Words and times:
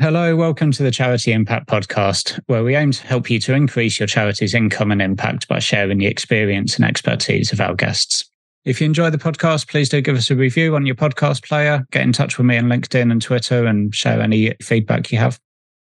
Hello, 0.00 0.36
welcome 0.36 0.70
to 0.70 0.84
the 0.84 0.92
Charity 0.92 1.32
Impact 1.32 1.66
Podcast, 1.66 2.38
where 2.46 2.62
we 2.62 2.76
aim 2.76 2.92
to 2.92 3.04
help 3.04 3.28
you 3.28 3.40
to 3.40 3.52
increase 3.52 3.98
your 3.98 4.06
charity's 4.06 4.54
income 4.54 4.92
and 4.92 5.02
impact 5.02 5.48
by 5.48 5.58
sharing 5.58 5.98
the 5.98 6.06
experience 6.06 6.76
and 6.76 6.84
expertise 6.84 7.52
of 7.52 7.60
our 7.60 7.74
guests. 7.74 8.24
If 8.64 8.80
you 8.80 8.84
enjoy 8.84 9.10
the 9.10 9.18
podcast, 9.18 9.68
please 9.68 9.88
do 9.88 10.00
give 10.00 10.16
us 10.16 10.30
a 10.30 10.36
review 10.36 10.76
on 10.76 10.86
your 10.86 10.94
podcast 10.94 11.42
player. 11.48 11.84
Get 11.90 12.02
in 12.02 12.12
touch 12.12 12.38
with 12.38 12.46
me 12.46 12.56
on 12.56 12.66
LinkedIn 12.66 13.10
and 13.10 13.20
Twitter 13.20 13.66
and 13.66 13.92
share 13.92 14.20
any 14.20 14.54
feedback 14.62 15.10
you 15.10 15.18
have. 15.18 15.40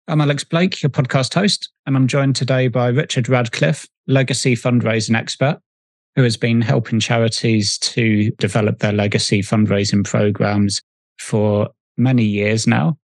I'm 0.07 0.21
Alex 0.21 0.45
Blake, 0.45 0.81
your 0.81 0.91
podcast 0.91 1.33
host, 1.33 1.69
and 1.85 1.97
I'm 1.97 2.07
joined 2.07 2.37
today 2.37 2.69
by 2.69 2.87
Richard 2.87 3.27
Radcliffe, 3.27 3.85
legacy 4.07 4.55
fundraising 4.55 5.17
expert, 5.17 5.59
who 6.15 6.23
has 6.23 6.37
been 6.37 6.61
helping 6.61 7.01
charities 7.01 7.77
to 7.79 8.31
develop 8.37 8.79
their 8.79 8.93
legacy 8.93 9.41
fundraising 9.41 10.05
programs 10.05 10.81
for 11.17 11.67
many 11.97 12.23
years 12.23 12.65
now 12.65 12.97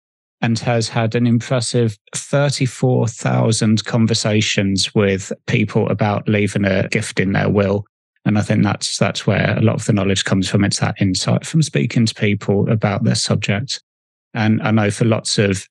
and 0.45 0.59
has 0.59 0.91
had 0.91 1.15
an 1.15 1.27
impressive 1.27 1.97
34,000 2.15 3.83
conversations 3.87 4.95
with 4.95 5.33
people 5.47 5.89
about 5.89 6.29
leaving 6.29 6.67
a 6.67 6.87
gift 6.89 7.19
in 7.19 7.33
their 7.33 7.49
will. 7.49 7.87
And 8.27 8.37
I 8.37 8.43
think 8.43 8.63
that's 8.63 8.99
that's 8.99 9.27
where 9.27 9.57
a 9.57 9.63
lot 9.63 9.77
of 9.77 9.87
the 9.87 9.95
knowledge 9.95 10.27
comes 10.27 10.47
from. 10.47 10.63
It's 10.63 10.81
that 10.81 11.01
insight 11.01 11.47
from 11.47 11.63
speaking 11.63 12.05
to 12.05 12.15
people 12.15 12.71
about 12.71 13.05
their 13.05 13.15
subject. 13.15 13.83
And 14.35 14.61
I 14.63 14.71
know 14.71 14.91
for 14.91 15.07
lots 15.07 15.39
of, 15.39 15.67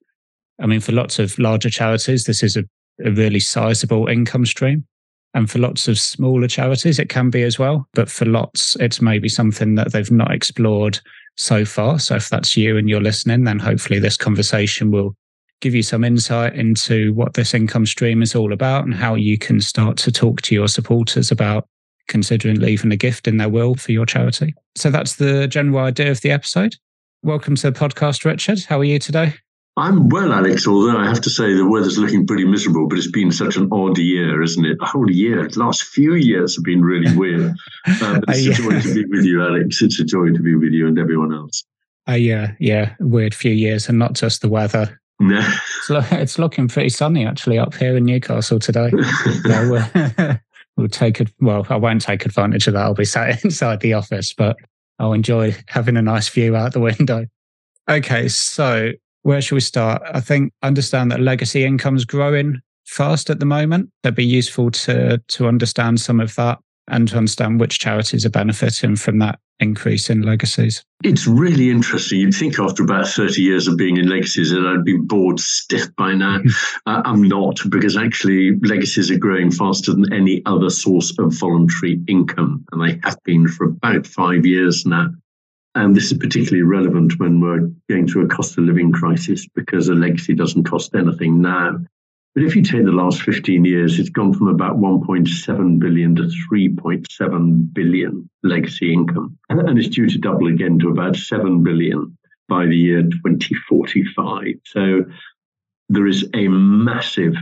I 0.60 0.66
mean, 0.66 0.80
for 0.80 0.92
lots 0.92 1.20
of 1.20 1.38
larger 1.38 1.70
charities, 1.70 2.24
this 2.24 2.42
is 2.42 2.58
a, 2.58 2.64
a 3.06 3.12
really 3.12 3.42
sizable 3.42 4.08
income 4.08 4.48
stream. 4.48 4.88
And 5.36 5.52
for 5.52 5.60
lots 5.60 5.88
of 5.88 6.00
smaller 6.00 6.48
charities, 6.48 6.98
it 6.98 7.10
can 7.10 7.30
be 7.30 7.44
as 7.44 7.60
well. 7.60 7.88
But 7.94 8.10
for 8.10 8.26
lots, 8.26 8.76
it's 8.80 9.02
maybe 9.02 9.30
something 9.30 9.76
that 9.76 9.92
they've 9.92 10.10
not 10.10 10.32
explored 10.32 11.00
so 11.36 11.66
far. 11.66 12.00
So 12.00 12.16
if 12.16 12.30
that's 12.30 12.56
you 12.56 12.78
and 12.78 12.90
you're 12.90 13.02
listening, 13.02 13.44
then 13.44 13.60
hopefully 13.60 14.00
this 14.00 14.18
conversation 14.18 14.92
will 14.92 15.16
give 15.62 15.74
you 15.74 15.84
some 15.84 16.04
insight 16.04 16.56
into 16.56 17.14
what 17.14 17.34
this 17.34 17.54
income 17.54 17.86
stream 17.86 18.22
is 18.22 18.36
all 18.36 18.52
about 18.52 18.84
and 18.84 18.94
how 18.94 19.16
you 19.16 19.38
can 19.38 19.62
start 19.62 19.98
to 19.98 20.12
talk 20.12 20.42
to 20.42 20.54
your 20.54 20.68
supporters 20.68 21.32
about 21.32 21.68
considering 22.08 22.60
leaving 22.60 22.92
a 22.92 22.98
gift 22.98 23.28
in 23.28 23.38
their 23.38 23.50
will 23.50 23.76
for 23.76 23.94
your 23.94 24.06
charity. 24.06 24.54
So 24.76 24.90
that's 24.90 25.16
the 25.16 25.48
general 25.48 25.80
idea 25.80 26.12
of 26.12 26.22
the 26.22 26.32
episode. 26.32 26.76
Welcome 27.24 27.56
to 27.56 27.72
the 27.72 27.80
podcast, 27.80 28.26
Richard. 28.26 28.66
How 28.66 28.80
are 28.80 28.84
you 28.84 29.00
today? 29.00 29.36
I'm 29.76 30.10
well, 30.10 30.32
Alex, 30.32 30.68
although 30.68 30.98
I 30.98 31.08
have 31.08 31.22
to 31.22 31.32
say 31.32 31.54
the 31.54 31.68
weather's 31.68 31.98
looking 31.98 32.28
pretty 32.28 32.46
miserable, 32.46 32.88
but 32.88 33.00
it's 33.00 33.10
been 33.10 33.32
such 33.32 33.58
an 33.58 33.70
odd 33.72 33.98
year, 33.98 34.44
isn't 34.44 34.66
it? 34.66 34.78
A 34.80 34.86
whole 34.86 35.10
year. 35.10 35.48
The 35.48 35.60
last 35.60 35.84
few 35.84 36.14
years 36.14 36.56
have 36.56 36.64
been 36.64 36.84
really 36.84 37.16
weird. 37.18 37.56
Uh, 37.88 38.20
but 38.20 38.36
it's 38.36 38.60
a 38.60 38.62
joy 38.62 38.80
to 38.82 38.94
be 38.94 39.06
with 39.06 39.26
you, 39.26 39.44
Alex. 39.44 39.82
It's 39.82 40.00
a 40.00 40.04
joy 40.04 40.28
to 40.28 40.40
be 40.40 40.56
with 40.56 40.74
you 40.74 40.88
and 40.88 41.00
everyone 41.00 41.34
else. 41.34 41.64
Uh, 42.08 42.14
yeah, 42.14 42.52
yeah, 42.60 42.94
weird 43.00 43.34
few 43.34 43.52
years, 43.52 43.90
and 43.90 43.98
not 43.98 44.14
just 44.14 44.42
the 44.42 44.50
weather. 44.50 45.00
No. 45.20 45.40
It's, 45.40 46.12
it's 46.12 46.40
looking 46.40 46.68
pretty 46.68 46.90
sunny 46.90 47.26
actually 47.26 47.58
up 47.58 47.74
here 47.74 47.98
in 47.98 48.06
Newcastle 48.06 48.60
today. 48.60 48.92
we'll, 49.46 49.88
we'll 50.78 50.88
take 50.88 51.20
it. 51.20 51.32
Well, 51.40 51.66
I 51.70 51.78
won't 51.78 52.02
take 52.02 52.26
advantage 52.26 52.68
of 52.68 52.74
that. 52.74 52.84
I'll 52.84 52.94
be 52.94 53.06
sat 53.06 53.44
inside 53.44 53.80
the 53.80 53.94
office, 53.94 54.34
but 54.34 54.58
I'll 55.00 55.14
enjoy 55.14 55.56
having 55.68 55.98
a 55.98 56.02
nice 56.02 56.30
view 56.30 56.56
out 56.56 56.74
the 56.74 56.80
window. 56.80 57.26
Okay, 57.90 58.28
so 58.28 58.92
where 59.24 59.42
should 59.42 59.56
we 59.56 59.62
start? 59.62 60.02
I 60.06 60.20
think 60.22 60.54
understand 60.62 61.12
that 61.12 61.20
legacy 61.20 61.66
income 61.66 61.96
is 61.96 62.06
growing 62.06 62.62
fast 62.86 63.30
at 63.30 63.40
the 63.40 63.46
moment. 63.46 63.90
That'd 64.04 64.16
be 64.16 64.26
useful 64.26 64.72
to 64.72 65.18
to 65.18 65.48
understand 65.48 66.00
some 66.00 66.20
of 66.20 66.36
that 66.36 66.60
and 66.90 67.08
to 67.08 67.18
understand 67.18 67.60
which 67.60 67.80
charities 67.80 68.26
are 68.26 68.30
benefiting 68.30 68.96
from 68.96 69.20
that 69.20 69.40
increase 69.60 70.10
in 70.10 70.22
legacies. 70.22 70.84
It's 71.04 71.26
really 71.26 71.70
interesting. 71.70 72.20
You'd 72.20 72.36
think 72.36 72.60
after 72.60 72.84
about 72.84 73.08
30 73.08 73.42
years 73.42 73.68
of 73.68 73.78
being 73.78 73.98
in 73.98 74.10
legacies 74.10 74.52
that 74.52 74.66
I'd 74.66 74.84
be 74.84 74.98
bored 74.98 75.40
stiff 75.40 75.88
by 75.96 76.14
now. 76.14 76.40
uh, 76.86 77.02
I'm 77.06 77.24
not, 77.24 77.60
because 77.70 77.96
actually 77.96 78.60
legacies 78.62 79.10
are 79.10 79.18
growing 79.18 79.52
faster 79.52 79.94
than 79.94 80.12
any 80.14 80.42
other 80.46 80.70
source 80.70 81.18
of 81.20 81.34
voluntary 81.34 82.02
income. 82.08 82.66
And 82.72 82.82
they 82.82 83.00
have 83.04 83.18
been 83.24 83.48
for 83.48 83.66
about 83.66 84.06
five 84.06 84.46
years 84.46 84.86
now. 84.86 85.10
And 85.76 85.96
this 85.96 86.12
is 86.12 86.18
particularly 86.18 86.64
relevant 86.64 87.20
when 87.20 87.40
we're 87.40 87.72
going 87.90 88.08
through 88.08 88.26
a 88.26 88.30
cost 88.30 88.58
of 88.58 88.66
living 88.66 88.92
crisis 88.92 89.48
because 89.56 89.88
a 89.88 89.96
legacy 89.96 90.36
doesn't 90.36 90.66
cost 90.66 90.94
anything 90.94 91.42
now. 91.42 91.80
But 92.36 92.44
if 92.44 92.56
you 92.56 92.64
take 92.64 92.86
the 92.86 92.92
last 92.92 93.22
15 93.22 93.64
years, 93.64 94.00
it's 94.00 94.10
gone 94.10 94.34
from 94.34 94.48
about 94.48 94.78
1.7 94.78 95.80
billion 95.80 96.16
to 96.16 96.32
3.7 96.52 97.74
billion 97.74 98.30
legacy 98.44 98.94
income. 98.94 99.38
And 99.50 99.78
it's 99.78 99.88
due 99.88 100.10
to 100.10 100.18
double 100.18 100.48
again 100.48 100.80
to 100.80 100.90
about 100.90 101.16
7 101.16 101.64
billion 101.64 102.18
by 102.48 102.66
the 102.66 102.76
year 102.76 103.04
2045. 103.04 104.56
So 104.66 105.06
there 105.90 106.08
is 106.08 106.28
a 106.34 106.48
massive 106.48 107.36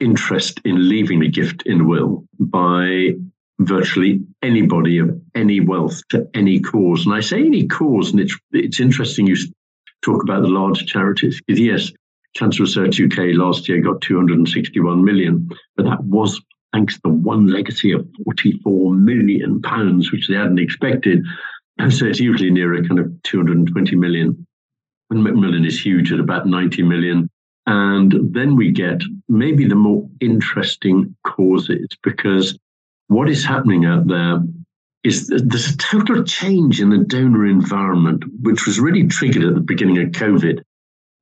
interest 0.00 0.60
in 0.64 0.88
leaving 0.88 1.22
a 1.22 1.28
gift 1.28 1.62
in 1.66 1.88
will 1.88 2.24
by 2.38 3.14
virtually 3.60 4.20
anybody 4.42 4.98
of 4.98 5.20
any 5.34 5.60
wealth 5.60 6.00
to 6.10 6.28
any 6.34 6.60
cause. 6.60 7.04
And 7.04 7.14
I 7.14 7.20
say 7.20 7.40
any 7.40 7.66
cause, 7.66 8.10
and 8.12 8.20
it's 8.20 8.36
it's 8.52 8.80
interesting 8.80 9.26
you 9.26 9.36
talk 10.02 10.22
about 10.22 10.42
the 10.42 10.48
large 10.48 10.86
charities 10.86 11.40
because 11.46 11.60
yes, 11.60 11.92
Cancer 12.36 12.62
Research 12.62 13.00
UK 13.00 13.34
last 13.34 13.68
year 13.68 13.80
got 13.80 14.00
261 14.00 15.04
million, 15.04 15.48
but 15.76 15.84
that 15.86 16.02
was 16.04 16.40
thanks 16.72 17.00
to 17.00 17.08
one 17.08 17.46
legacy 17.48 17.92
of 17.92 18.06
44 18.24 18.92
million 18.92 19.60
pounds, 19.62 20.12
which 20.12 20.28
they 20.28 20.34
hadn't 20.34 20.58
expected. 20.58 21.24
And 21.78 21.92
so 21.92 22.06
it's 22.06 22.20
usually 22.20 22.50
near 22.50 22.74
a 22.74 22.86
kind 22.86 23.00
of 23.00 23.10
220 23.24 23.96
million. 23.96 24.46
And 25.10 25.24
Macmillan 25.24 25.64
is 25.64 25.80
huge 25.80 26.12
at 26.12 26.20
about 26.20 26.46
90 26.46 26.82
million. 26.82 27.30
And 27.66 28.14
then 28.32 28.56
we 28.56 28.70
get 28.70 29.00
maybe 29.28 29.66
the 29.66 29.74
more 29.74 30.08
interesting 30.20 31.16
causes 31.24 31.86
because 32.02 32.58
what 33.08 33.28
is 33.28 33.44
happening 33.44 33.84
out 33.84 34.06
there 34.06 34.40
is 35.04 35.28
there's 35.28 35.70
a 35.70 35.76
total 35.76 36.22
change 36.24 36.80
in 36.80 36.90
the 36.90 36.98
donor 36.98 37.46
environment, 37.46 38.24
which 38.42 38.66
was 38.66 38.80
really 38.80 39.06
triggered 39.06 39.44
at 39.44 39.54
the 39.54 39.60
beginning 39.60 39.98
of 39.98 40.08
COVID. 40.10 40.62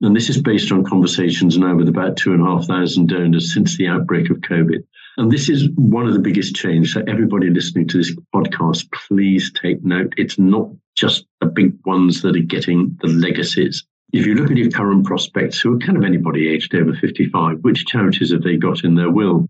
And 0.02 0.14
this 0.14 0.28
is 0.28 0.42
based 0.42 0.72
on 0.72 0.84
conversations 0.84 1.56
now 1.56 1.74
with 1.74 1.88
about 1.88 2.16
two 2.16 2.34
and 2.34 2.42
a 2.42 2.44
half 2.44 2.66
thousand 2.66 3.08
donors 3.08 3.54
since 3.54 3.76
the 3.76 3.86
outbreak 3.86 4.30
of 4.30 4.38
COVID. 4.38 4.84
And 5.16 5.30
this 5.30 5.48
is 5.48 5.70
one 5.76 6.06
of 6.06 6.12
the 6.12 6.20
biggest 6.20 6.54
changes. 6.54 6.92
So 6.92 7.02
everybody 7.06 7.48
listening 7.48 7.88
to 7.88 7.98
this 7.98 8.14
podcast, 8.34 8.92
please 8.92 9.50
take 9.53 9.82
note. 9.82 10.12
It's 10.18 10.38
not 10.38 10.68
just 10.97 11.24
the 11.41 11.47
big 11.47 11.74
ones 11.86 12.20
that 12.22 12.36
are 12.36 12.41
getting 12.41 12.98
the 13.00 13.08
legacies. 13.08 13.86
If 14.12 14.26
you 14.26 14.34
look 14.34 14.50
at 14.50 14.56
your 14.56 14.70
current 14.70 15.06
prospects, 15.06 15.60
who 15.60 15.74
are 15.74 15.78
kind 15.78 15.97
of 15.97 16.04
anybody 16.04 16.48
aged 16.48 16.74
over 16.74 16.94
55, 16.94 17.58
which 17.60 17.86
charities 17.86 18.32
have 18.32 18.42
they 18.42 18.56
got 18.56 18.84
in 18.84 18.94
their 18.94 19.10
will? 19.10 19.48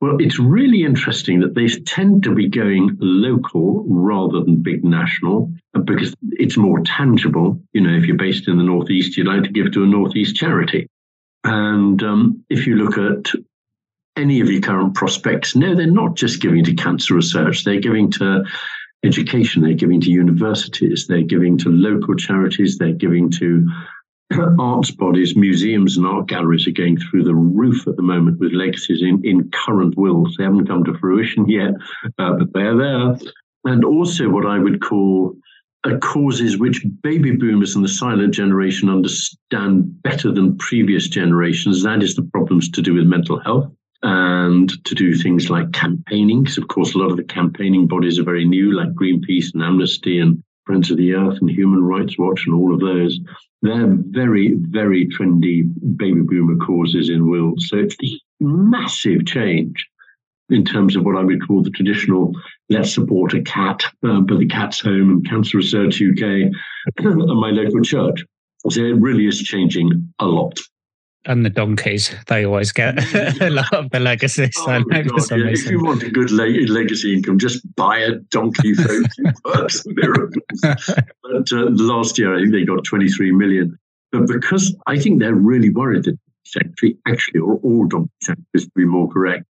Well, 0.00 0.18
it's 0.20 0.38
really 0.38 0.84
interesting 0.84 1.40
that 1.40 1.54
they 1.54 1.66
tend 1.66 2.22
to 2.24 2.34
be 2.34 2.48
going 2.48 2.96
local 3.00 3.84
rather 3.88 4.44
than 4.44 4.62
big 4.62 4.84
national 4.84 5.52
because 5.84 6.14
it's 6.32 6.56
more 6.56 6.80
tangible. 6.84 7.60
You 7.72 7.80
know, 7.80 7.96
if 7.96 8.04
you're 8.04 8.16
based 8.16 8.46
in 8.46 8.58
the 8.58 8.64
Northeast, 8.64 9.16
you'd 9.16 9.26
like 9.26 9.42
to 9.42 9.50
give 9.50 9.72
to 9.72 9.82
a 9.82 9.86
Northeast 9.86 10.36
charity. 10.36 10.86
And 11.42 12.00
um, 12.02 12.44
if 12.48 12.66
you 12.66 12.76
look 12.76 12.96
at 12.96 13.32
any 14.16 14.40
of 14.40 14.50
your 14.50 14.60
current 14.60 14.94
prospects, 14.94 15.56
no, 15.56 15.74
they're 15.74 15.86
not 15.86 16.14
just 16.14 16.40
giving 16.40 16.64
to 16.64 16.74
cancer 16.74 17.14
research, 17.14 17.64
they're 17.64 17.80
giving 17.80 18.10
to 18.12 18.44
education, 19.04 19.62
they're 19.62 19.74
giving 19.74 20.00
to 20.00 20.10
universities, 20.10 21.06
they're 21.08 21.22
giving 21.22 21.58
to 21.58 21.70
local 21.70 22.14
charities, 22.14 22.78
they're 22.78 22.92
giving 22.92 23.30
to 23.30 23.68
arts 24.58 24.90
bodies, 24.90 25.36
museums, 25.36 25.96
and 25.96 26.06
art 26.06 26.26
galleries 26.26 26.66
are 26.66 26.72
going 26.72 26.98
through 26.98 27.24
the 27.24 27.34
roof 27.34 27.86
at 27.86 27.96
the 27.96 28.02
moment 28.02 28.38
with 28.38 28.52
legacies 28.52 29.02
in, 29.02 29.20
in 29.24 29.50
current 29.50 29.96
wills. 29.96 30.34
They 30.36 30.44
haven't 30.44 30.66
come 30.66 30.84
to 30.84 30.98
fruition 30.98 31.48
yet, 31.48 31.72
uh, 32.18 32.32
but 32.32 32.52
they're 32.52 32.76
there. 32.76 33.16
And 33.64 33.84
also, 33.84 34.28
what 34.28 34.46
I 34.46 34.58
would 34.58 34.80
call 34.82 35.34
uh, 35.84 35.96
causes 35.98 36.58
which 36.58 36.84
baby 37.02 37.32
boomers 37.32 37.74
and 37.74 37.84
the 37.84 37.88
silent 37.88 38.34
generation 38.34 38.88
understand 38.88 40.02
better 40.02 40.30
than 40.32 40.58
previous 40.58 41.08
generations. 41.08 41.82
That 41.82 42.02
is 42.02 42.14
the 42.14 42.22
problems 42.22 42.68
to 42.70 42.82
do 42.82 42.94
with 42.94 43.06
mental 43.06 43.38
health 43.40 43.70
and 44.02 44.70
to 44.84 44.94
do 44.94 45.14
things 45.14 45.50
like 45.50 45.72
campaigning. 45.72 46.42
Because, 46.42 46.58
of 46.58 46.68
course, 46.68 46.94
a 46.94 46.98
lot 46.98 47.10
of 47.10 47.16
the 47.16 47.24
campaigning 47.24 47.86
bodies 47.86 48.18
are 48.18 48.24
very 48.24 48.44
new, 48.44 48.72
like 48.72 48.92
Greenpeace 48.94 49.54
and 49.54 49.62
Amnesty 49.62 50.18
and 50.20 50.42
Friends 50.68 50.90
of 50.90 50.98
the 50.98 51.14
Earth 51.14 51.38
and 51.40 51.50
Human 51.50 51.82
Rights 51.82 52.18
Watch 52.18 52.44
and 52.44 52.54
all 52.54 52.74
of 52.74 52.80
those. 52.80 53.18
They're 53.62 53.88
very, 53.88 54.52
very 54.54 55.08
trendy 55.08 55.62
baby 55.96 56.20
boomer 56.20 56.62
causes 56.62 57.08
in 57.08 57.30
will. 57.30 57.54
So 57.56 57.78
it's 57.78 57.96
the 57.98 58.20
massive 58.38 59.24
change 59.24 59.88
in 60.50 60.66
terms 60.66 60.94
of 60.94 61.06
what 61.06 61.16
I 61.16 61.24
would 61.24 61.46
call 61.46 61.62
the 61.62 61.70
traditional 61.70 62.32
let's 62.68 62.92
support 62.92 63.32
a 63.32 63.40
cat, 63.40 63.82
um, 64.02 64.26
but 64.26 64.40
the 64.40 64.46
cat's 64.46 64.78
home 64.78 65.08
and 65.08 65.26
Cancer 65.26 65.56
Research 65.56 66.02
UK 66.02 66.52
and 66.98 67.40
my 67.40 67.48
local 67.48 67.80
church. 67.80 68.26
So 68.68 68.82
it 68.82 69.00
really 69.00 69.26
is 69.26 69.40
changing 69.40 70.12
a 70.18 70.26
lot 70.26 70.58
and 71.28 71.44
the 71.44 71.50
donkeys. 71.50 72.10
They 72.26 72.44
always 72.44 72.72
get 72.72 72.98
a 73.40 73.50
lot 73.50 73.72
of 73.72 73.90
the 73.90 74.00
legacy. 74.00 74.50
So 74.52 74.62
oh 74.66 74.82
God, 74.82 75.30
yeah. 75.30 75.46
If 75.48 75.70
you 75.70 75.84
want 75.84 76.02
a 76.02 76.10
good 76.10 76.30
legacy 76.30 77.14
income, 77.14 77.38
just 77.38 77.62
buy 77.76 77.98
a 77.98 78.14
donkey. 78.30 78.72
Miracles. 79.86 80.42
but 80.62 81.52
uh, 81.52 81.70
last 81.70 82.18
year, 82.18 82.34
I 82.34 82.40
think 82.40 82.52
they 82.52 82.64
got 82.64 82.84
23 82.84 83.32
million. 83.32 83.78
But 84.10 84.26
because 84.26 84.74
I 84.86 84.98
think 84.98 85.20
they're 85.20 85.34
really 85.34 85.70
worried 85.70 86.04
that 86.04 86.18
secretary 86.44 86.96
actually, 87.06 87.40
or 87.40 87.60
all 87.62 87.86
Donkey 87.86 88.10
Sanctuaries 88.22 88.64
to 88.64 88.70
be 88.74 88.86
more 88.86 89.08
correct, 89.08 89.44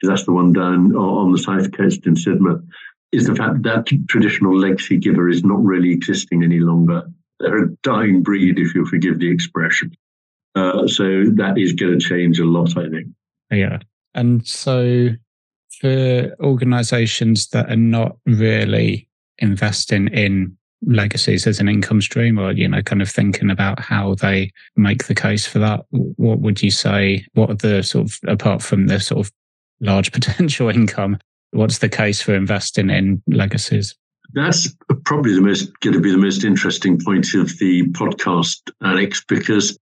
because 0.00 0.14
that's 0.14 0.26
the 0.26 0.32
one 0.32 0.52
down 0.52 0.94
on 0.94 1.32
the 1.32 1.38
south 1.38 1.72
coast 1.72 2.06
in 2.06 2.14
Sidmouth, 2.14 2.64
is 3.10 3.26
the 3.26 3.34
fact 3.34 3.62
that 3.64 3.86
traditional 4.08 4.56
legacy 4.56 4.96
giver 4.96 5.28
is 5.28 5.42
not 5.42 5.62
really 5.64 5.90
existing 5.90 6.44
any 6.44 6.60
longer. 6.60 7.02
They're 7.40 7.64
a 7.64 7.70
dying 7.82 8.22
breed, 8.22 8.60
if 8.60 8.74
you'll 8.74 8.86
forgive 8.86 9.18
the 9.18 9.30
expression. 9.30 9.92
Uh, 10.54 10.86
so 10.86 11.24
that 11.34 11.54
is 11.56 11.72
going 11.72 11.98
to 11.98 12.06
change 12.06 12.38
a 12.38 12.44
lot, 12.44 12.76
I 12.76 12.88
think. 12.88 13.08
Yeah. 13.50 13.78
And 14.14 14.46
so 14.46 15.10
for 15.80 16.34
organizations 16.40 17.48
that 17.48 17.70
are 17.70 17.76
not 17.76 18.16
really 18.26 19.08
investing 19.38 20.08
in 20.08 20.56
legacies 20.86 21.46
as 21.46 21.60
an 21.60 21.68
income 21.68 22.00
stream 22.00 22.38
or 22.38 22.52
you 22.52 22.68
know 22.68 22.82
kind 22.82 23.00
of 23.00 23.08
thinking 23.08 23.50
about 23.50 23.80
how 23.80 24.14
they 24.16 24.50
make 24.76 25.06
the 25.06 25.14
case 25.14 25.46
for 25.46 25.58
that 25.58 25.80
what 25.90 26.40
would 26.40 26.62
you 26.62 26.70
say 26.70 27.24
what 27.34 27.50
are 27.50 27.54
the 27.54 27.82
sort 27.82 28.06
of 28.06 28.18
apart 28.28 28.62
from 28.62 28.86
the 28.86 29.00
sort 29.00 29.26
of 29.26 29.32
large 29.80 30.12
potential 30.12 30.68
income 30.68 31.18
what's 31.52 31.78
the 31.78 31.88
case 31.88 32.20
for 32.20 32.34
investing 32.34 32.90
in 32.90 33.22
legacies 33.28 33.94
that's 34.34 34.74
probably 35.04 35.34
the 35.34 35.40
most 35.40 35.70
going 35.80 35.94
to 35.94 36.00
be 36.00 36.10
the 36.10 36.18
most 36.18 36.44
interesting 36.44 37.00
point 37.00 37.32
of 37.34 37.56
the 37.58 37.84
podcast 37.92 38.70
alex 38.82 39.24
because 39.26 39.78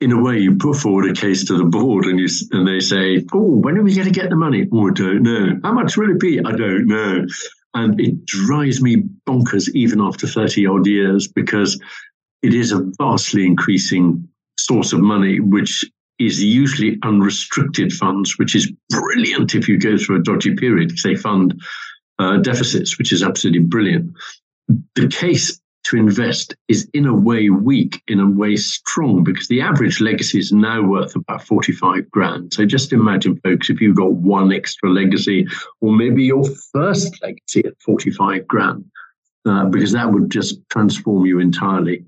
in 0.00 0.12
a 0.12 0.22
way, 0.22 0.38
you 0.38 0.56
put 0.56 0.76
forward 0.76 1.10
a 1.10 1.14
case 1.14 1.44
to 1.46 1.56
the 1.56 1.64
board 1.64 2.04
and 2.04 2.18
you 2.18 2.28
and 2.50 2.66
they 2.66 2.80
say, 2.80 3.24
"Oh, 3.32 3.56
when 3.56 3.78
are 3.78 3.82
we 3.82 3.94
going 3.94 4.06
to 4.06 4.20
get 4.20 4.30
the 4.30 4.36
money? 4.36 4.66
Oh, 4.70 4.88
I 4.88 4.92
don't 4.92 5.22
know. 5.22 5.58
How 5.64 5.72
much 5.72 5.96
will 5.96 6.10
it 6.10 6.20
be? 6.20 6.38
I 6.38 6.52
don't 6.52 6.86
know." 6.86 7.26
And 7.74 8.00
it 8.00 8.24
drives 8.26 8.82
me 8.82 9.04
bonkers 9.28 9.68
even 9.74 10.00
after 10.00 10.26
30 10.26 10.66
odd 10.66 10.86
years 10.86 11.28
because 11.28 11.80
it 12.42 12.54
is 12.54 12.72
a 12.72 12.90
vastly 12.98 13.44
increasing 13.44 14.28
source 14.58 14.92
of 14.92 15.00
money, 15.00 15.40
which 15.40 15.84
is 16.18 16.42
usually 16.42 16.98
unrestricted 17.02 17.92
funds, 17.92 18.38
which 18.38 18.54
is 18.54 18.72
brilliant 18.88 19.54
if 19.54 19.68
you 19.68 19.78
go 19.78 19.98
through 19.98 20.16
a 20.16 20.22
dodgy 20.22 20.54
period 20.54 20.88
because 20.88 21.02
they 21.02 21.14
fund 21.14 21.60
uh, 22.18 22.38
deficits, 22.38 22.98
which 22.98 23.12
is 23.12 23.22
absolutely 23.22 23.60
brilliant. 23.60 24.12
The 24.94 25.08
case 25.08 25.60
to 25.86 25.96
invest 25.96 26.54
is 26.68 26.88
in 26.92 27.06
a 27.06 27.14
way 27.14 27.48
weak, 27.48 28.02
in 28.08 28.18
a 28.18 28.28
way 28.28 28.56
strong, 28.56 29.22
because 29.22 29.46
the 29.48 29.60
average 29.60 30.00
legacy 30.00 30.38
is 30.38 30.52
now 30.52 30.82
worth 30.82 31.14
about 31.14 31.44
45 31.44 32.10
grand. 32.10 32.52
So 32.52 32.66
just 32.66 32.92
imagine, 32.92 33.40
folks, 33.44 33.70
if 33.70 33.80
you've 33.80 33.96
got 33.96 34.12
one 34.12 34.52
extra 34.52 34.90
legacy, 34.90 35.46
or 35.80 35.92
maybe 35.92 36.24
your 36.24 36.44
first 36.72 37.22
legacy 37.22 37.64
at 37.64 37.80
45 37.80 38.46
grand, 38.48 38.84
uh, 39.44 39.66
because 39.66 39.92
that 39.92 40.12
would 40.12 40.28
just 40.30 40.58
transform 40.70 41.24
you 41.24 41.38
entirely. 41.38 42.04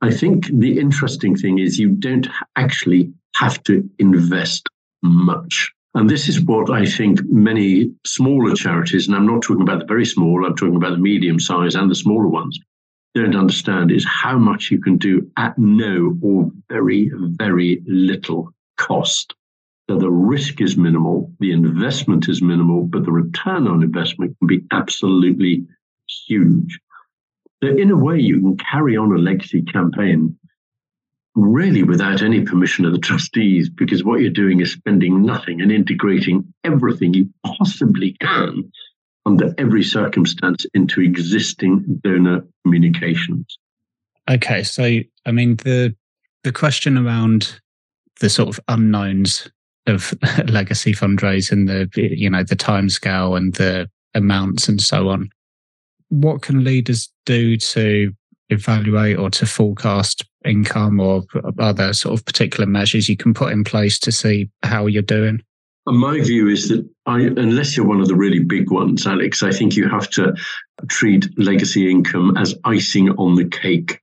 I 0.00 0.10
think 0.10 0.46
the 0.46 0.80
interesting 0.80 1.36
thing 1.36 1.58
is 1.58 1.78
you 1.78 1.90
don't 1.90 2.26
actually 2.56 3.12
have 3.36 3.62
to 3.64 3.88
invest 3.98 4.68
much. 5.02 5.72
And 5.94 6.08
this 6.08 6.28
is 6.28 6.40
what 6.40 6.70
I 6.70 6.86
think 6.86 7.20
many 7.24 7.92
smaller 8.04 8.54
charities, 8.54 9.06
and 9.06 9.16
I'm 9.16 9.26
not 9.26 9.42
talking 9.42 9.62
about 9.62 9.80
the 9.80 9.86
very 9.86 10.06
small, 10.06 10.44
I'm 10.44 10.56
talking 10.56 10.76
about 10.76 10.92
the 10.92 10.98
medium 10.98 11.38
size 11.38 11.74
and 11.74 11.90
the 11.90 11.96
smaller 11.96 12.28
ones, 12.28 12.58
don't 13.14 13.36
understand 13.36 13.90
is 13.90 14.06
how 14.06 14.38
much 14.38 14.70
you 14.70 14.80
can 14.80 14.96
do 14.96 15.30
at 15.36 15.58
no 15.58 16.16
or 16.22 16.50
very, 16.68 17.10
very 17.14 17.82
little 17.86 18.52
cost. 18.76 19.34
So 19.88 19.98
the 19.98 20.10
risk 20.10 20.60
is 20.60 20.76
minimal, 20.76 21.32
the 21.40 21.50
investment 21.50 22.28
is 22.28 22.40
minimal, 22.40 22.84
but 22.84 23.04
the 23.04 23.10
return 23.10 23.66
on 23.66 23.82
investment 23.82 24.36
can 24.38 24.46
be 24.46 24.62
absolutely 24.70 25.66
huge. 26.28 26.78
So 27.62 27.70
in 27.70 27.90
a 27.90 27.96
way, 27.96 28.18
you 28.18 28.40
can 28.40 28.56
carry 28.56 28.96
on 28.96 29.12
a 29.12 29.18
legacy 29.18 29.62
campaign 29.62 30.38
really 31.34 31.82
without 31.82 32.22
any 32.22 32.42
permission 32.42 32.84
of 32.84 32.92
the 32.92 32.98
trustees, 32.98 33.68
because 33.68 34.04
what 34.04 34.20
you're 34.20 34.30
doing 34.30 34.60
is 34.60 34.72
spending 34.72 35.24
nothing 35.24 35.60
and 35.60 35.72
integrating 35.72 36.52
everything 36.64 37.14
you 37.14 37.28
possibly 37.44 38.16
can 38.20 38.70
under 39.30 39.54
every 39.58 39.84
circumstance 39.84 40.66
into 40.74 41.00
existing 41.00 41.84
donor 42.02 42.44
communications. 42.64 43.58
Okay, 44.28 44.64
so 44.64 44.98
I 45.26 45.32
mean 45.32 45.56
the 45.56 45.94
the 46.42 46.52
question 46.52 46.98
around 46.98 47.60
the 48.20 48.28
sort 48.28 48.48
of 48.48 48.60
unknowns 48.66 49.48
of 49.86 50.14
legacy 50.48 50.92
fundraising, 50.92 51.66
the 51.66 51.88
you 51.94 52.28
know 52.28 52.42
the 52.42 52.56
time 52.56 52.88
scale 52.88 53.36
and 53.36 53.54
the 53.54 53.88
amounts 54.14 54.68
and 54.68 54.80
so 54.80 55.08
on. 55.08 55.30
What 56.08 56.42
can 56.42 56.64
leaders 56.64 57.08
do 57.24 57.56
to 57.56 58.12
evaluate 58.48 59.16
or 59.16 59.30
to 59.30 59.46
forecast 59.46 60.24
income 60.44 60.98
or 60.98 61.22
other 61.60 61.92
sort 61.92 62.18
of 62.18 62.26
particular 62.26 62.66
measures 62.66 63.08
you 63.08 63.16
can 63.16 63.32
put 63.32 63.52
in 63.52 63.62
place 63.62 63.96
to 64.00 64.10
see 64.10 64.50
how 64.64 64.86
you're 64.86 65.02
doing? 65.02 65.40
And 65.86 65.98
my 65.98 66.20
view 66.20 66.48
is 66.48 66.68
that 66.68 66.88
I, 67.06 67.20
unless 67.20 67.76
you're 67.76 67.86
one 67.86 68.00
of 68.00 68.08
the 68.08 68.14
really 68.14 68.40
big 68.40 68.70
ones, 68.70 69.06
Alex, 69.06 69.42
I 69.42 69.50
think 69.50 69.76
you 69.76 69.88
have 69.88 70.10
to 70.10 70.34
treat 70.88 71.26
legacy 71.38 71.90
income 71.90 72.36
as 72.36 72.54
icing 72.64 73.10
on 73.12 73.34
the 73.34 73.46
cake. 73.46 74.00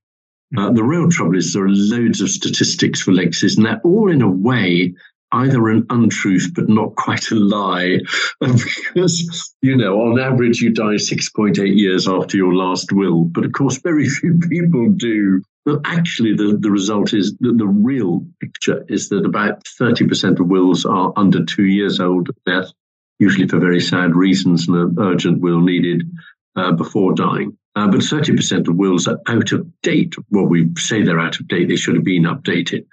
Uh, 0.57 0.71
the 0.71 0.83
real 0.83 1.09
trouble 1.09 1.37
is 1.37 1.53
there 1.53 1.65
are 1.65 1.69
loads 1.69 2.21
of 2.21 2.29
statistics 2.29 3.01
for 3.01 3.11
legacies, 3.11 3.57
and 3.57 3.65
they're 3.65 3.81
all 3.83 4.09
in 4.09 4.21
a 4.21 4.29
way 4.29 4.95
either 5.31 5.69
an 5.69 5.85
untruth 5.89 6.51
but 6.53 6.69
not 6.69 6.95
quite 6.95 7.31
a 7.31 7.35
lie. 7.35 7.99
because, 8.39 9.55
you 9.61 9.75
know, 9.75 10.01
on 10.01 10.19
average, 10.19 10.61
you 10.61 10.71
die 10.71 10.95
6.8 10.95 11.57
years 11.75 12.07
after 12.07 12.37
your 12.37 12.53
last 12.53 12.91
will. 12.91 13.25
But 13.25 13.45
of 13.45 13.51
course, 13.53 13.79
very 13.79 14.07
few 14.09 14.39
people 14.49 14.89
do. 14.89 15.41
But 15.65 15.81
actually, 15.83 16.33
the, 16.33 16.57
the 16.59 16.71
result 16.71 17.13
is 17.13 17.35
that 17.39 17.57
the 17.57 17.67
real 17.67 18.25
picture 18.39 18.85
is 18.87 19.09
that 19.09 19.25
about 19.25 19.63
30% 19.65 20.39
of 20.39 20.47
wills 20.47 20.85
are 20.85 21.11
under 21.17 21.43
two 21.43 21.65
years 21.65 21.99
old 21.99 22.29
at 22.29 22.35
death, 22.45 22.71
usually 23.19 23.47
for 23.47 23.59
very 23.59 23.81
sad 23.81 24.15
reasons 24.15 24.67
and 24.67 24.77
an 24.77 24.95
urgent 24.97 25.41
will 25.41 25.59
needed 25.59 26.09
uh, 26.55 26.71
before 26.71 27.13
dying. 27.13 27.57
Uh, 27.75 27.87
but 27.87 27.99
30% 27.99 28.67
of 28.67 28.75
wills 28.75 29.07
are 29.07 29.19
out 29.27 29.51
of 29.51 29.67
date. 29.81 30.15
Well, 30.31 30.45
we 30.45 30.71
say 30.77 31.03
they're 31.03 31.19
out 31.19 31.39
of 31.39 31.47
date, 31.47 31.67
they 31.67 31.75
should 31.75 31.95
have 31.95 32.03
been 32.03 32.23
updated 32.23 32.85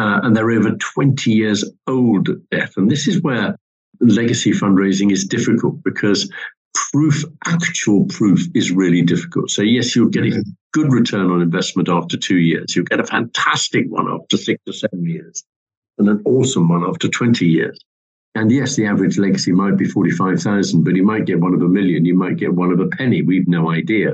uh, 0.00 0.18
and 0.22 0.34
they're 0.34 0.50
over 0.50 0.70
20 0.70 1.30
years 1.30 1.62
old 1.86 2.30
at 2.30 2.50
death. 2.50 2.72
And 2.78 2.90
this 2.90 3.06
is 3.06 3.20
where 3.20 3.54
legacy 4.00 4.50
fundraising 4.50 5.12
is 5.12 5.26
difficult 5.26 5.84
because 5.84 6.30
proof, 6.90 7.22
actual 7.44 8.06
proof, 8.06 8.40
is 8.54 8.70
really 8.70 9.02
difficult. 9.02 9.50
So, 9.50 9.60
yes, 9.60 9.94
you'll 9.94 10.08
get 10.08 10.24
a 10.24 10.42
good 10.72 10.90
return 10.90 11.30
on 11.30 11.42
investment 11.42 11.90
after 11.90 12.16
two 12.16 12.38
years. 12.38 12.74
You'll 12.74 12.86
get 12.86 13.00
a 13.00 13.04
fantastic 13.04 13.84
one 13.90 14.08
after 14.10 14.38
six 14.38 14.62
or 14.66 14.72
seven 14.72 15.04
years, 15.04 15.44
and 15.98 16.08
an 16.08 16.22
awesome 16.24 16.70
one 16.70 16.82
after 16.88 17.06
20 17.06 17.44
years. 17.44 17.78
And 18.34 18.50
yes, 18.50 18.76
the 18.76 18.86
average 18.86 19.18
legacy 19.18 19.52
might 19.52 19.76
be 19.76 19.84
45,000, 19.84 20.82
but 20.82 20.96
you 20.96 21.02
might 21.02 21.26
get 21.26 21.40
one 21.40 21.52
of 21.52 21.60
a 21.60 21.68
million. 21.68 22.06
You 22.06 22.14
might 22.14 22.38
get 22.38 22.54
one 22.54 22.72
of 22.72 22.80
a 22.80 22.86
penny. 22.86 23.20
We've 23.20 23.48
no 23.48 23.70
idea. 23.70 24.12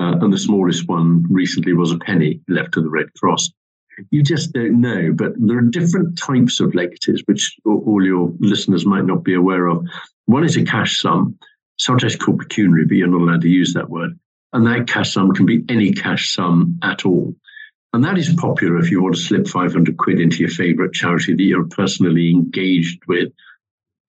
Uh, 0.00 0.16
and 0.22 0.32
the 0.32 0.38
smallest 0.38 0.88
one 0.88 1.24
recently 1.30 1.74
was 1.74 1.92
a 1.92 1.98
penny 1.98 2.40
left 2.48 2.72
to 2.72 2.80
the 2.80 2.90
Red 2.90 3.12
Cross 3.14 3.50
you 4.10 4.22
just 4.22 4.52
don't 4.52 4.80
know. 4.80 5.12
But 5.12 5.32
there 5.36 5.58
are 5.58 5.62
different 5.62 6.18
types 6.18 6.60
of 6.60 6.74
legacies, 6.74 7.22
which 7.26 7.56
all 7.64 8.04
your 8.04 8.32
listeners 8.40 8.86
might 8.86 9.04
not 9.04 9.24
be 9.24 9.34
aware 9.34 9.66
of. 9.66 9.86
One 10.26 10.44
is 10.44 10.56
a 10.56 10.64
cash 10.64 11.00
sum, 11.00 11.38
sometimes 11.78 12.16
called 12.16 12.40
pecuniary, 12.40 12.86
but 12.86 12.96
you're 12.96 13.08
not 13.08 13.22
allowed 13.22 13.42
to 13.42 13.48
use 13.48 13.74
that 13.74 13.90
word. 13.90 14.18
And 14.52 14.66
that 14.66 14.88
cash 14.88 15.12
sum 15.12 15.32
can 15.32 15.46
be 15.46 15.64
any 15.68 15.92
cash 15.92 16.34
sum 16.34 16.78
at 16.82 17.06
all. 17.06 17.34
And 17.92 18.04
that 18.04 18.18
is 18.18 18.34
popular 18.34 18.78
if 18.78 18.90
you 18.90 19.02
want 19.02 19.16
to 19.16 19.20
slip 19.20 19.48
500 19.48 19.96
quid 19.96 20.20
into 20.20 20.38
your 20.38 20.50
favorite 20.50 20.92
charity 20.92 21.34
that 21.34 21.42
you're 21.42 21.66
personally 21.66 22.30
engaged 22.30 23.00
with. 23.08 23.32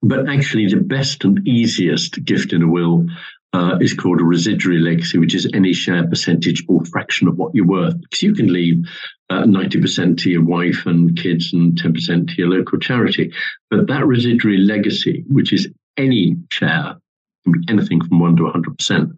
But 0.03 0.29
actually, 0.29 0.67
the 0.67 0.77
best 0.77 1.23
and 1.23 1.47
easiest 1.47 2.23
gift 2.23 2.53
in 2.53 2.63
a 2.63 2.67
will 2.67 3.05
uh, 3.53 3.77
is 3.81 3.93
called 3.93 4.21
a 4.21 4.23
residuary 4.23 4.79
legacy, 4.79 5.17
which 5.17 5.35
is 5.35 5.49
any 5.53 5.73
share 5.73 6.07
percentage 6.07 6.63
or 6.67 6.85
fraction 6.85 7.27
of 7.27 7.37
what 7.37 7.53
you're 7.53 7.65
worth. 7.65 7.99
Because 8.01 8.23
you 8.23 8.33
can 8.33 8.51
leave 8.51 8.85
uh, 9.29 9.43
90% 9.43 10.17
to 10.19 10.29
your 10.29 10.43
wife 10.43 10.85
and 10.85 11.17
kids 11.17 11.51
and 11.53 11.73
10% 11.73 12.27
to 12.27 12.35
your 12.37 12.49
local 12.49 12.79
charity. 12.79 13.33
But 13.69 13.87
that 13.87 14.05
residuary 14.05 14.57
legacy, 14.57 15.23
which 15.27 15.51
is 15.51 15.67
any 15.97 16.37
share, 16.51 16.95
can 17.43 17.53
be 17.53 17.59
anything 17.67 18.03
from 18.05 18.19
1 18.19 18.37
to 18.37 18.43
100%, 18.43 19.11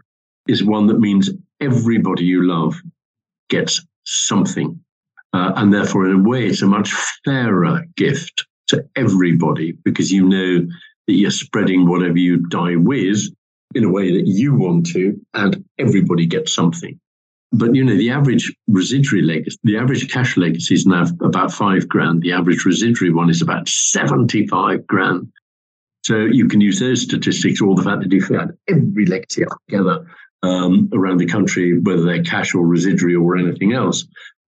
is 0.47 0.63
one 0.63 0.87
that 0.87 0.99
means 0.99 1.29
everybody 1.61 2.25
you 2.25 2.43
love 2.47 2.75
gets 3.49 3.85
something. 4.05 4.79
Uh, 5.33 5.53
and 5.55 5.73
therefore, 5.73 6.07
in 6.07 6.19
a 6.19 6.29
way, 6.29 6.47
it's 6.47 6.61
a 6.61 6.67
much 6.67 6.91
fairer 7.25 7.83
gift 7.95 8.45
to 8.67 8.83
everybody 8.95 9.73
because 9.83 10.11
you 10.11 10.27
know 10.27 10.67
that 11.07 11.13
you're 11.13 11.31
spreading 11.31 11.87
whatever 11.87 12.17
you 12.17 12.37
die 12.47 12.75
with 12.75 13.27
in 13.75 13.83
a 13.83 13.91
way 13.91 14.11
that 14.11 14.27
you 14.27 14.55
want 14.55 14.85
to, 14.87 15.19
and 15.33 15.63
everybody 15.77 16.25
gets 16.25 16.53
something. 16.53 16.99
But 17.51 17.75
you 17.75 17.83
know, 17.83 17.95
the 17.95 18.09
average 18.09 18.51
residuary 18.67 19.23
legacy, 19.23 19.57
the 19.63 19.77
average 19.77 20.11
cash 20.11 20.37
legacy 20.37 20.73
is 20.73 20.87
now 20.87 21.05
about 21.21 21.51
five 21.51 21.87
grand. 21.87 22.23
The 22.23 22.31
average 22.31 22.65
residuary 22.65 23.13
one 23.13 23.29
is 23.29 23.41
about 23.41 23.69
75 23.69 24.87
grand. 24.87 25.31
So 26.03 26.17
you 26.17 26.47
can 26.47 26.61
use 26.61 26.79
those 26.79 27.03
statistics 27.03 27.61
or 27.61 27.75
the 27.75 27.83
fact 27.83 28.01
that 28.01 28.07
if 28.07 28.29
you've 28.29 28.39
had 28.39 28.57
every 28.67 29.05
legacy 29.05 29.45
together 29.69 30.05
um, 30.41 30.89
around 30.93 31.17
the 31.17 31.27
country, 31.27 31.79
whether 31.79 32.03
they're 32.03 32.23
cash 32.23 32.55
or 32.55 32.65
residuary 32.65 33.15
or 33.15 33.37
anything 33.37 33.73
else, 33.73 34.05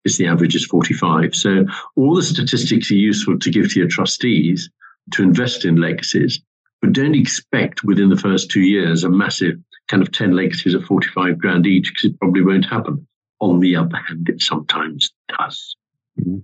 is 0.03 0.17
the 0.17 0.27
average 0.27 0.55
is 0.55 0.65
45. 0.65 1.33
So 1.33 1.65
all 1.95 2.15
the 2.15 2.21
statistics 2.21 2.91
are 2.91 2.95
useful 2.95 3.39
to 3.39 3.49
give 3.49 3.71
to 3.71 3.79
your 3.79 3.89
trustees 3.89 4.69
to 5.11 5.23
invest 5.23 5.65
in 5.65 5.77
legacies, 5.77 6.41
but 6.81 6.93
don't 6.93 7.15
expect 7.15 7.83
within 7.83 8.09
the 8.09 8.17
first 8.17 8.49
two 8.49 8.61
years 8.61 9.03
a 9.03 9.09
massive 9.09 9.55
kind 9.87 10.03
of 10.03 10.11
10 10.11 10.31
legacies 10.31 10.73
of 10.73 10.83
45 10.85 11.37
grand 11.37 11.67
each 11.67 11.89
because 11.89 12.11
it 12.11 12.19
probably 12.19 12.41
won't 12.41 12.65
happen. 12.65 13.05
On 13.41 13.59
the 13.59 13.75
other 13.75 13.97
hand, 14.07 14.29
it 14.29 14.41
sometimes 14.41 15.11
does. 15.37 15.75
Mm-hmm. 16.19 16.39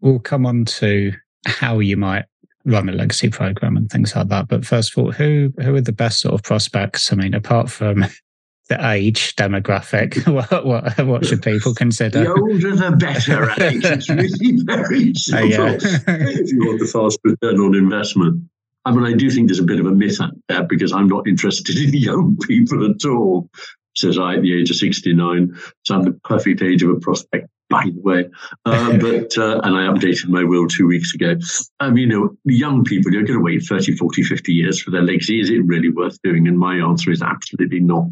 We'll 0.00 0.18
come 0.18 0.46
on 0.46 0.64
to 0.64 1.12
how 1.46 1.78
you 1.78 1.96
might 1.96 2.24
run 2.64 2.88
a 2.88 2.92
legacy 2.92 3.28
program 3.28 3.76
and 3.76 3.90
things 3.90 4.14
like 4.14 4.28
that. 4.28 4.48
But 4.48 4.64
first 4.64 4.92
of 4.92 5.02
all, 5.02 5.12
who 5.12 5.52
who 5.60 5.74
are 5.74 5.80
the 5.80 5.92
best 5.92 6.20
sort 6.20 6.34
of 6.34 6.42
prospects? 6.42 7.12
I 7.12 7.16
mean, 7.16 7.34
apart 7.34 7.70
from 7.70 8.04
the 8.68 8.90
age 8.90 9.34
demographic, 9.36 10.26
what 10.32 10.66
what, 10.66 11.06
what 11.06 11.24
should 11.24 11.42
people 11.42 11.74
consider? 11.74 12.24
The 12.24 12.32
older 12.32 12.76
the 12.76 12.96
better, 12.96 13.50
Alex. 13.50 13.84
It's 13.84 14.08
really 14.08 14.62
very 14.64 15.14
simple. 15.14 15.60
Oh, 15.60 15.70
yeah. 15.70 15.78
if 15.80 16.52
you 16.52 16.66
want 16.66 16.80
the 16.80 16.90
fast 16.92 17.18
return 17.24 17.60
on 17.60 17.74
investment. 17.74 18.48
I 18.84 18.90
mean, 18.90 19.04
I 19.04 19.16
do 19.16 19.30
think 19.30 19.48
there's 19.48 19.60
a 19.60 19.64
bit 19.64 19.80
of 19.80 19.86
a 19.86 19.92
myth 19.92 20.20
out 20.20 20.34
there 20.48 20.64
because 20.64 20.92
I'm 20.92 21.08
not 21.08 21.28
interested 21.28 21.76
in 21.78 21.94
young 21.94 22.36
people 22.36 22.88
at 22.88 23.04
all. 23.04 23.48
Says 23.94 24.18
I 24.18 24.36
at 24.36 24.42
the 24.42 24.58
age 24.58 24.70
of 24.70 24.76
69. 24.76 25.54
So 25.84 25.94
I'm 25.94 26.02
the 26.02 26.18
perfect 26.24 26.62
age 26.62 26.82
of 26.82 26.90
a 26.90 26.98
prospect, 26.98 27.48
by 27.68 27.84
the 27.84 28.00
way. 28.00 28.30
Uh, 28.64 28.96
but, 28.98 29.36
uh, 29.36 29.60
and 29.62 29.76
I 29.76 29.82
updated 29.82 30.28
my 30.28 30.44
will 30.44 30.66
two 30.66 30.86
weeks 30.86 31.14
ago. 31.14 31.36
Um, 31.78 31.98
you 31.98 32.06
know, 32.06 32.30
young 32.44 32.84
people, 32.84 33.12
you're 33.12 33.22
going 33.22 33.38
to 33.38 33.44
wait 33.44 33.62
30, 33.62 33.96
40, 33.96 34.22
50 34.22 34.52
years 34.52 34.82
for 34.82 34.90
their 34.90 35.02
legacy. 35.02 35.40
Is 35.40 35.50
it 35.50 35.64
really 35.66 35.90
worth 35.90 36.18
doing? 36.22 36.48
And 36.48 36.58
my 36.58 36.76
answer 36.76 37.10
is 37.10 37.22
absolutely 37.22 37.80
not. 37.80 38.08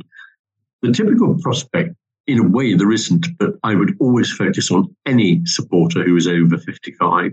The 0.82 0.92
typical 0.92 1.38
prospect, 1.40 1.94
in 2.26 2.38
a 2.38 2.48
way, 2.48 2.74
there 2.74 2.92
isn't, 2.92 3.26
but 3.38 3.54
I 3.64 3.74
would 3.74 3.96
always 4.00 4.30
focus 4.30 4.70
on 4.70 4.94
any 5.06 5.44
supporter 5.46 6.04
who 6.04 6.16
is 6.16 6.28
over 6.28 6.58
55 6.58 7.32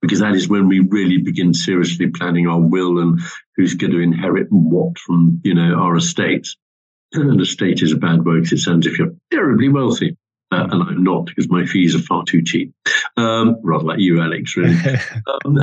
because 0.00 0.20
that 0.20 0.34
is 0.34 0.48
when 0.48 0.68
we 0.68 0.80
really 0.80 1.18
begin 1.18 1.52
seriously 1.54 2.08
planning 2.08 2.46
our 2.46 2.60
will 2.60 2.98
and 2.98 3.20
who's 3.56 3.74
going 3.74 3.92
to 3.92 4.00
inherit 4.00 4.46
what 4.50 4.98
from 4.98 5.40
you 5.44 5.54
know 5.54 5.74
our 5.74 5.96
estates. 5.96 6.56
And 7.14 7.40
estate 7.40 7.80
is 7.80 7.92
a 7.92 7.96
bad 7.96 8.22
word 8.22 8.42
because 8.42 8.60
it 8.60 8.62
sounds 8.62 8.86
if 8.86 8.98
you're 8.98 9.14
terribly 9.32 9.70
wealthy. 9.70 10.16
Uh, 10.50 10.66
and 10.70 10.82
I'm 10.82 11.02
not 11.02 11.26
because 11.26 11.48
my 11.48 11.64
fees 11.64 11.94
are 11.94 12.00
far 12.00 12.24
too 12.24 12.42
cheap. 12.42 12.72
Um, 13.16 13.56
rather 13.62 13.84
like 13.84 13.98
you, 13.98 14.20
Alex, 14.20 14.56
really. 14.56 14.76
um, 15.44 15.58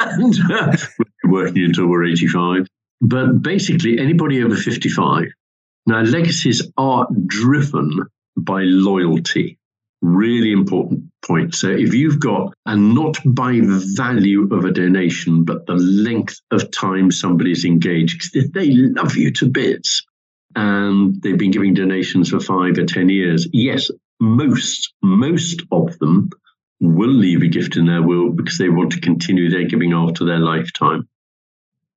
and 0.00 0.34
uh, 0.52 0.76
working 1.24 1.64
until 1.64 1.86
we're 1.86 2.04
85. 2.04 2.66
But 3.00 3.42
basically, 3.42 3.98
anybody 3.98 4.42
over 4.42 4.56
55. 4.56 5.28
Now, 5.86 6.02
legacies 6.02 6.70
are 6.76 7.08
driven 7.26 8.06
by 8.36 8.62
loyalty 8.62 9.58
really 10.02 10.52
important 10.52 11.04
point. 11.22 11.54
So 11.54 11.68
if 11.68 11.94
you've 11.94 12.20
got, 12.20 12.54
and 12.66 12.94
not 12.94 13.18
by 13.24 13.60
value 13.62 14.52
of 14.52 14.64
a 14.64 14.70
donation, 14.70 15.44
but 15.44 15.66
the 15.66 15.74
length 15.74 16.40
of 16.50 16.70
time 16.70 17.10
somebody's 17.10 17.64
engaged, 17.64 18.34
if 18.34 18.52
they 18.52 18.70
love 18.70 19.16
you 19.16 19.30
to 19.32 19.46
bits 19.46 20.04
and 20.56 21.20
they've 21.22 21.38
been 21.38 21.50
giving 21.50 21.74
donations 21.74 22.30
for 22.30 22.40
five 22.40 22.78
or 22.78 22.84
10 22.84 23.08
years, 23.08 23.46
yes, 23.52 23.90
most, 24.20 24.94
most 25.02 25.62
of 25.70 25.98
them 25.98 26.30
will 26.80 27.10
leave 27.10 27.42
a 27.42 27.48
gift 27.48 27.76
in 27.76 27.86
their 27.86 28.02
will 28.02 28.30
because 28.30 28.58
they 28.58 28.70
want 28.70 28.92
to 28.92 29.00
continue 29.00 29.50
their 29.50 29.66
giving 29.66 29.92
after 29.92 30.24
their 30.24 30.38
lifetime. 30.38 31.06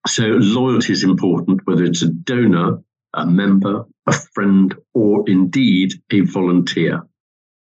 So 0.06 0.24
loyalty 0.24 0.92
is 0.92 1.06
important, 1.06 1.62
whether 1.66 1.86
it's 1.86 2.02
a 2.02 2.10
donor, 2.10 2.84
a 3.14 3.26
member, 3.26 3.86
a 4.06 4.12
friend, 4.12 4.76
or 4.94 5.24
indeed 5.28 5.94
a 6.12 6.22
volunteer 6.22 7.08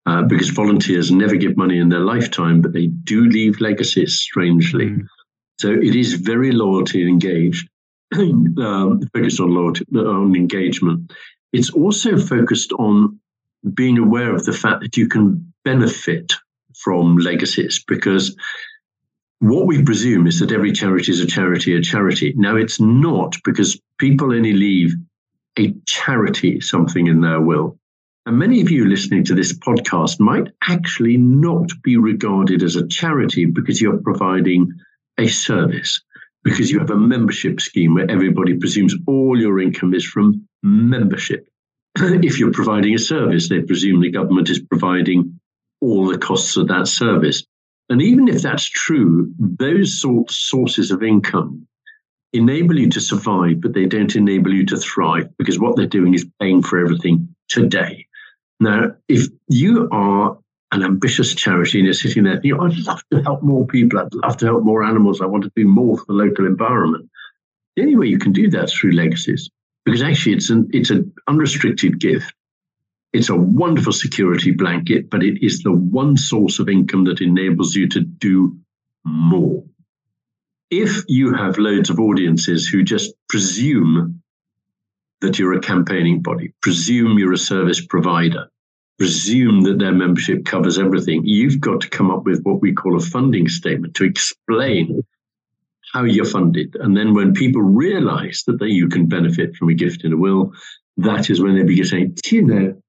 uh, 0.06 0.22
because 0.22 0.50
volunteers 0.50 1.10
never 1.10 1.36
give 1.36 1.56
money 1.56 1.78
in 1.78 1.88
their 1.88 2.00
lifetime, 2.00 2.60
but 2.60 2.72
they 2.72 2.86
do 2.86 3.28
leave 3.28 3.60
legacies, 3.60 4.20
strangely. 4.20 4.86
Mm. 4.86 5.06
So 5.58 5.72
it 5.72 5.94
is 5.94 6.14
very 6.14 6.50
loyalty 6.52 7.06
engaged, 7.08 7.68
um, 8.14 9.00
focused 9.14 9.40
on 9.40 9.54
loyalty, 9.54 9.84
on 9.94 10.34
engagement. 10.34 11.12
It's 11.52 11.70
also 11.70 12.18
focused 12.18 12.72
on 12.72 13.20
being 13.74 13.98
aware 13.98 14.34
of 14.34 14.44
the 14.44 14.52
fact 14.52 14.80
that 14.80 14.96
you 14.96 15.06
can 15.06 15.52
benefit 15.64 16.32
from 16.74 17.16
legacies 17.16 17.84
because 17.86 18.34
what 19.38 19.66
we 19.66 19.82
presume 19.82 20.26
is 20.26 20.40
that 20.40 20.52
every 20.52 20.72
charity 20.72 21.12
is 21.12 21.20
a 21.20 21.26
charity, 21.26 21.76
a 21.76 21.80
charity. 21.80 22.32
Now, 22.36 22.56
it's 22.56 22.80
not 22.80 23.36
because 23.44 23.80
people 23.98 24.32
only 24.32 24.52
leave 24.52 24.94
a 25.58 25.74
charity 25.86 26.60
something 26.60 27.06
in 27.06 27.20
their 27.20 27.40
will. 27.40 27.78
And 28.24 28.38
many 28.38 28.60
of 28.60 28.70
you 28.70 28.86
listening 28.86 29.24
to 29.24 29.34
this 29.34 29.52
podcast 29.52 30.20
might 30.20 30.48
actually 30.68 31.16
not 31.16 31.70
be 31.82 31.96
regarded 31.96 32.62
as 32.62 32.76
a 32.76 32.86
charity 32.86 33.46
because 33.46 33.80
you're 33.80 33.98
providing 33.98 34.72
a 35.18 35.26
service, 35.26 36.00
because 36.44 36.70
you 36.70 36.78
have 36.78 36.90
a 36.90 36.96
membership 36.96 37.60
scheme 37.60 37.94
where 37.94 38.08
everybody 38.08 38.56
presumes 38.56 38.94
all 39.08 39.36
your 39.38 39.60
income 39.60 39.92
is 39.92 40.04
from 40.04 40.46
membership. 40.62 41.48
if 41.96 42.38
you're 42.38 42.52
providing 42.52 42.94
a 42.94 42.98
service, 42.98 43.48
they 43.48 43.60
presume 43.60 44.00
the 44.00 44.10
government 44.10 44.48
is 44.50 44.60
providing 44.60 45.40
all 45.80 46.06
the 46.06 46.18
costs 46.18 46.56
of 46.56 46.68
that 46.68 46.86
service. 46.86 47.44
And 47.88 48.00
even 48.00 48.28
if 48.28 48.40
that's 48.40 48.68
true, 48.68 49.34
those 49.36 50.00
sorts 50.00 50.36
sources 50.36 50.92
of 50.92 51.02
income 51.02 51.66
enable 52.32 52.78
you 52.78 52.88
to 52.90 53.00
survive, 53.00 53.60
but 53.60 53.74
they 53.74 53.86
don't 53.86 54.14
enable 54.14 54.54
you 54.54 54.64
to 54.66 54.76
thrive 54.76 55.28
because 55.38 55.58
what 55.58 55.74
they're 55.76 55.86
doing 55.86 56.14
is 56.14 56.24
paying 56.40 56.62
for 56.62 56.78
everything 56.78 57.34
today. 57.48 58.06
Now, 58.62 58.92
if 59.08 59.26
you 59.48 59.88
are 59.90 60.38
an 60.70 60.84
ambitious 60.84 61.34
charity 61.34 61.78
and 61.78 61.86
you're 61.86 61.94
sitting 61.94 62.22
there 62.22 62.34
thinking, 62.34 62.60
I'd 62.60 62.78
love 62.78 63.02
to 63.10 63.20
help 63.20 63.42
more 63.42 63.66
people, 63.66 63.98
I'd 63.98 64.14
love 64.14 64.36
to 64.36 64.46
help 64.46 64.62
more 64.62 64.84
animals, 64.84 65.20
I 65.20 65.26
want 65.26 65.42
to 65.42 65.52
do 65.56 65.66
more 65.66 65.98
for 65.98 66.04
the 66.06 66.12
local 66.12 66.46
environment. 66.46 67.10
The 67.74 67.82
only 67.82 67.96
way 67.96 68.06
you 68.06 68.18
can 68.18 68.32
do 68.32 68.48
that 68.50 68.64
is 68.64 68.72
through 68.72 68.92
legacies, 68.92 69.50
because 69.84 70.00
actually 70.00 70.34
it's 70.34 70.48
an 70.50 70.68
it's 70.72 70.90
an 70.90 71.12
unrestricted 71.26 71.98
gift. 71.98 72.32
It's 73.12 73.30
a 73.30 73.34
wonderful 73.34 73.92
security 73.92 74.52
blanket, 74.52 75.10
but 75.10 75.24
it 75.24 75.44
is 75.44 75.62
the 75.62 75.72
one 75.72 76.16
source 76.16 76.60
of 76.60 76.68
income 76.68 77.04
that 77.06 77.20
enables 77.20 77.74
you 77.74 77.88
to 77.88 78.00
do 78.00 78.56
more. 79.04 79.64
If 80.70 81.02
you 81.08 81.34
have 81.34 81.58
loads 81.58 81.90
of 81.90 81.98
audiences 81.98 82.68
who 82.68 82.84
just 82.84 83.12
presume 83.28 84.21
that 85.22 85.38
you're 85.38 85.54
a 85.54 85.60
campaigning 85.60 86.20
body, 86.20 86.52
presume 86.60 87.18
you're 87.18 87.32
a 87.32 87.38
service 87.38 87.84
provider, 87.84 88.48
presume 88.98 89.62
that 89.62 89.78
their 89.78 89.92
membership 89.92 90.44
covers 90.44 90.78
everything. 90.78 91.22
You've 91.24 91.60
got 91.60 91.80
to 91.80 91.88
come 91.88 92.10
up 92.10 92.24
with 92.24 92.42
what 92.42 92.60
we 92.60 92.72
call 92.72 92.96
a 92.96 93.00
funding 93.00 93.48
statement 93.48 93.94
to 93.94 94.04
explain 94.04 95.02
how 95.92 96.04
you're 96.04 96.24
funded. 96.24 96.76
And 96.80 96.96
then 96.96 97.14
when 97.14 97.34
people 97.34 97.62
realize 97.62 98.42
that 98.46 98.58
they, 98.58 98.66
you 98.66 98.88
can 98.88 99.06
benefit 99.06 99.56
from 99.56 99.68
a 99.68 99.74
gift 99.74 100.04
in 100.04 100.12
a 100.12 100.16
will, 100.16 100.52
that 100.98 101.30
is 101.30 101.40
when 101.40 101.56
they 101.56 101.62
begin 101.62 101.84
saying, 101.84 102.16
Do 102.22 102.36
you 102.36 102.42
know, 102.42 102.82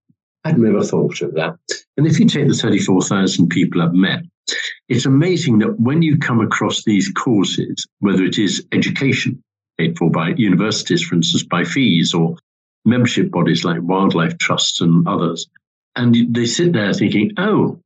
I'd 0.44 0.58
never 0.58 0.84
thought 0.84 1.22
of 1.22 1.34
that. 1.36 1.58
And 1.98 2.08
if 2.08 2.20
you 2.20 2.28
take 2.28 2.48
the 2.48 2.54
34,000 2.54 3.50
people 3.50 3.82
I've 3.82 3.94
met, 3.94 4.24
it's 4.90 5.06
amazing 5.06 5.60
that 5.60 5.80
when 5.80 6.02
you 6.02 6.18
come 6.18 6.42
across 6.42 6.84
these 6.84 7.12
causes, 7.12 7.88
whether 8.00 8.24
it 8.24 8.38
is 8.38 8.66
education, 8.72 9.43
paid 9.78 9.98
for 9.98 10.10
by 10.10 10.30
universities, 10.30 11.04
for 11.04 11.16
instance, 11.16 11.44
by 11.44 11.64
fees 11.64 12.14
or 12.14 12.38
membership 12.86 13.32
bodies 13.32 13.64
like 13.64 13.82
wildlife 13.82 14.38
trusts 14.38 14.82
and 14.82 15.08
others. 15.08 15.48
And 15.96 16.36
they 16.36 16.46
sit 16.46 16.74
there 16.74 16.94
thinking, 16.94 17.32
oh, 17.38 17.80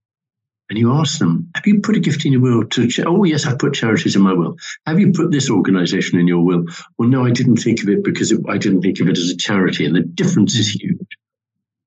and 0.70 0.78
you 0.78 0.92
ask 0.94 1.20
them, 1.20 1.50
have 1.56 1.66
you 1.66 1.80
put 1.80 1.96
a 1.96 2.00
gift 2.00 2.26
in 2.26 2.34
your 2.34 2.42
will 2.42 2.66
to, 2.66 2.88
ch- 2.88 3.00
oh, 3.00 3.24
yes, 3.24 3.46
I 3.46 3.56
put 3.56 3.74
charities 3.74 4.16
in 4.16 4.22
my 4.22 4.34
will. 4.34 4.58
Have 4.86 5.00
you 5.00 5.14
put 5.14 5.32
this 5.32 5.50
organization 5.50 6.20
in 6.20 6.28
your 6.28 6.44
will? 6.44 6.66
Well, 6.98 7.08
no, 7.08 7.26
I 7.26 7.32
didn't 7.32 7.58
think 7.58 7.82
of 7.84 7.90
it 7.90 8.04
because 8.04 8.32
it, 8.32 8.42
I 8.50 8.58
didn't 8.58 8.82
think 8.82 9.00
of 9.00 9.08
it 9.08 9.18
as 9.18 9.30
a 9.30 9.38
charity. 9.38 9.86
And 9.86 9.96
the 9.96 10.02
difference 10.02 10.56
is 10.56 10.70
huge. 10.70 11.08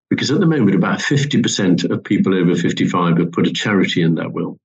Because 0.09 0.31
at 0.31 0.41
the 0.41 0.47
moment, 0.47 0.75
about 0.75 0.99
50% 0.99 1.91
of 1.91 2.05
people 2.05 2.35
over 2.35 2.57
55 2.57 3.19
have 3.19 3.33
put 3.33 3.47
a 3.47 3.53
charity 3.53 4.03
in 4.03 4.15
their 4.15 4.31
will. 4.31 4.59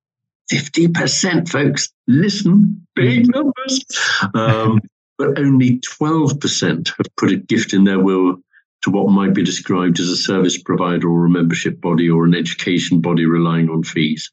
50%, 0.52 1.50
folks. 1.50 1.90
Listen, 2.08 2.88
big 2.96 3.28
numbers. 3.28 3.86
Um, 4.34 4.80
but 5.18 5.40
only 5.40 5.80
12% 5.80 6.88
have 6.88 7.16
put 7.18 7.32
a 7.32 7.38
gift 7.38 7.74
in 7.74 7.84
their 7.84 8.00
will 8.00 8.38
to 8.84 8.92
what 8.92 9.10
might 9.10 9.34
be 9.34 9.44
described 9.44 10.00
as 10.00 10.10
a 10.10 10.18
service 10.18 10.62
provider 10.62 11.10
or 11.10 11.26
a 11.26 11.30
membership 11.30 11.82
body 11.82 12.10
or 12.10 12.26
an 12.26 12.36
education 12.36 13.02
body 13.02 13.26
relying 13.26 13.70
on 13.70 13.84
fees. 13.84 14.32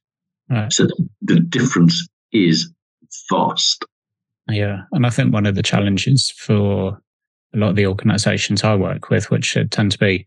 Right. 0.51 0.73
So 0.73 0.87
the 1.23 1.41
difference 1.41 2.07
is 2.33 2.71
vast. 3.31 3.85
Yeah. 4.49 4.83
And 4.93 5.07
I 5.07 5.11
think 5.11 5.33
one 5.33 5.47
of 5.47 5.55
the 5.55 5.63
challenges 5.63 6.31
for 6.37 7.01
a 7.55 7.59
lot 7.59 7.71
of 7.71 7.77
the 7.77 7.87
organizations 7.87 8.65
I 8.65 8.75
work 8.75 9.09
with, 9.09 9.31
which 9.31 9.57
tend 9.71 9.93
to 9.93 9.99
be 9.99 10.27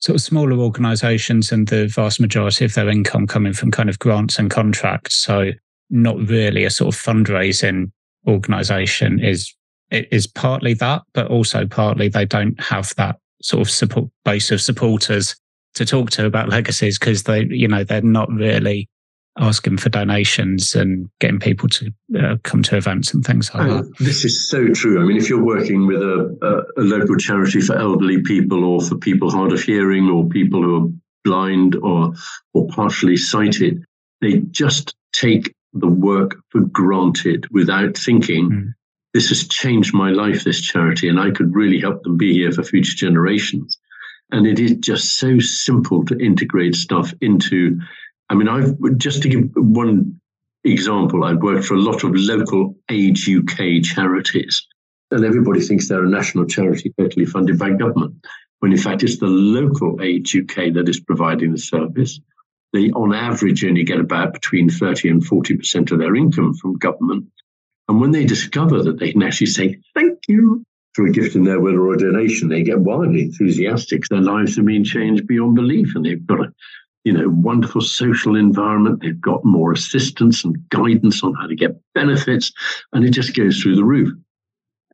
sort 0.00 0.16
of 0.16 0.22
smaller 0.22 0.58
organizations 0.58 1.50
and 1.50 1.68
the 1.68 1.86
vast 1.86 2.20
majority 2.20 2.64
of 2.64 2.74
their 2.74 2.88
income 2.88 3.26
coming 3.26 3.52
from 3.52 3.70
kind 3.70 3.88
of 3.88 3.98
grants 3.98 4.38
and 4.38 4.50
contracts. 4.50 5.16
So 5.16 5.50
not 5.90 6.16
really 6.28 6.64
a 6.64 6.70
sort 6.70 6.94
of 6.94 7.00
fundraising 7.00 7.90
organization 8.26 9.22
is 9.22 9.54
it 9.90 10.08
is 10.10 10.26
partly 10.26 10.74
that, 10.74 11.02
but 11.14 11.28
also 11.28 11.66
partly 11.66 12.08
they 12.08 12.24
don't 12.24 12.58
have 12.60 12.94
that 12.96 13.18
sort 13.42 13.62
of 13.62 13.70
support 13.70 14.08
base 14.24 14.50
of 14.50 14.60
supporters 14.60 15.36
to 15.74 15.84
talk 15.84 16.10
to 16.10 16.26
about 16.26 16.48
legacies 16.48 16.98
because 16.98 17.24
they, 17.24 17.44
you 17.50 17.68
know, 17.68 17.84
they're 17.84 18.02
not 18.02 18.30
really 18.30 18.88
asking 19.38 19.76
for 19.76 19.90
donations 19.90 20.74
and 20.74 21.10
getting 21.20 21.38
people 21.38 21.68
to 21.68 21.92
uh, 22.18 22.36
come 22.42 22.62
to 22.62 22.76
events 22.76 23.12
and 23.12 23.24
things 23.24 23.52
like 23.54 23.68
oh, 23.68 23.82
that. 23.82 23.98
This 23.98 24.24
is 24.24 24.48
so 24.48 24.68
true. 24.68 25.00
I 25.00 25.04
mean, 25.04 25.18
if 25.18 25.28
you're 25.28 25.44
working 25.44 25.86
with 25.86 26.00
a, 26.00 26.64
a, 26.76 26.80
a, 26.80 26.82
local 26.82 27.16
charity 27.16 27.60
for 27.60 27.76
elderly 27.76 28.22
people 28.22 28.64
or 28.64 28.80
for 28.80 28.96
people 28.96 29.30
hard 29.30 29.52
of 29.52 29.60
hearing 29.60 30.08
or 30.08 30.26
people 30.26 30.62
who 30.62 30.76
are 30.76 30.88
blind 31.24 31.76
or 31.76 32.14
or 32.54 32.66
partially 32.68 33.16
sighted, 33.16 33.84
they 34.22 34.38
just 34.50 34.94
take 35.12 35.54
the 35.74 35.88
work 35.88 36.36
for 36.50 36.60
granted 36.60 37.46
without 37.50 37.96
thinking. 37.96 38.50
Mm. 38.50 38.74
This 39.16 39.30
has 39.30 39.48
changed 39.48 39.94
my 39.94 40.10
life, 40.10 40.44
this 40.44 40.60
charity, 40.60 41.08
and 41.08 41.18
I 41.18 41.30
could 41.30 41.54
really 41.54 41.80
help 41.80 42.02
them 42.02 42.18
be 42.18 42.34
here 42.34 42.52
for 42.52 42.62
future 42.62 42.94
generations. 42.94 43.78
And 44.30 44.46
it 44.46 44.60
is 44.60 44.72
just 44.72 45.16
so 45.16 45.38
simple 45.38 46.04
to 46.04 46.18
integrate 46.18 46.74
stuff 46.74 47.14
into 47.22 47.80
I 48.28 48.34
mean, 48.34 48.46
I've 48.46 48.76
just 48.98 49.22
to 49.22 49.30
give 49.30 49.48
one 49.54 50.20
example, 50.64 51.24
I've 51.24 51.40
worked 51.40 51.64
for 51.64 51.76
a 51.76 51.80
lot 51.80 52.04
of 52.04 52.12
local 52.14 52.76
Age 52.90 53.26
UK 53.26 53.82
charities, 53.82 54.66
and 55.10 55.24
everybody 55.24 55.60
thinks 55.62 55.88
they're 55.88 56.04
a 56.04 56.10
national 56.10 56.44
charity 56.44 56.92
totally 57.00 57.24
funded 57.24 57.58
by 57.58 57.70
government, 57.70 58.16
when 58.58 58.72
in 58.72 58.78
fact 58.78 59.02
it's 59.02 59.18
the 59.18 59.28
local 59.28 59.98
Age 60.02 60.36
UK 60.36 60.74
that 60.74 60.90
is 60.90 61.00
providing 61.00 61.52
the 61.52 61.58
service. 61.58 62.20
They, 62.74 62.90
on 62.90 63.14
average, 63.14 63.64
only 63.64 63.82
get 63.82 63.98
about 63.98 64.34
between 64.34 64.68
30 64.68 65.08
and 65.08 65.26
40% 65.26 65.90
of 65.90 66.00
their 66.00 66.14
income 66.14 66.52
from 66.52 66.76
government. 66.76 67.24
And 67.88 68.00
when 68.00 68.10
they 68.10 68.24
discover 68.24 68.82
that 68.82 68.98
they 68.98 69.12
can 69.12 69.22
actually 69.22 69.46
say, 69.46 69.78
thank 69.94 70.18
you 70.28 70.64
through 70.94 71.10
a 71.10 71.12
gift 71.12 71.36
in 71.36 71.44
their 71.44 71.60
will 71.60 71.76
or 71.76 71.92
a 71.92 71.98
donation, 71.98 72.48
they 72.48 72.62
get 72.62 72.80
wildly 72.80 73.22
enthusiastic. 73.22 74.04
Their 74.08 74.20
lives 74.20 74.56
have 74.56 74.66
been 74.66 74.84
changed 74.84 75.26
beyond 75.26 75.54
belief, 75.54 75.94
and 75.94 76.04
they've 76.04 76.26
got 76.26 76.40
a 76.40 76.52
you 77.06 77.12
know, 77.12 77.28
wonderful 77.28 77.80
social 77.80 78.34
environment. 78.34 79.00
They've 79.00 79.20
got 79.20 79.44
more 79.44 79.70
assistance 79.70 80.44
and 80.44 80.56
guidance 80.70 81.22
on 81.22 81.34
how 81.34 81.46
to 81.46 81.54
get 81.54 81.80
benefits, 81.94 82.50
and 82.92 83.04
it 83.04 83.10
just 83.10 83.36
goes 83.36 83.62
through 83.62 83.76
the 83.76 83.84
roof. 83.84 84.12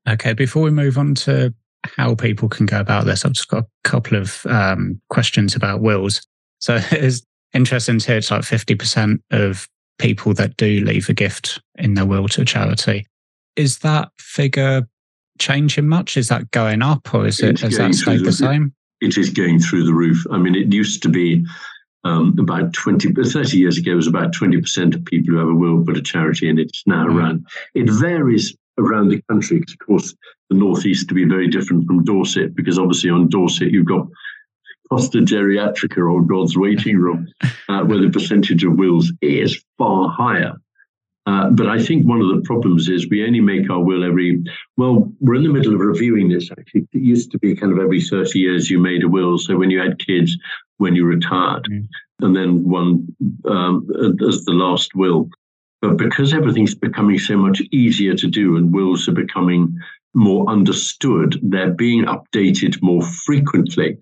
Okay, 0.06 0.34
before 0.34 0.62
we 0.62 0.70
move 0.70 0.98
on 0.98 1.14
to 1.14 1.54
how 1.84 2.14
people 2.14 2.50
can 2.50 2.66
go 2.66 2.78
about 2.78 3.06
this, 3.06 3.24
I've 3.24 3.32
just 3.32 3.48
got 3.48 3.62
a 3.62 3.88
couple 3.88 4.18
of 4.18 4.44
um, 4.44 5.00
questions 5.08 5.56
about 5.56 5.80
wills. 5.80 6.20
So 6.58 6.80
it's 6.90 7.22
interesting 7.54 7.98
to 7.98 8.06
hear 8.06 8.18
it's 8.18 8.30
like 8.30 8.42
50% 8.42 9.18
of 9.30 9.66
people 9.98 10.34
that 10.34 10.56
do 10.56 10.80
leave 10.84 11.08
a 11.08 11.14
gift 11.14 11.60
in 11.76 11.94
their 11.94 12.06
will 12.06 12.28
to 12.28 12.44
charity. 12.44 13.06
Is 13.56 13.78
that 13.78 14.10
figure 14.18 14.88
changing 15.38 15.88
much? 15.88 16.16
Is 16.16 16.28
that 16.28 16.50
going 16.50 16.82
up 16.82 17.12
or 17.14 17.26
is 17.26 17.40
it, 17.40 17.60
has 17.60 17.76
that 17.76 17.94
stayed 17.94 18.20
the, 18.20 18.24
the 18.24 18.32
same? 18.32 18.74
It 19.00 19.18
is 19.18 19.30
going 19.30 19.58
through 19.58 19.84
the 19.84 19.94
roof. 19.94 20.24
I 20.30 20.38
mean, 20.38 20.54
it 20.54 20.72
used 20.72 21.02
to 21.02 21.08
be 21.08 21.44
um, 22.04 22.36
about 22.38 22.72
20, 22.72 23.12
30 23.12 23.56
years 23.56 23.78
ago, 23.78 23.92
it 23.92 23.96
was 23.96 24.06
about 24.06 24.32
20% 24.32 24.94
of 24.94 25.04
people 25.04 25.34
who 25.34 25.38
have 25.38 25.48
a 25.48 25.54
will 25.54 25.84
put 25.84 25.96
a 25.96 26.02
charity 26.02 26.48
in. 26.48 26.58
It's 26.58 26.82
now 26.86 27.06
mm. 27.06 27.14
around, 27.14 27.46
it 27.74 27.88
varies 27.90 28.56
around 28.78 29.08
the 29.08 29.22
country 29.30 29.60
because, 29.60 29.74
of 29.74 29.86
course, 29.86 30.14
the 30.50 30.56
Northeast 30.56 31.08
to 31.08 31.14
be 31.14 31.24
very 31.24 31.48
different 31.48 31.86
from 31.86 32.04
Dorset 32.04 32.54
because 32.54 32.78
obviously 32.78 33.10
on 33.10 33.28
Dorset 33.28 33.70
you've 33.70 33.86
got 33.86 34.06
Costa 34.92 35.20
Geriatrica 35.20 36.06
or 36.06 36.20
God's 36.20 36.54
Waiting 36.54 36.98
Room, 36.98 37.26
uh, 37.70 37.80
where 37.80 37.98
the 37.98 38.10
percentage 38.10 38.62
of 38.62 38.74
wills 38.74 39.10
is 39.22 39.64
far 39.78 40.10
higher. 40.10 40.52
Uh, 41.24 41.48
but 41.48 41.66
I 41.66 41.82
think 41.82 42.04
one 42.04 42.20
of 42.20 42.28
the 42.28 42.42
problems 42.44 42.90
is 42.90 43.08
we 43.08 43.24
only 43.24 43.40
make 43.40 43.70
our 43.70 43.82
will 43.82 44.04
every, 44.04 44.44
well, 44.76 45.10
we're 45.18 45.36
in 45.36 45.44
the 45.44 45.48
middle 45.48 45.72
of 45.72 45.80
reviewing 45.80 46.28
this 46.28 46.50
actually. 46.50 46.86
It 46.92 47.00
used 47.00 47.30
to 47.30 47.38
be 47.38 47.56
kind 47.56 47.72
of 47.72 47.78
every 47.78 48.02
30 48.02 48.38
years 48.38 48.68
you 48.68 48.78
made 48.78 49.02
a 49.02 49.08
will. 49.08 49.38
So 49.38 49.56
when 49.56 49.70
you 49.70 49.80
had 49.80 49.98
kids, 49.98 50.36
when 50.76 50.94
you 50.94 51.06
retired, 51.06 51.66
mm. 51.70 51.88
and 52.20 52.36
then 52.36 52.62
one 52.62 53.06
um, 53.46 53.88
as 54.28 54.44
the 54.44 54.52
last 54.52 54.94
will. 54.94 55.30
But 55.80 55.96
because 55.96 56.34
everything's 56.34 56.74
becoming 56.74 57.18
so 57.18 57.38
much 57.38 57.62
easier 57.72 58.14
to 58.14 58.26
do 58.26 58.56
and 58.56 58.74
wills 58.74 59.08
are 59.08 59.12
becoming 59.12 59.74
more 60.12 60.46
understood, 60.50 61.40
they're 61.42 61.70
being 61.70 62.04
updated 62.04 62.82
more 62.82 63.00
frequently. 63.00 63.96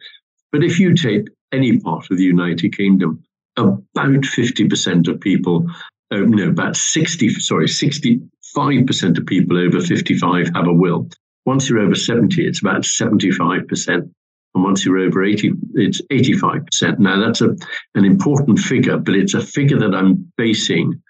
But 0.53 0.65
if 0.65 0.79
you 0.79 0.95
take 0.95 1.29
any 1.53 1.79
part 1.79 2.11
of 2.11 2.17
the 2.17 2.25
United 2.25 2.77
Kingdom, 2.77 3.23
about 3.57 3.81
50% 3.97 5.09
of 5.09 5.21
people 5.21 5.67
uh, 6.11 6.19
no, 6.19 6.49
about 6.49 6.77
60, 6.77 7.29
sorry, 7.35 7.67
65% 7.67 9.19
of 9.19 9.27
people 9.27 9.59
over 9.59 9.81
55 9.81 10.51
have 10.55 10.67
a 10.67 10.73
will. 10.73 11.09
Once 11.47 11.69
you're 11.69 11.79
over 11.79 11.95
70, 11.95 12.47
it's 12.47 12.61
about 12.61 12.83
75%. 12.83 14.11
And 14.55 14.65
once 14.65 14.85
you're 14.85 14.99
over 14.99 15.25
80, 15.25 15.53
it's 15.75 16.03
85%. 16.11 16.99
Now, 16.99 17.25
that's 17.25 17.41
a, 17.41 17.57
an 17.95 18.05
important 18.05 18.59
figure, 18.59 18.99
but 18.99 19.15
it's 19.15 19.35
a 19.35 19.41
figure 19.41 19.79
that 19.79 19.95
I'm 19.95 20.33
basing 20.37 21.01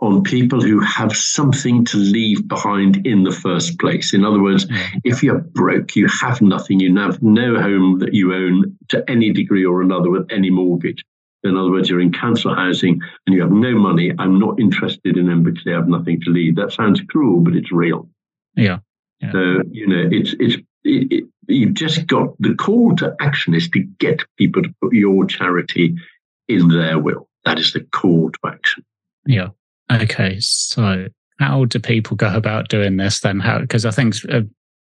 on 0.00 0.22
people 0.22 0.60
who 0.60 0.78
have 0.80 1.16
something 1.16 1.84
to 1.84 1.96
leave 1.96 2.46
behind 2.46 3.04
in 3.06 3.24
the 3.24 3.32
first 3.32 3.78
place. 3.80 4.14
In 4.14 4.24
other 4.24 4.40
words, 4.40 4.66
mm-hmm. 4.66 4.98
if 5.04 5.22
you're 5.22 5.40
broke, 5.40 5.96
you 5.96 6.06
have 6.20 6.40
nothing, 6.40 6.78
you 6.78 6.96
have 6.96 7.20
no 7.22 7.60
home 7.60 7.98
that 7.98 8.14
you 8.14 8.32
own 8.32 8.76
to 8.88 9.08
any 9.10 9.32
degree 9.32 9.64
or 9.64 9.82
another 9.82 10.10
with 10.10 10.30
any 10.30 10.50
mortgage. 10.50 11.04
In 11.44 11.56
other 11.56 11.70
words, 11.70 11.88
you're 11.88 12.00
in 12.00 12.12
council 12.12 12.54
housing 12.54 13.00
and 13.26 13.34
you 13.34 13.42
have 13.42 13.50
no 13.50 13.76
money. 13.76 14.12
I'm 14.18 14.38
not 14.38 14.60
interested 14.60 15.16
in 15.16 15.26
them 15.26 15.42
because 15.42 15.64
they 15.64 15.72
have 15.72 15.88
nothing 15.88 16.20
to 16.22 16.30
leave. 16.30 16.56
That 16.56 16.72
sounds 16.72 17.00
cruel, 17.08 17.40
but 17.40 17.54
it's 17.54 17.72
real. 17.72 18.08
Yeah. 18.54 18.78
yeah. 19.20 19.32
So 19.32 19.62
you 19.70 19.86
know, 19.86 20.08
it's 20.10 20.34
it's 20.38 20.56
it, 20.84 21.12
it, 21.12 21.24
you've 21.46 21.74
just 21.74 22.06
got 22.06 22.34
the 22.40 22.54
call 22.54 22.94
to 22.96 23.14
action 23.20 23.54
is 23.54 23.68
to 23.70 23.80
get 23.80 24.24
people 24.36 24.62
to 24.62 24.74
put 24.80 24.92
your 24.92 25.26
charity 25.26 25.96
in 26.48 26.68
their 26.68 26.98
will. 26.98 27.28
That 27.44 27.58
is 27.58 27.72
the 27.72 27.80
call 27.80 28.30
to 28.30 28.38
action. 28.46 28.84
Yeah. 29.26 29.48
Okay. 29.90 30.38
So 30.40 31.06
how 31.38 31.64
do 31.64 31.78
people 31.78 32.16
go 32.16 32.34
about 32.34 32.68
doing 32.68 32.96
this 32.96 33.20
then? 33.20 33.40
How 33.40 33.58
because 33.60 33.86
I 33.86 33.90
think 33.90 34.16
uh, 34.28 34.42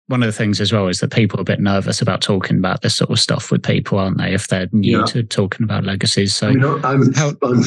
one 0.08 0.22
of 0.22 0.26
the 0.26 0.32
things 0.32 0.60
as 0.60 0.72
well 0.72 0.88
is 0.88 1.00
that 1.00 1.12
people 1.12 1.38
are 1.38 1.42
a 1.42 1.44
bit 1.44 1.60
nervous 1.60 2.02
about 2.02 2.20
talking 2.20 2.58
about 2.58 2.82
this 2.82 2.96
sort 2.96 3.10
of 3.10 3.20
stuff 3.20 3.50
with 3.50 3.62
people, 3.62 3.98
aren't 3.98 4.18
they? 4.18 4.34
If 4.34 4.48
they're 4.48 4.68
new 4.72 4.98
yeah. 4.98 5.04
to 5.06 5.22
talking 5.22 5.64
about 5.64 5.84
legacies. 5.84 6.34
So 6.34 6.48
I 6.48 6.52
mean, 6.52 6.64
I'm, 6.84 7.12
how, 7.14 7.32
I'm, 7.42 7.62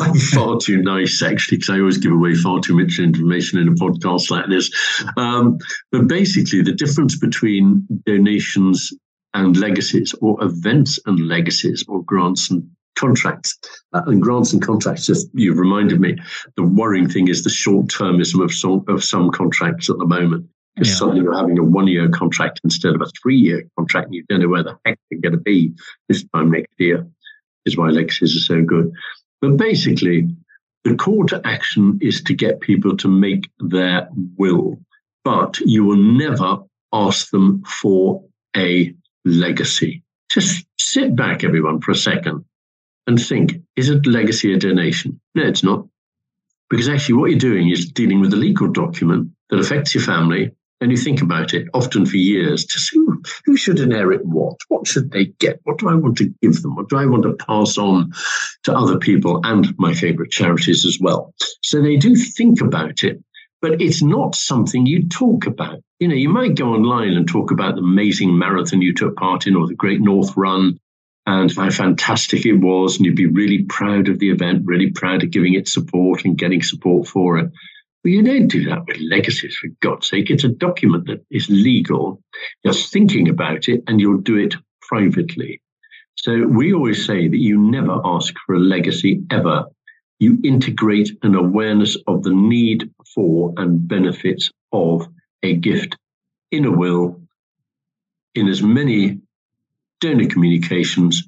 I'm, 0.00 0.14
far 0.14 0.58
too 0.58 0.82
nice 0.82 1.22
actually 1.22 1.58
because 1.58 1.70
I 1.70 1.78
always 1.78 1.98
give 1.98 2.12
away 2.12 2.34
far 2.34 2.60
too 2.60 2.76
much 2.76 2.98
information 2.98 3.58
in 3.58 3.68
a 3.68 3.72
podcast 3.72 4.30
like 4.30 4.48
this. 4.48 4.70
Um, 5.16 5.58
but 5.92 6.08
basically, 6.08 6.62
the 6.62 6.72
difference 6.72 7.18
between 7.18 7.86
donations 8.06 8.90
and 9.34 9.56
legacies, 9.56 10.14
or 10.20 10.42
events 10.42 10.98
and 11.06 11.28
legacies, 11.28 11.84
or 11.88 12.02
grants 12.04 12.50
and 12.50 12.68
contracts. 12.94 13.58
Uh, 13.92 14.02
and 14.06 14.22
grants 14.22 14.52
and 14.52 14.62
contracts, 14.62 15.06
just 15.06 15.28
you've 15.34 15.58
reminded 15.58 16.00
me, 16.00 16.16
the 16.56 16.62
worrying 16.62 17.08
thing 17.08 17.28
is 17.28 17.44
the 17.44 17.50
short 17.50 17.86
termism 17.86 18.42
of 18.42 18.52
some, 18.52 18.84
of 18.88 19.04
some 19.04 19.30
contracts 19.30 19.90
at 19.90 19.98
the 19.98 20.06
moment. 20.06 20.46
Because 20.74 20.90
yeah. 20.90 20.96
suddenly 20.96 21.20
you're 21.22 21.36
having 21.36 21.58
a 21.58 21.62
one 21.62 21.86
year 21.86 22.08
contract 22.08 22.60
instead 22.64 22.94
of 22.94 23.00
a 23.00 23.10
three 23.22 23.36
year 23.36 23.62
contract, 23.78 24.06
and 24.06 24.14
you 24.14 24.24
don't 24.28 24.40
know 24.40 24.48
where 24.48 24.64
the 24.64 24.76
heck 24.84 24.98
they're 25.10 25.20
going 25.20 25.32
to 25.32 25.38
be 25.38 25.72
this 26.08 26.24
time 26.34 26.50
next 26.50 26.72
year, 26.78 27.06
is 27.64 27.76
why 27.76 27.90
legacies 27.90 28.36
are 28.36 28.40
so 28.40 28.62
good. 28.62 28.90
But 29.40 29.56
basically, 29.56 30.28
the 30.82 30.96
call 30.96 31.26
to 31.26 31.40
action 31.44 31.98
is 32.02 32.22
to 32.24 32.34
get 32.34 32.60
people 32.60 32.96
to 32.96 33.08
make 33.08 33.48
their 33.60 34.08
will, 34.36 34.80
but 35.22 35.60
you 35.60 35.84
will 35.84 35.96
never 35.96 36.58
ask 36.92 37.30
them 37.30 37.62
for 37.64 38.24
a 38.56 38.92
legacy. 39.24 40.02
Just 40.30 40.66
sit 40.78 41.14
back, 41.14 41.44
everyone, 41.44 41.80
for 41.80 41.92
a 41.92 41.96
second 41.96 42.44
and 43.06 43.20
think 43.20 43.62
is 43.76 43.88
a 43.88 43.96
legacy 44.04 44.52
a 44.52 44.58
donation? 44.58 45.20
No, 45.34 45.44
it's 45.44 45.62
not. 45.62 45.86
Because 46.70 46.88
actually, 46.88 47.16
what 47.16 47.30
you're 47.30 47.38
doing 47.38 47.68
is 47.68 47.90
dealing 47.90 48.20
with 48.20 48.32
a 48.32 48.36
legal 48.36 48.68
document 48.68 49.30
that 49.50 49.60
affects 49.60 49.94
your 49.94 50.02
family 50.02 50.50
and 50.80 50.90
you 50.90 50.96
think 50.96 51.22
about 51.22 51.54
it 51.54 51.68
often 51.72 52.04
for 52.04 52.16
years 52.16 52.64
just 52.64 52.92
who, 52.92 53.22
who 53.44 53.56
should 53.56 53.78
inherit 53.78 54.24
what. 54.24 54.56
What 54.68 54.86
should 54.86 55.12
they 55.12 55.26
get? 55.26 55.60
What 55.64 55.78
do 55.78 55.88
i 55.88 55.94
want 55.94 56.18
to 56.18 56.32
give 56.42 56.62
them? 56.62 56.76
What 56.76 56.88
do 56.88 56.96
i 56.96 57.06
want 57.06 57.22
to 57.22 57.34
pass 57.34 57.78
on 57.78 58.12
to 58.64 58.76
other 58.76 58.98
people 58.98 59.40
and 59.44 59.74
my 59.78 59.94
favorite 59.94 60.30
charities 60.30 60.84
as 60.84 60.98
well? 61.00 61.32
So 61.62 61.80
they 61.80 61.96
do 61.96 62.14
think 62.16 62.60
about 62.60 63.02
it 63.04 63.22
but 63.64 63.80
it's 63.80 64.02
not 64.02 64.34
something 64.34 64.84
you 64.84 65.08
talk 65.08 65.46
about. 65.46 65.80
You 65.98 66.08
know 66.08 66.14
you 66.14 66.28
might 66.28 66.54
go 66.54 66.74
online 66.74 67.14
and 67.14 67.26
talk 67.26 67.50
about 67.50 67.76
the 67.76 67.80
amazing 67.80 68.36
marathon 68.36 68.82
you 68.82 68.92
took 68.92 69.16
part 69.16 69.46
in 69.46 69.56
or 69.56 69.66
the 69.66 69.74
great 69.74 70.02
north 70.02 70.36
run 70.36 70.78
and 71.26 71.54
how 71.56 71.70
fantastic 71.70 72.44
it 72.44 72.54
was 72.54 72.96
and 72.96 73.06
you'd 73.06 73.16
be 73.16 73.26
really 73.26 73.64
proud 73.64 74.08
of 74.08 74.18
the 74.18 74.30
event 74.30 74.62
really 74.64 74.90
proud 74.90 75.22
of 75.22 75.30
giving 75.30 75.54
it 75.54 75.68
support 75.68 76.24
and 76.24 76.38
getting 76.38 76.62
support 76.62 77.06
for 77.06 77.38
it 77.38 77.50
well, 78.04 78.12
you 78.12 78.22
don't 78.22 78.48
do 78.48 78.64
that 78.68 78.84
with 78.86 78.98
legacies, 79.00 79.56
for 79.56 79.68
God's 79.80 80.08
sake. 80.08 80.30
It's 80.30 80.44
a 80.44 80.48
document 80.48 81.06
that 81.06 81.24
is 81.30 81.48
legal. 81.48 82.22
You're 82.62 82.74
thinking 82.74 83.30
about 83.30 83.66
it 83.66 83.82
and 83.86 83.98
you'll 83.98 84.20
do 84.20 84.36
it 84.36 84.54
privately. 84.82 85.62
So 86.16 86.46
we 86.46 86.74
always 86.74 87.06
say 87.06 87.28
that 87.28 87.38
you 87.38 87.58
never 87.58 87.98
ask 88.04 88.34
for 88.44 88.56
a 88.56 88.60
legacy 88.60 89.22
ever. 89.30 89.64
You 90.18 90.38
integrate 90.44 91.10
an 91.22 91.34
awareness 91.34 91.96
of 92.06 92.22
the 92.22 92.34
need 92.34 92.90
for 93.14 93.54
and 93.56 93.88
benefits 93.88 94.50
of 94.70 95.08
a 95.42 95.54
gift 95.54 95.96
in 96.50 96.66
a 96.66 96.70
will 96.70 97.20
in 98.34 98.48
as 98.48 98.62
many 98.62 99.20
donor 100.04 100.28
communications 100.28 101.26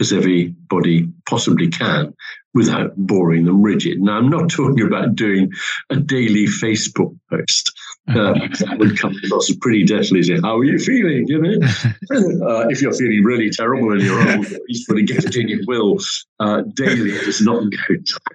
as 0.00 0.12
everybody 0.12 1.08
possibly 1.28 1.68
can 1.68 2.14
without 2.54 2.96
boring 2.96 3.44
them 3.44 3.60
rigid. 3.62 4.00
Now, 4.00 4.16
I'm 4.16 4.30
not 4.30 4.48
talking 4.50 4.86
about 4.86 5.14
doing 5.14 5.50
a 5.90 5.96
daily 5.96 6.46
Facebook 6.46 7.18
post. 7.30 7.72
Uh, 8.08 8.32
that 8.60 8.76
would 8.78 8.98
come 8.98 9.14
across 9.22 9.52
pretty 9.60 9.84
deathly. 9.84 10.22
Say, 10.22 10.40
how 10.40 10.56
are 10.58 10.64
you 10.64 10.78
feeling? 10.78 11.26
You 11.26 11.42
know, 11.42 11.66
uh, 12.46 12.68
if 12.68 12.80
you're 12.80 12.94
feeling 12.94 13.22
really 13.24 13.50
terrible 13.50 13.92
and 13.92 14.00
you're 14.00 14.36
old, 14.36 14.46
you 14.68 14.78
sort 14.78 15.00
of 15.00 15.06
get 15.06 15.24
it 15.24 15.36
in 15.36 15.48
your 15.48 15.60
will. 15.66 15.98
Uh, 16.40 16.62
daily 16.74 17.10
does 17.10 17.42
not 17.42 17.64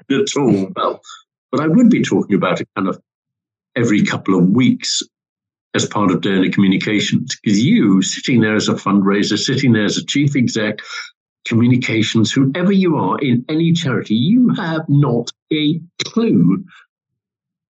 go 0.10 0.22
at 0.22 0.38
all 0.38 0.72
well. 0.76 1.02
But 1.52 1.62
I 1.62 1.68
would 1.68 1.90
be 1.90 2.04
talking 2.04 2.36
about 2.36 2.62
it 2.62 2.68
kind 2.76 2.90
of 2.90 3.02
every 3.76 4.04
couple 4.04 4.38
of 4.38 4.50
weeks 4.50 5.02
as 5.74 5.86
part 5.86 6.12
of 6.12 6.22
donor 6.22 6.50
communications. 6.52 7.38
Because 7.42 7.60
you, 7.64 8.02
sitting 8.02 8.42
there 8.42 8.56
as 8.56 8.70
a 8.70 8.74
fundraiser, 8.74 9.38
sitting 9.38 9.74
there 9.74 9.86
as 9.86 9.98
a 9.98 10.06
chief 10.06 10.36
exec, 10.36 10.80
communications, 11.46 12.32
whoever 12.32 12.72
you 12.72 12.96
are 12.98 13.20
in 13.20 13.44
any 13.50 13.74
charity, 13.74 14.16
you 14.16 14.50
have 14.56 14.88
not 14.88 15.32
a 15.52 15.80
clue 16.06 16.64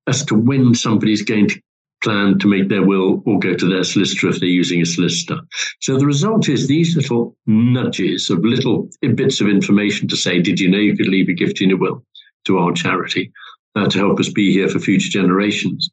as 0.08 0.26
to 0.26 0.36
when 0.36 0.76
somebody's 0.76 1.22
going 1.22 1.48
to 1.48 1.62
plan 2.04 2.38
to 2.38 2.48
make 2.48 2.68
their 2.68 2.84
will 2.86 3.24
or 3.26 3.40
go 3.40 3.56
to 3.56 3.70
their 3.70 3.84
solicitor 3.84 4.28
if 4.28 4.40
they're 4.40 4.50
using 4.50 4.82
a 4.82 4.86
solicitor. 4.86 5.40
So 5.80 5.98
the 5.98 6.06
result 6.06 6.50
is 6.50 6.68
these 6.68 6.98
little 6.98 7.38
nudges 7.46 8.30
of 8.30 8.44
little 8.44 8.90
bits 9.16 9.40
of 9.40 9.48
information 9.48 10.10
to 10.10 10.18
say, 10.18 10.42
did 10.42 10.60
you 10.60 10.70
know 10.70 10.78
you 10.78 10.98
could 10.98 11.08
leave 11.08 11.30
a 11.30 11.34
gift 11.34 11.62
in 11.62 11.70
your 11.70 11.80
will 11.80 12.04
to 12.46 12.58
our 12.58 12.74
charity 12.74 13.32
uh, 13.76 13.88
to 13.88 13.98
help 13.98 14.20
us 14.20 14.28
be 14.28 14.52
here 14.52 14.68
for 14.68 14.80
future 14.80 15.10
generations 15.10 15.90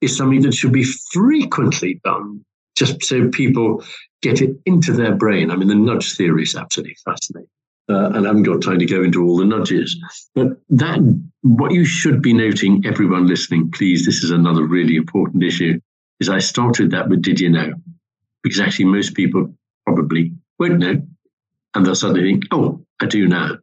is 0.00 0.16
something 0.16 0.42
that 0.42 0.54
should 0.54 0.72
be 0.72 0.84
frequently 1.12 2.00
done 2.04 2.44
just 2.76 3.02
so 3.04 3.28
people 3.28 3.84
get 4.22 4.40
it 4.40 4.56
into 4.64 4.92
their 4.92 5.14
brain. 5.14 5.50
I 5.50 5.56
mean, 5.56 5.68
the 5.68 5.74
nudge 5.74 6.16
theory 6.16 6.44
is 6.44 6.54
absolutely 6.54 6.96
fascinating. 7.04 7.48
Uh, 7.88 8.10
and 8.14 8.24
I 8.24 8.28
haven't 8.28 8.44
got 8.44 8.62
time 8.62 8.78
to 8.78 8.86
go 8.86 9.02
into 9.02 9.24
all 9.24 9.36
the 9.36 9.44
nudges. 9.44 9.98
But 10.34 10.48
that, 10.70 11.00
what 11.42 11.72
you 11.72 11.84
should 11.84 12.22
be 12.22 12.32
noting, 12.32 12.84
everyone 12.86 13.26
listening, 13.26 13.72
please, 13.72 14.06
this 14.06 14.22
is 14.22 14.30
another 14.30 14.64
really 14.64 14.96
important 14.96 15.42
issue, 15.42 15.80
is 16.20 16.28
I 16.28 16.38
started 16.38 16.92
that 16.92 17.08
with 17.08 17.22
Did 17.22 17.40
You 17.40 17.50
Know? 17.50 17.74
Because 18.42 18.60
actually, 18.60 18.86
most 18.86 19.14
people 19.14 19.54
probably 19.84 20.32
won't 20.58 20.78
know. 20.78 21.02
And 21.74 21.84
they'll 21.84 21.94
suddenly 21.94 22.30
think, 22.30 22.44
oh, 22.52 22.84
I 23.00 23.06
do 23.06 23.26
now. 23.26 23.56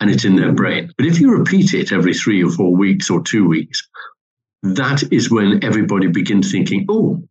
And 0.00 0.10
it's 0.10 0.24
in 0.24 0.36
their 0.36 0.52
brain. 0.52 0.92
But 0.96 1.06
if 1.06 1.20
you 1.20 1.30
repeat 1.30 1.74
it 1.74 1.92
every 1.92 2.14
three 2.14 2.42
or 2.42 2.50
four 2.50 2.74
weeks 2.74 3.10
or 3.10 3.22
two 3.22 3.46
weeks, 3.46 3.86
that 4.62 5.02
is 5.12 5.30
when 5.30 5.64
everybody 5.64 6.06
begins 6.06 6.50
thinking, 6.50 6.86
oh, 6.88 7.22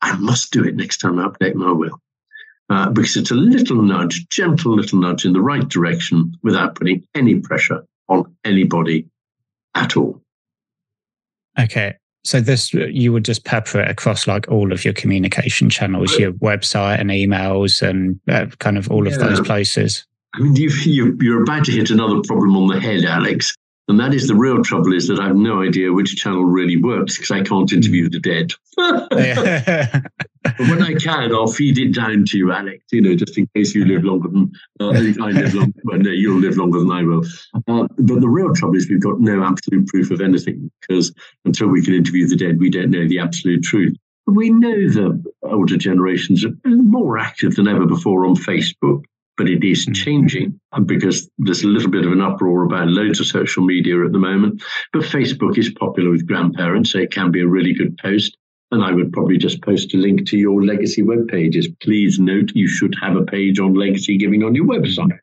I 0.00 0.16
must 0.16 0.52
do 0.52 0.64
it 0.64 0.76
next 0.76 0.98
time 0.98 1.18
I 1.18 1.26
update 1.28 1.54
my 1.54 1.72
will. 1.72 2.00
Uh, 2.68 2.88
because 2.88 3.16
it's 3.16 3.32
a 3.32 3.34
little 3.34 3.82
nudge, 3.82 4.28
gentle 4.28 4.76
little 4.76 5.00
nudge 5.00 5.24
in 5.24 5.32
the 5.32 5.40
right 5.40 5.68
direction 5.68 6.36
without 6.42 6.76
putting 6.76 7.04
any 7.16 7.40
pressure 7.40 7.84
on 8.08 8.36
anybody 8.44 9.06
at 9.74 9.96
all. 9.96 10.22
Okay. 11.58 11.96
So 12.22 12.40
this 12.40 12.72
you 12.72 13.12
would 13.12 13.24
just 13.24 13.44
pepper 13.44 13.80
it 13.80 13.90
across 13.90 14.26
like 14.26 14.46
all 14.48 14.72
of 14.72 14.84
your 14.84 14.94
communication 14.94 15.70
channels, 15.70 16.16
your 16.18 16.32
website 16.34 17.00
and 17.00 17.10
emails, 17.10 17.82
and 17.82 18.20
uh, 18.28 18.46
kind 18.58 18.76
of 18.76 18.90
all 18.90 19.08
yeah. 19.08 19.14
of 19.14 19.20
those 19.20 19.40
places. 19.40 20.06
I 20.34 20.40
mean, 20.40 20.54
you, 20.54 20.70
you, 20.84 21.18
you're 21.20 21.42
about 21.42 21.64
to 21.64 21.72
hit 21.72 21.90
another 21.90 22.20
problem 22.24 22.56
on 22.56 22.68
the 22.68 22.78
head, 22.78 23.04
Alex. 23.04 23.54
And 23.88 23.98
that 23.98 24.14
is 24.14 24.28
the 24.28 24.36
real 24.36 24.62
trouble 24.62 24.92
is 24.92 25.08
that 25.08 25.18
I 25.18 25.26
have 25.26 25.36
no 25.36 25.62
idea 25.62 25.92
which 25.92 26.14
channel 26.14 26.44
really 26.44 26.76
works 26.76 27.16
because 27.16 27.32
I 27.32 27.42
can't 27.42 27.72
interview 27.72 28.08
the 28.08 28.20
dead. 28.20 28.52
but 28.76 30.58
when 30.58 30.82
I 30.82 30.94
can, 30.94 31.34
I'll 31.34 31.48
feed 31.48 31.76
it 31.76 31.92
down 31.92 32.24
to 32.26 32.38
you, 32.38 32.52
Alex, 32.52 32.84
you 32.92 33.00
know, 33.00 33.16
just 33.16 33.36
in 33.36 33.48
case 33.54 33.74
you 33.74 33.84
live 33.84 34.04
longer 34.04 34.28
than 34.28 34.52
uh, 34.78 34.88
I 35.24 35.30
live 35.30 35.54
longer. 35.54 35.80
Well, 35.84 35.98
no, 35.98 36.10
you'll 36.10 36.38
live 36.38 36.56
longer 36.56 36.78
than 36.78 36.92
I 36.92 37.02
will. 37.02 37.24
Uh, 37.54 37.88
but 37.98 38.20
the 38.20 38.28
real 38.28 38.54
trouble 38.54 38.76
is 38.76 38.88
we've 38.88 39.02
got 39.02 39.20
no 39.20 39.42
absolute 39.42 39.88
proof 39.88 40.12
of 40.12 40.20
anything 40.20 40.70
because 40.80 41.12
until 41.44 41.66
we 41.66 41.82
can 41.82 41.94
interview 41.94 42.28
the 42.28 42.36
dead, 42.36 42.60
we 42.60 42.70
don't 42.70 42.90
know 42.90 43.08
the 43.08 43.18
absolute 43.18 43.64
truth. 43.64 43.96
We 44.26 44.50
know 44.50 44.88
the 44.88 45.20
older 45.42 45.76
generations 45.76 46.44
are 46.44 46.54
more 46.64 47.18
active 47.18 47.56
than 47.56 47.66
ever 47.66 47.86
before 47.86 48.24
on 48.24 48.36
Facebook 48.36 49.02
but 49.40 49.48
it 49.48 49.64
is 49.64 49.86
hmm. 49.86 49.92
changing 49.92 50.60
because 50.84 51.30
there's 51.38 51.62
a 51.62 51.66
little 51.66 51.90
bit 51.90 52.04
of 52.04 52.12
an 52.12 52.20
uproar 52.20 52.64
about 52.64 52.88
loads 52.88 53.20
of 53.20 53.26
social 53.26 53.64
media 53.64 54.04
at 54.04 54.12
the 54.12 54.18
moment. 54.18 54.62
But 54.92 55.04
Facebook 55.04 55.56
is 55.56 55.72
popular 55.80 56.10
with 56.10 56.26
grandparents, 56.26 56.92
so 56.92 56.98
it 56.98 57.10
can 57.10 57.30
be 57.30 57.40
a 57.40 57.48
really 57.48 57.72
good 57.72 57.96
post. 57.96 58.36
And 58.70 58.84
I 58.84 58.92
would 58.92 59.14
probably 59.14 59.38
just 59.38 59.62
post 59.62 59.94
a 59.94 59.96
link 59.96 60.26
to 60.26 60.36
your 60.36 60.62
legacy 60.62 61.00
web 61.00 61.26
pages. 61.26 61.66
Please 61.82 62.18
note 62.18 62.52
you 62.54 62.68
should 62.68 62.94
have 63.00 63.16
a 63.16 63.24
page 63.24 63.58
on 63.58 63.72
legacy 63.72 64.18
giving 64.18 64.42
on 64.42 64.54
your 64.54 64.66
website 64.66 65.18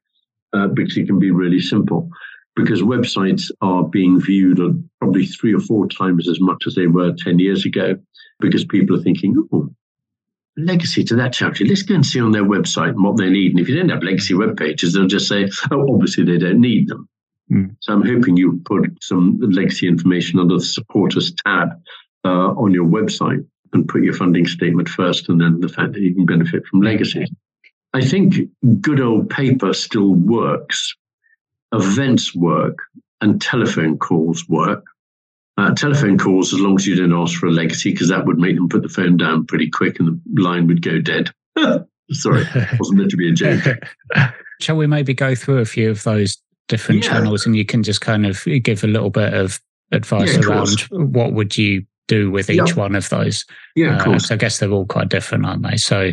uh, 0.51 0.65
because 0.69 0.97
it 0.97 1.05
can 1.05 1.19
be 1.19 1.29
really 1.29 1.59
simple. 1.59 2.09
Because 2.55 2.81
websites 2.81 3.51
are 3.61 3.83
being 3.83 4.19
viewed 4.19 4.59
probably 4.99 5.27
three 5.27 5.53
or 5.53 5.59
four 5.59 5.87
times 5.89 6.27
as 6.27 6.39
much 6.41 6.63
as 6.65 6.73
they 6.73 6.87
were 6.87 7.13
10 7.19 7.37
years 7.37 7.67
ago 7.67 7.95
because 8.39 8.65
people 8.65 8.97
are 8.97 9.03
thinking, 9.03 9.47
oh, 9.53 9.69
legacy 10.57 11.03
to 11.05 11.15
that 11.15 11.33
charity. 11.33 11.65
Let's 11.65 11.83
go 11.83 11.95
and 11.95 12.05
see 12.05 12.19
on 12.19 12.31
their 12.31 12.43
website 12.43 12.95
what 12.95 13.17
they 13.17 13.29
need. 13.29 13.51
And 13.51 13.59
if 13.59 13.69
you 13.69 13.75
don't 13.75 13.89
have 13.89 14.03
legacy 14.03 14.33
web 14.33 14.57
pages, 14.57 14.93
they'll 14.93 15.07
just 15.07 15.27
say, 15.27 15.49
oh, 15.71 15.93
obviously 15.93 16.23
they 16.25 16.37
don't 16.37 16.59
need 16.59 16.89
them. 16.89 17.07
Mm. 17.51 17.75
So 17.79 17.93
I'm 17.93 18.05
hoping 18.05 18.35
you 18.37 18.61
put 18.65 18.97
some 19.01 19.39
legacy 19.39 19.87
information 19.87 20.39
under 20.39 20.55
the 20.55 20.61
supporters 20.61 21.33
tab 21.45 21.69
uh, 22.25 22.49
on 22.51 22.73
your 22.73 22.85
website 22.85 23.45
and 23.73 23.87
put 23.87 24.03
your 24.03 24.13
funding 24.13 24.47
statement 24.47 24.89
first 24.89 25.29
and 25.29 25.39
then 25.39 25.59
the 25.59 25.69
fact 25.69 25.93
that 25.93 26.01
you 26.01 26.13
can 26.13 26.25
benefit 26.25 26.65
from 26.65 26.81
legacy. 26.81 27.25
I 27.93 28.01
think 28.01 28.35
good 28.81 28.99
old 28.99 29.29
paper 29.29 29.73
still 29.73 30.13
works. 30.13 30.93
Events 31.73 32.35
work 32.35 32.77
and 33.21 33.41
telephone 33.41 33.97
calls 33.97 34.47
work. 34.47 34.83
Uh, 35.57 35.73
telephone 35.73 36.19
calls, 36.19 36.53
as 36.53 36.59
long 36.59 36.75
as 36.75 36.85
you 36.85 36.95
don't 36.95 37.19
ask 37.19 37.39
for 37.39 37.47
a 37.47 37.51
legacy, 37.51 37.91
because 37.91 38.09
that 38.09 38.25
would 38.25 38.37
make 38.37 38.55
them 38.55 38.69
put 38.69 38.83
the 38.83 38.89
phone 38.89 39.17
down 39.17 39.45
pretty 39.45 39.69
quick 39.69 39.99
and 39.99 40.21
the 40.31 40.41
line 40.41 40.67
would 40.67 40.83
go 40.83 40.99
dead. 40.99 41.31
Sorry, 42.11 42.45
wasn't 42.79 42.99
meant 42.99 43.11
to 43.11 43.17
be 43.17 43.29
a 43.29 43.33
joke. 43.33 43.63
Shall 44.61 44.77
we 44.77 44.87
maybe 44.87 45.13
go 45.13 45.33
through 45.33 45.57
a 45.57 45.65
few 45.65 45.89
of 45.89 46.03
those 46.03 46.37
different 46.67 47.03
yeah. 47.03 47.09
channels 47.09 47.45
and 47.45 47.55
you 47.55 47.65
can 47.65 47.81
just 47.81 48.01
kind 48.01 48.25
of 48.25 48.45
give 48.61 48.83
a 48.83 48.87
little 48.87 49.09
bit 49.09 49.33
of 49.33 49.59
advice 49.91 50.35
yeah, 50.35 50.45
around 50.45 50.79
what 50.91 51.33
would 51.33 51.57
you 51.57 51.85
do 52.07 52.29
with 52.29 52.49
each 52.49 52.69
yeah. 52.69 52.73
one 52.73 52.95
of 52.95 53.09
those? 53.09 53.45
Yeah, 53.75 53.95
of 53.95 54.01
uh, 54.01 54.03
course. 54.03 54.27
So 54.27 54.35
I 54.35 54.37
guess 54.37 54.59
they're 54.59 54.71
all 54.71 54.85
quite 54.85 55.09
different, 55.09 55.45
aren't 55.45 55.63
they? 55.63 55.77
So, 55.77 56.11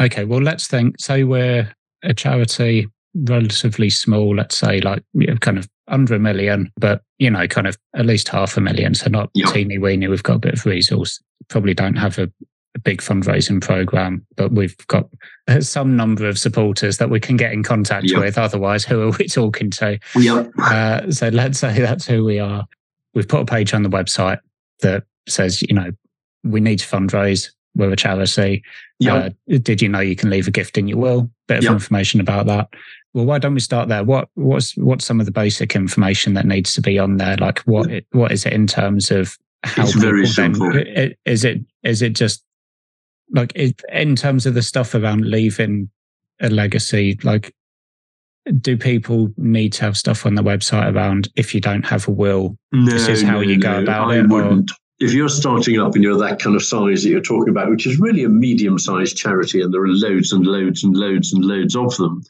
okay, 0.00 0.24
well, 0.24 0.40
let's 0.40 0.66
think. 0.66 1.00
Say 1.00 1.24
we're 1.24 1.72
a 2.02 2.14
charity, 2.14 2.88
relatively 3.14 3.90
small, 3.90 4.36
let's 4.36 4.56
say 4.56 4.80
like 4.80 5.02
you 5.14 5.28
know, 5.28 5.36
kind 5.36 5.58
of 5.58 5.68
under 5.88 6.14
a 6.14 6.18
million, 6.18 6.72
but 6.76 7.02
you 7.18 7.30
know, 7.30 7.46
kind 7.46 7.66
of 7.66 7.76
at 7.94 8.06
least 8.06 8.28
half 8.28 8.56
a 8.56 8.60
million. 8.60 8.94
So 8.94 9.10
not 9.10 9.30
yep. 9.34 9.52
teeny 9.52 9.78
weeny. 9.78 10.08
We've 10.08 10.22
got 10.22 10.36
a 10.36 10.40
bit 10.40 10.54
of 10.54 10.66
resource. 10.66 11.22
Probably 11.48 11.74
don't 11.74 11.96
have 11.96 12.18
a, 12.18 12.30
a, 12.74 12.78
big 12.80 13.00
fundraising 13.00 13.60
program, 13.60 14.26
but 14.36 14.52
we've 14.52 14.76
got 14.86 15.08
some 15.60 15.96
number 15.96 16.28
of 16.28 16.38
supporters 16.38 16.98
that 16.98 17.10
we 17.10 17.20
can 17.20 17.36
get 17.36 17.52
in 17.52 17.62
contact 17.62 18.10
yep. 18.10 18.20
with. 18.20 18.38
Otherwise, 18.38 18.84
who 18.84 19.02
are 19.02 19.16
we 19.18 19.28
talking 19.28 19.70
to? 19.70 19.98
Yep. 20.16 20.50
Uh, 20.58 21.10
so 21.10 21.28
let's 21.28 21.58
say 21.58 21.78
that's 21.80 22.06
who 22.06 22.24
we 22.24 22.38
are. 22.38 22.64
We've 23.14 23.28
put 23.28 23.40
a 23.40 23.46
page 23.46 23.74
on 23.74 23.82
the 23.82 23.90
website 23.90 24.40
that 24.80 25.04
says, 25.28 25.62
you 25.62 25.74
know, 25.74 25.90
we 26.42 26.60
need 26.60 26.80
to 26.80 26.86
fundraise. 26.86 27.50
We're 27.76 27.92
a 27.92 27.96
charity. 27.96 28.62
Yep. 29.00 29.34
Uh, 29.52 29.58
did 29.58 29.82
you 29.82 29.88
know 29.88 30.00
you 30.00 30.16
can 30.16 30.30
leave 30.30 30.48
a 30.48 30.52
gift 30.52 30.78
in 30.78 30.88
your 30.88 30.98
will? 30.98 31.30
Bit 31.46 31.64
of 31.64 31.72
information 31.72 32.20
about 32.20 32.46
that 32.46 32.68
well, 33.14 33.24
why 33.24 33.38
don't 33.38 33.54
we 33.54 33.60
start 33.60 33.88
there? 33.88 34.04
What 34.04 34.28
what's 34.34 34.76
what's 34.76 35.04
some 35.04 35.20
of 35.20 35.26
the 35.26 35.32
basic 35.32 35.74
information 35.74 36.34
that 36.34 36.46
needs 36.46 36.74
to 36.74 36.82
be 36.82 36.98
on 36.98 37.16
there? 37.16 37.36
Like 37.36 37.60
what 37.60 37.88
what 38.12 38.32
is 38.32 38.44
it 38.44 38.52
in 38.52 38.66
terms 38.66 39.10
of 39.10 39.38
how 39.64 39.84
it's 39.84 39.94
very 39.94 40.26
simple. 40.26 40.72
Then, 40.72 41.14
is 41.24 41.44
it 41.44 41.60
is 41.82 42.02
it 42.02 42.10
just 42.10 42.44
like 43.30 43.52
in 43.54 44.16
terms 44.16 44.46
of 44.46 44.54
the 44.54 44.62
stuff 44.62 44.94
around 44.94 45.26
leaving 45.26 45.90
a 46.40 46.50
legacy? 46.50 47.18
Like, 47.22 47.54
do 48.60 48.76
people 48.76 49.32
need 49.36 49.72
to 49.74 49.82
have 49.82 49.96
stuff 49.96 50.26
on 50.26 50.34
the 50.34 50.42
website 50.42 50.94
around 50.94 51.28
if 51.36 51.54
you 51.54 51.60
don't 51.60 51.86
have 51.86 52.06
a 52.08 52.10
will? 52.10 52.56
No, 52.72 52.92
this 52.92 53.08
is 53.08 53.22
how 53.22 53.34
no, 53.34 53.40
you 53.40 53.58
go 53.58 53.72
no, 53.72 53.82
about 53.82 54.10
I 54.10 54.18
it. 54.18 54.28
Wouldn't. 54.28 54.70
Or? 54.70 54.74
If 55.00 55.12
you're 55.12 55.28
starting 55.28 55.80
up 55.80 55.94
and 55.94 56.04
you're 56.04 56.18
that 56.18 56.38
kind 56.38 56.54
of 56.54 56.62
size 56.62 57.02
that 57.02 57.08
you're 57.08 57.20
talking 57.20 57.48
about, 57.48 57.68
which 57.68 57.86
is 57.86 57.98
really 57.98 58.22
a 58.22 58.28
medium-sized 58.28 59.16
charity, 59.16 59.60
and 59.60 59.74
there 59.74 59.82
are 59.82 59.88
loads 59.88 60.32
and 60.32 60.46
loads 60.46 60.84
and 60.84 60.94
loads 60.94 61.32
and 61.32 61.44
loads 61.44 61.74
of 61.74 61.96
them, 61.96 62.22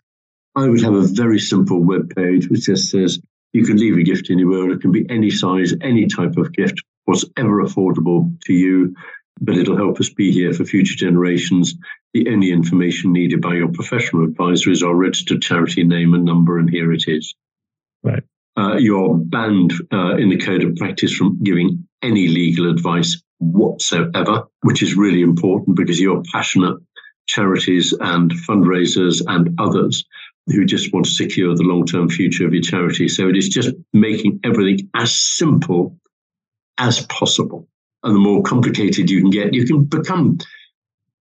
I 0.56 0.68
would 0.68 0.82
have 0.82 0.94
a 0.94 1.06
very 1.06 1.38
simple 1.38 1.82
web 1.82 2.14
page 2.14 2.48
which 2.48 2.66
just 2.66 2.90
says 2.90 3.20
you 3.52 3.64
can 3.64 3.76
leave 3.76 3.96
a 3.96 4.02
gift 4.02 4.30
anywhere. 4.30 4.64
And 4.64 4.72
it 4.72 4.80
can 4.80 4.92
be 4.92 5.06
any 5.08 5.30
size, 5.30 5.72
any 5.80 6.06
type 6.06 6.36
of 6.36 6.52
gift, 6.52 6.82
whatever 7.04 7.62
affordable 7.62 8.38
to 8.42 8.52
you, 8.52 8.94
but 9.40 9.56
it'll 9.56 9.76
help 9.76 10.00
us 10.00 10.10
be 10.10 10.30
here 10.32 10.52
for 10.52 10.64
future 10.64 10.96
generations. 10.96 11.74
The 12.12 12.28
only 12.28 12.50
information 12.50 13.12
needed 13.12 13.40
by 13.40 13.54
your 13.54 13.68
professional 13.68 14.24
advisor 14.24 14.70
is 14.70 14.82
our 14.82 14.94
registered 14.94 15.42
charity 15.42 15.84
name 15.84 16.14
and 16.14 16.24
number, 16.24 16.58
and 16.58 16.70
here 16.70 16.92
it 16.92 17.04
is. 17.06 17.34
Right. 18.02 18.22
Uh, 18.56 18.76
you're 18.76 19.16
banned 19.16 19.72
uh, 19.92 20.16
in 20.16 20.28
the 20.28 20.38
code 20.38 20.62
of 20.62 20.76
practice 20.76 21.12
from 21.12 21.42
giving 21.42 21.88
any 22.02 22.28
legal 22.28 22.70
advice 22.70 23.20
whatsoever, 23.38 24.44
which 24.62 24.82
is 24.82 24.96
really 24.96 25.22
important 25.22 25.76
because 25.76 26.00
you're 26.00 26.22
passionate 26.32 26.76
charities 27.26 27.94
and 27.98 28.30
fundraisers 28.30 29.22
and 29.26 29.58
others 29.58 30.04
who 30.46 30.64
just 30.64 30.92
want 30.92 31.06
to 31.06 31.10
secure 31.12 31.54
the 31.54 31.62
long 31.62 31.86
term 31.86 32.08
future 32.08 32.46
of 32.46 32.52
your 32.52 32.62
charity. 32.62 33.08
So 33.08 33.28
it 33.28 33.36
is 33.36 33.48
just 33.48 33.74
making 33.92 34.40
everything 34.44 34.90
as 34.94 35.18
simple 35.18 35.98
as 36.78 37.06
possible. 37.06 37.68
And 38.02 38.14
the 38.14 38.20
more 38.20 38.42
complicated 38.42 39.10
you 39.10 39.20
can 39.20 39.30
get, 39.30 39.54
you 39.54 39.64
can 39.64 39.84
become, 39.84 40.38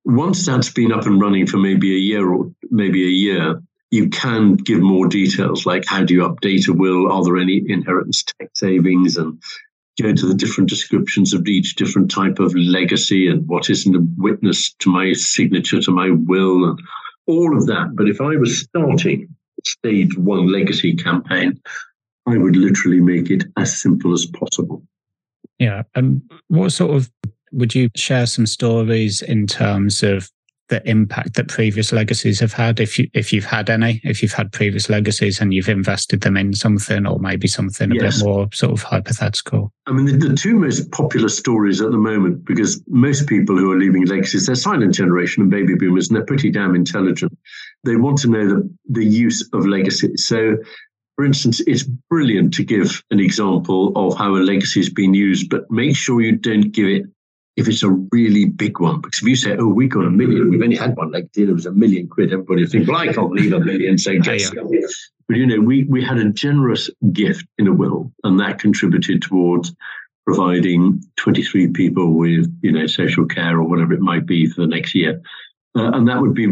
once 0.03 0.45
that's 0.45 0.69
been 0.69 0.91
up 0.91 1.05
and 1.05 1.21
running 1.21 1.47
for 1.47 1.57
maybe 1.57 1.95
a 1.95 1.99
year 1.99 2.27
or 2.27 2.51
maybe 2.69 3.03
a 3.05 3.09
year, 3.09 3.61
you 3.91 4.09
can 4.09 4.55
give 4.55 4.81
more 4.81 5.07
details 5.07 5.65
like 5.65 5.85
how 5.85 6.03
do 6.03 6.13
you 6.13 6.21
update 6.21 6.67
a 6.67 6.73
will? 6.73 7.11
Are 7.11 7.23
there 7.23 7.37
any 7.37 7.63
inheritance 7.67 8.23
tax 8.23 8.59
savings? 8.59 9.15
And 9.15 9.41
go 10.01 10.09
into 10.09 10.25
the 10.25 10.33
different 10.33 10.69
descriptions 10.69 11.33
of 11.33 11.47
each 11.47 11.75
different 11.75 12.09
type 12.09 12.39
of 12.39 12.55
legacy 12.55 13.27
and 13.27 13.47
what 13.47 13.69
isn't 13.69 13.95
a 13.95 14.05
witness 14.17 14.73
to 14.79 14.89
my 14.89 15.13
signature 15.13 15.79
to 15.79 15.91
my 15.91 16.09
will 16.09 16.71
and 16.71 16.79
all 17.27 17.57
of 17.57 17.67
that. 17.67 17.95
But 17.95 18.07
if 18.07 18.21
I 18.21 18.35
was 18.35 18.61
starting 18.61 19.27
stage 19.65 20.17
one 20.17 20.51
legacy 20.51 20.95
campaign, 20.95 21.59
I 22.25 22.37
would 22.37 22.55
literally 22.55 23.01
make 23.01 23.29
it 23.29 23.43
as 23.57 23.79
simple 23.79 24.13
as 24.13 24.25
possible. 24.25 24.83
Yeah. 25.59 25.83
And 25.95 26.21
what 26.47 26.71
sort 26.71 26.95
of 26.95 27.11
would 27.51 27.75
you 27.75 27.89
share 27.95 28.25
some 28.25 28.45
stories 28.45 29.21
in 29.21 29.47
terms 29.47 30.03
of 30.03 30.29
the 30.73 30.89
impact 30.89 31.35
that 31.35 31.47
previous 31.47 31.91
legacies 31.91 32.39
have 32.39 32.51
had 32.51 32.79
if 32.79 32.97
you 32.97 33.07
if 33.13 33.31
you've 33.31 33.45
had 33.45 33.69
any 33.69 34.01
if 34.03 34.23
you've 34.23 34.33
had 34.33 34.51
previous 34.51 34.89
legacies 34.89 35.39
and 35.39 35.53
you've 35.53 35.69
invested 35.69 36.21
them 36.21 36.35
in 36.35 36.51
something 36.51 37.05
or 37.05 37.19
maybe 37.19 37.47
something 37.47 37.91
a 37.91 37.95
yes. 37.95 38.17
bit 38.17 38.25
more 38.25 38.49
sort 38.51 38.71
of 38.71 38.81
hypothetical. 38.81 39.71
I 39.85 39.91
mean 39.91 40.05
the, 40.05 40.29
the, 40.29 40.35
two 40.35 40.55
most 40.55 40.89
popular 40.91 41.29
stories 41.29 41.79
at 41.79 41.91
the 41.91 41.97
moment 41.97 42.43
because 42.43 42.81
most 42.87 43.27
people 43.27 43.55
who 43.55 43.71
are 43.71 43.77
leaving 43.77 44.05
legacies 44.07 44.47
they're 44.47 44.55
silent 44.55 44.95
generation 44.95 45.43
and 45.43 45.51
baby 45.51 45.75
boomers 45.75 46.09
and 46.09 46.17
they're 46.17 46.25
pretty 46.25 46.49
damn 46.49 46.73
intelligent. 46.73 47.37
They 47.83 47.95
want 47.95 48.17
to 48.19 48.29
know 48.29 48.47
the, 48.47 48.69
the 48.89 49.05
use 49.05 49.47
of 49.53 49.67
legacies 49.67 50.25
so 50.25 50.57
for 51.15 51.25
instance, 51.25 51.61
it's 51.67 51.83
brilliant 52.09 52.55
to 52.55 52.63
give 52.63 53.03
an 53.11 53.19
example 53.19 53.91
of 53.95 54.17
how 54.17 54.35
a 54.35 54.41
legacy 54.41 54.79
has 54.79 54.89
been 54.89 55.13
used, 55.13 55.47
but 55.47 55.69
make 55.69 55.95
sure 55.95 56.21
you 56.21 56.37
don't 56.37 56.71
give 56.71 56.87
it 56.87 57.03
if 57.55 57.67
it's 57.67 57.83
a 57.83 57.89
really 58.11 58.45
big 58.45 58.79
one. 58.79 59.01
Because 59.01 59.21
if 59.21 59.27
you 59.27 59.35
say, 59.35 59.55
oh, 59.57 59.67
we 59.67 59.87
got 59.87 60.05
a 60.05 60.09
million, 60.09 60.49
we've 60.49 60.61
only 60.61 60.75
had 60.75 60.95
one 60.95 61.11
like 61.11 61.27
it 61.35 61.51
was 61.51 61.65
a 61.65 61.71
million 61.71 62.07
quid, 62.07 62.33
everybody 62.33 62.63
will 62.63 62.69
think, 62.69 62.87
well, 62.87 62.97
I 62.97 63.13
can't 63.13 63.31
leave 63.31 63.53
a 63.53 63.59
million, 63.59 63.97
so 63.97 64.17
just. 64.19 64.53
But 65.27 65.37
you 65.37 65.47
know, 65.47 65.61
we, 65.61 65.85
we 65.85 66.03
had 66.03 66.17
a 66.17 66.29
generous 66.31 66.89
gift 67.11 67.45
in 67.57 67.67
a 67.67 67.73
will, 67.73 68.11
and 68.23 68.39
that 68.39 68.59
contributed 68.59 69.21
towards 69.21 69.73
providing 70.25 71.01
23 71.17 71.69
people 71.69 72.13
with, 72.13 72.47
you 72.61 72.71
know, 72.71 72.87
social 72.87 73.25
care 73.25 73.57
or 73.57 73.63
whatever 73.63 73.93
it 73.93 73.99
might 73.99 74.25
be 74.25 74.47
for 74.47 74.61
the 74.61 74.67
next 74.67 74.95
year. 74.95 75.21
Uh, 75.75 75.91
and 75.91 76.07
that 76.07 76.21
would 76.21 76.33
be, 76.33 76.47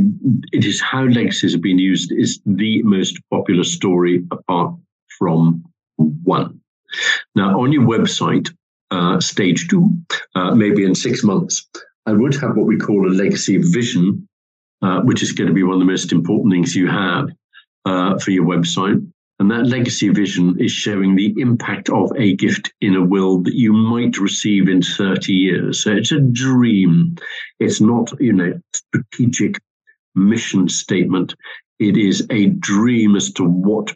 it 0.51 0.65
is 0.65 0.81
how 0.81 1.03
legacies 1.03 1.53
have 1.53 1.61
been 1.61 1.79
used 1.79 2.11
is 2.11 2.41
the 2.45 2.81
most 2.83 3.19
popular 3.29 3.63
story 3.63 4.25
apart 4.31 4.75
from 5.17 5.63
one. 5.97 6.59
Now, 7.35 7.61
on 7.61 7.71
your 7.71 7.83
website, 7.83 8.49
uh, 8.91 9.19
stage 9.19 9.67
two, 9.67 9.89
uh, 10.35 10.53
maybe 10.53 10.83
in 10.83 10.93
six 10.93 11.23
months, 11.23 11.67
I 12.05 12.13
would 12.13 12.35
have 12.35 12.57
what 12.57 12.67
we 12.67 12.77
call 12.77 13.07
a 13.07 13.13
legacy 13.13 13.57
vision, 13.57 14.27
uh, 14.81 15.01
which 15.01 15.23
is 15.23 15.31
going 15.31 15.47
to 15.47 15.53
be 15.53 15.63
one 15.63 15.75
of 15.75 15.79
the 15.79 15.85
most 15.85 16.11
important 16.11 16.51
things 16.51 16.75
you 16.75 16.87
have 16.87 17.29
uh, 17.85 18.17
for 18.19 18.31
your 18.31 18.45
website. 18.45 19.05
And 19.39 19.49
that 19.49 19.65
legacy 19.65 20.09
vision 20.09 20.57
is 20.59 20.71
showing 20.71 21.15
the 21.15 21.33
impact 21.37 21.89
of 21.89 22.11
a 22.15 22.35
gift 22.35 22.71
in 22.81 22.95
a 22.95 23.03
will 23.03 23.39
that 23.39 23.55
you 23.55 23.73
might 23.73 24.19
receive 24.19 24.69
in 24.69 24.83
30 24.83 25.33
years. 25.33 25.83
So 25.83 25.93
it's 25.93 26.11
a 26.11 26.19
dream. 26.19 27.15
It's 27.59 27.81
not, 27.81 28.11
you 28.19 28.33
know, 28.33 28.59
strategic 28.73 29.59
mission 30.13 30.69
statement. 30.69 31.33
It 31.79 31.97
is 31.97 32.27
a 32.29 32.47
dream 32.47 33.15
as 33.15 33.31
to 33.33 33.43
what 33.43 33.95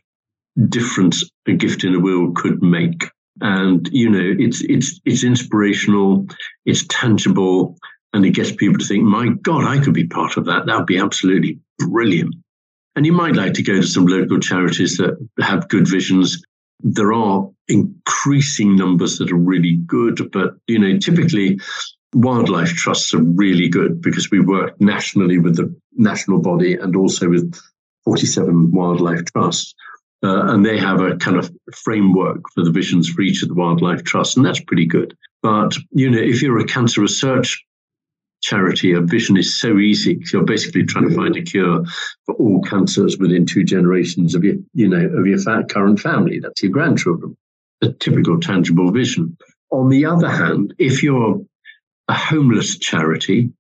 difference 0.70 1.24
a 1.48 1.54
gift 1.54 1.84
in 1.84 1.94
a 1.94 2.00
will 2.00 2.32
could 2.32 2.64
make 2.64 3.04
and 3.42 3.90
you 3.92 4.10
know 4.10 4.36
it's 4.40 4.62
it's 4.62 5.00
it's 5.06 5.24
inspirational 5.24 6.26
it's 6.66 6.86
tangible 6.88 7.78
and 8.14 8.26
it 8.26 8.32
gets 8.32 8.52
people 8.52 8.78
to 8.78 8.86
think 8.86 9.04
my 9.04 9.30
god 9.42 9.66
i 9.66 9.84
could 9.84 9.94
be 9.94 10.08
part 10.08 10.38
of 10.38 10.46
that. 10.46 10.66
That 10.66 10.78
would 10.78 10.86
be 10.86 10.98
absolutely 10.98 11.60
brilliant. 11.80 12.36
And 12.96 13.06
you 13.06 13.12
might 13.12 13.36
like 13.36 13.54
to 13.54 13.64
go 13.64 13.82
to 13.82 13.88
some 13.88 14.06
local 14.06 14.40
charities 14.40 14.96
that 14.98 15.18
have 15.42 15.68
good 15.68 15.86
visions. 15.86 16.42
There 16.80 17.12
are 17.12 17.50
increasing 17.68 18.78
numbers 18.78 19.18
that 19.18 19.32
are 19.32 19.38
really 19.38 19.76
good 19.88 20.32
but 20.32 20.56
you 20.68 20.80
know 20.80 20.98
typically 21.00 21.60
wildlife 22.14 22.74
trusts 22.74 23.14
are 23.14 23.24
really 23.24 23.68
good 23.68 24.02
because 24.02 24.30
we 24.32 24.40
work 24.40 24.80
nationally 24.80 25.40
with 25.40 25.58
the 25.58 25.76
national 25.94 26.40
body 26.40 26.76
and 26.76 26.96
also 26.96 27.30
with 27.30 27.60
47 28.06 28.72
wildlife 28.72 29.26
trusts 29.26 29.74
uh, 30.24 30.54
and 30.54 30.66
they 30.66 30.78
have 30.78 31.02
a 31.02 31.18
kind 31.18 31.38
of 31.38 31.52
framework 31.74 32.42
for 32.54 32.64
the 32.64 32.72
visions 32.72 33.10
for 33.10 33.22
each 33.22 33.44
of 33.44 33.50
the 33.50 33.56
wildlife 33.56 34.04
trusts, 34.04 34.38
and 34.38 34.46
that's 34.46 34.62
pretty 34.62 34.86
good. 34.86 35.16
But 35.42 35.76
you 35.92 36.10
know, 36.10 36.20
if 36.20 36.42
you're 36.42 36.60
a 36.60 36.66
cancer 36.66 37.02
research 37.02 37.64
charity, 38.42 38.94
a 38.94 39.02
vision 39.02 39.38
is 39.38 39.60
so 39.60 39.78
easy. 39.78 40.22
You're 40.32 40.44
basically 40.44 40.86
trying 40.86 41.10
to 41.10 41.16
find 41.16 41.36
a 41.36 41.42
cure 41.42 41.84
for 42.26 42.36
all 42.36 42.62
cancers 42.62 43.18
within 43.18 43.46
two 43.46 43.64
generations 43.64 44.36
of 44.36 44.44
your, 44.44 44.56
you 44.74 44.88
know, 44.88 45.06
of 45.18 45.26
your 45.26 45.64
current 45.66 46.00
family. 46.00 46.40
That's 46.40 46.62
your 46.62 46.72
grandchildren. 46.72 47.36
A 47.82 47.92
typical 47.92 48.40
tangible 48.40 48.92
vision. 48.92 49.36
On 49.72 49.90
the 49.90 50.06
other 50.06 50.30
hand, 50.30 50.74
if 50.78 51.04
you're 51.04 51.42
a 52.08 52.14
homeless 52.14 52.78
charity, 52.78 53.52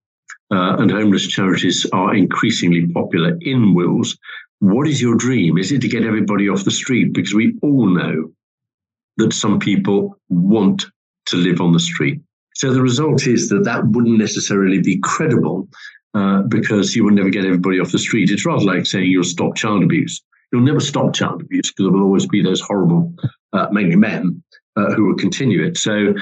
uh, 0.51 0.77
and 0.77 0.91
homeless 0.91 1.27
charities 1.27 1.85
are 1.91 2.15
increasingly 2.15 2.87
popular 2.87 3.37
in 3.41 3.73
wills, 3.73 4.17
what 4.59 4.87
is 4.87 5.01
your 5.01 5.15
dream? 5.15 5.57
Is 5.57 5.71
it 5.71 5.81
to 5.81 5.87
get 5.87 6.03
everybody 6.03 6.49
off 6.49 6.63
the 6.63 6.71
street? 6.71 7.13
Because 7.13 7.33
we 7.33 7.57
all 7.61 7.87
know 7.87 8.31
that 9.17 9.33
some 9.33 9.59
people 9.59 10.17
want 10.29 10.85
to 11.27 11.37
live 11.37 11.61
on 11.61 11.73
the 11.73 11.79
street. 11.79 12.21
So 12.55 12.73
the 12.73 12.81
result 12.81 13.27
is 13.27 13.49
that 13.49 13.65
that 13.65 13.85
wouldn't 13.87 14.17
necessarily 14.17 14.81
be 14.81 14.99
credible 14.99 15.67
uh, 16.13 16.43
because 16.43 16.95
you 16.95 17.03
will 17.03 17.11
never 17.11 17.29
get 17.29 17.45
everybody 17.45 17.79
off 17.79 17.91
the 17.91 17.99
street. 17.99 18.31
It's 18.31 18.45
rather 18.45 18.63
like 18.63 18.85
saying 18.85 19.09
you'll 19.09 19.23
stop 19.23 19.55
child 19.55 19.83
abuse. 19.83 20.21
You'll 20.51 20.61
never 20.61 20.79
stop 20.79 21.13
child 21.13 21.41
abuse 21.41 21.71
because 21.71 21.85
there 21.85 21.91
will 21.91 22.05
always 22.05 22.27
be 22.27 22.41
those 22.41 22.61
horrible, 22.61 23.13
uh, 23.51 23.67
mainly 23.71 23.97
men, 23.97 24.41
uh, 24.77 24.93
who 24.93 25.05
will 25.05 25.15
continue 25.15 25.65
it. 25.65 25.77
So 25.77 26.13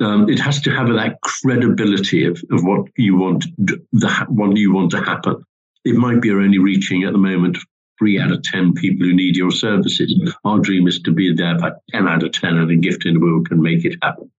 um, 0.00 0.28
it 0.28 0.38
has 0.38 0.60
to 0.62 0.70
have 0.70 0.88
that 0.88 1.20
credibility 1.22 2.24
of, 2.24 2.40
of 2.52 2.64
what 2.64 2.86
you 2.96 3.16
want, 3.16 3.46
the 3.58 4.26
what 4.28 4.56
you 4.56 4.72
want 4.72 4.92
to 4.92 5.02
happen. 5.02 5.44
It 5.84 5.96
might 5.96 6.20
be 6.20 6.30
only 6.30 6.58
reaching 6.58 7.04
at 7.04 7.12
the 7.12 7.18
moment 7.18 7.58
three 8.00 8.18
out 8.18 8.32
of 8.32 8.42
10 8.42 8.72
people 8.72 9.06
who 9.06 9.14
need 9.14 9.36
your 9.36 9.50
services. 9.50 10.14
Our 10.44 10.58
dream 10.58 10.88
is 10.88 11.00
to 11.02 11.12
be 11.12 11.34
there 11.34 11.58
by 11.58 11.72
10 11.90 12.08
out 12.08 12.22
of 12.22 12.32
10, 12.32 12.56
and 12.56 12.70
a 12.70 12.76
gift 12.76 13.04
in 13.04 13.14
the 13.14 13.20
world 13.20 13.48
can 13.48 13.62
make 13.62 13.84
it 13.84 13.96
happen. 14.02 14.30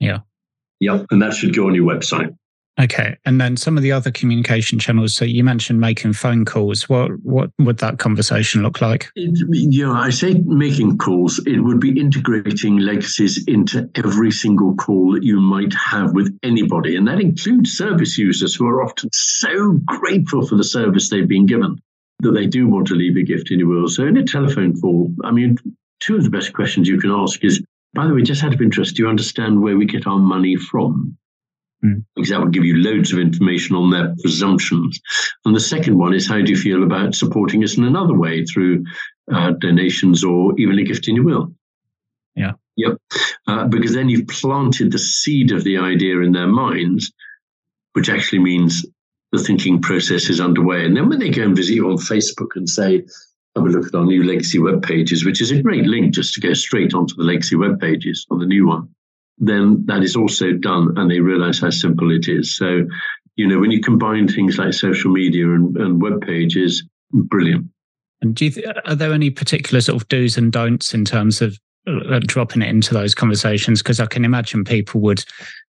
Yeah. 0.00 0.20
Yep. 0.80 1.06
And 1.10 1.20
that 1.20 1.34
should 1.34 1.54
go 1.54 1.66
on 1.66 1.74
your 1.74 1.84
website. 1.84 2.34
Okay. 2.80 3.18
And 3.26 3.38
then 3.38 3.58
some 3.58 3.76
of 3.76 3.82
the 3.82 3.92
other 3.92 4.10
communication 4.10 4.78
channels. 4.78 5.14
So 5.14 5.26
you 5.26 5.44
mentioned 5.44 5.80
making 5.80 6.14
phone 6.14 6.46
calls. 6.46 6.88
What 6.88 7.10
what 7.22 7.50
would 7.58 7.76
that 7.78 7.98
conversation 7.98 8.62
look 8.62 8.80
like? 8.80 9.10
It, 9.16 9.38
yeah, 9.50 9.92
I 9.92 10.08
say 10.08 10.34
making 10.46 10.96
calls. 10.96 11.38
It 11.46 11.60
would 11.60 11.78
be 11.78 12.00
integrating 12.00 12.78
legacies 12.78 13.44
into 13.44 13.90
every 13.96 14.30
single 14.30 14.74
call 14.76 15.12
that 15.12 15.24
you 15.24 15.40
might 15.40 15.74
have 15.74 16.14
with 16.14 16.34
anybody. 16.42 16.96
And 16.96 17.06
that 17.06 17.20
includes 17.20 17.72
service 17.72 18.16
users 18.16 18.54
who 18.54 18.66
are 18.66 18.82
often 18.82 19.10
so 19.12 19.78
grateful 19.84 20.46
for 20.46 20.56
the 20.56 20.64
service 20.64 21.10
they've 21.10 21.28
been 21.28 21.44
given 21.44 21.82
that 22.22 22.32
they 22.32 22.46
do 22.46 22.68
want 22.68 22.86
to 22.88 22.94
leave 22.94 23.16
a 23.16 23.22
gift 23.22 23.50
in 23.50 23.58
your 23.58 23.68
will. 23.68 23.88
So 23.88 24.06
in 24.06 24.16
a 24.16 24.24
telephone 24.24 24.78
call, 24.80 25.12
I 25.24 25.30
mean, 25.30 25.56
two 26.00 26.16
of 26.16 26.24
the 26.24 26.30
best 26.30 26.52
questions 26.52 26.88
you 26.88 26.98
can 26.98 27.10
ask 27.10 27.44
is, 27.44 27.62
by 27.94 28.06
the 28.06 28.14
way, 28.14 28.22
just 28.22 28.44
out 28.44 28.54
of 28.54 28.60
interest, 28.60 28.96
do 28.96 29.02
you 29.02 29.08
understand 29.08 29.60
where 29.60 29.76
we 29.76 29.86
get 29.86 30.06
our 30.06 30.18
money 30.18 30.56
from? 30.56 31.16
Mm. 31.84 32.04
Because 32.14 32.30
that 32.30 32.40
would 32.40 32.52
give 32.52 32.64
you 32.64 32.76
loads 32.76 33.12
of 33.12 33.18
information 33.18 33.74
on 33.74 33.90
their 33.90 34.14
presumptions. 34.20 35.00
And 35.44 35.56
the 35.56 35.60
second 35.60 35.98
one 35.98 36.14
is, 36.14 36.28
how 36.28 36.40
do 36.40 36.50
you 36.50 36.56
feel 36.56 36.82
about 36.82 37.14
supporting 37.14 37.64
us 37.64 37.76
in 37.76 37.84
another 37.84 38.14
way 38.14 38.44
through 38.44 38.84
uh, 39.32 39.52
donations 39.52 40.22
or 40.22 40.58
even 40.58 40.78
a 40.78 40.84
gift 40.84 41.08
in 41.08 41.16
your 41.16 41.24
will? 41.24 41.54
Yeah. 42.36 42.52
Yep. 42.76 42.98
Uh, 43.46 43.66
because 43.66 43.94
then 43.94 44.08
you've 44.08 44.28
planted 44.28 44.92
the 44.92 44.98
seed 44.98 45.52
of 45.52 45.64
the 45.64 45.78
idea 45.78 46.20
in 46.20 46.32
their 46.32 46.46
minds, 46.46 47.12
which 47.92 48.08
actually 48.08 48.38
means 48.40 48.86
the 49.32 49.42
thinking 49.42 49.80
process 49.80 50.28
is 50.28 50.40
underway. 50.40 50.84
And 50.84 50.96
then 50.96 51.08
when 51.08 51.18
they 51.18 51.30
go 51.30 51.42
and 51.42 51.56
visit 51.56 51.74
you 51.74 51.88
on 51.88 51.96
Facebook 51.96 52.56
and 52.56 52.68
say, 52.68 53.02
have 53.56 53.64
a 53.64 53.68
look 53.68 53.86
at 53.86 53.94
our 53.94 54.04
new 54.04 54.24
legacy 54.24 54.58
web 54.58 54.82
pages, 54.82 55.24
which 55.24 55.40
is 55.40 55.50
a 55.50 55.62
great 55.62 55.84
link 55.84 56.14
just 56.14 56.34
to 56.34 56.40
go 56.40 56.52
straight 56.52 56.94
onto 56.94 57.14
the 57.16 57.22
legacy 57.22 57.56
web 57.56 57.80
pages 57.80 58.26
on 58.30 58.38
the 58.38 58.46
new 58.46 58.66
one, 58.66 58.88
then 59.38 59.84
that 59.86 60.02
is 60.02 60.16
also 60.16 60.52
done 60.52 60.96
and 60.96 61.10
they 61.10 61.20
realize 61.20 61.60
how 61.60 61.70
simple 61.70 62.10
it 62.10 62.28
is. 62.28 62.56
So, 62.56 62.86
you 63.36 63.46
know, 63.46 63.58
when 63.58 63.70
you 63.70 63.80
combine 63.80 64.28
things 64.28 64.58
like 64.58 64.74
social 64.74 65.10
media 65.10 65.52
and, 65.52 65.76
and 65.76 66.02
web 66.02 66.20
pages, 66.20 66.84
brilliant. 67.12 67.66
And 68.22 68.34
do 68.34 68.44
you 68.44 68.50
th- 68.50 68.66
are 68.84 68.94
there 68.94 69.12
any 69.12 69.30
particular 69.30 69.80
sort 69.80 70.00
of 70.00 70.08
do's 70.08 70.36
and 70.36 70.52
don'ts 70.52 70.92
in 70.92 71.04
terms 71.04 71.40
of 71.40 71.58
Uh, 71.86 72.20
dropping 72.20 72.60
it 72.60 72.68
into 72.68 72.92
those 72.92 73.14
conversations 73.14 73.82
because 73.82 74.00
I 74.00 74.06
can 74.06 74.22
imagine 74.22 74.64
people 74.64 75.00
would 75.00 75.24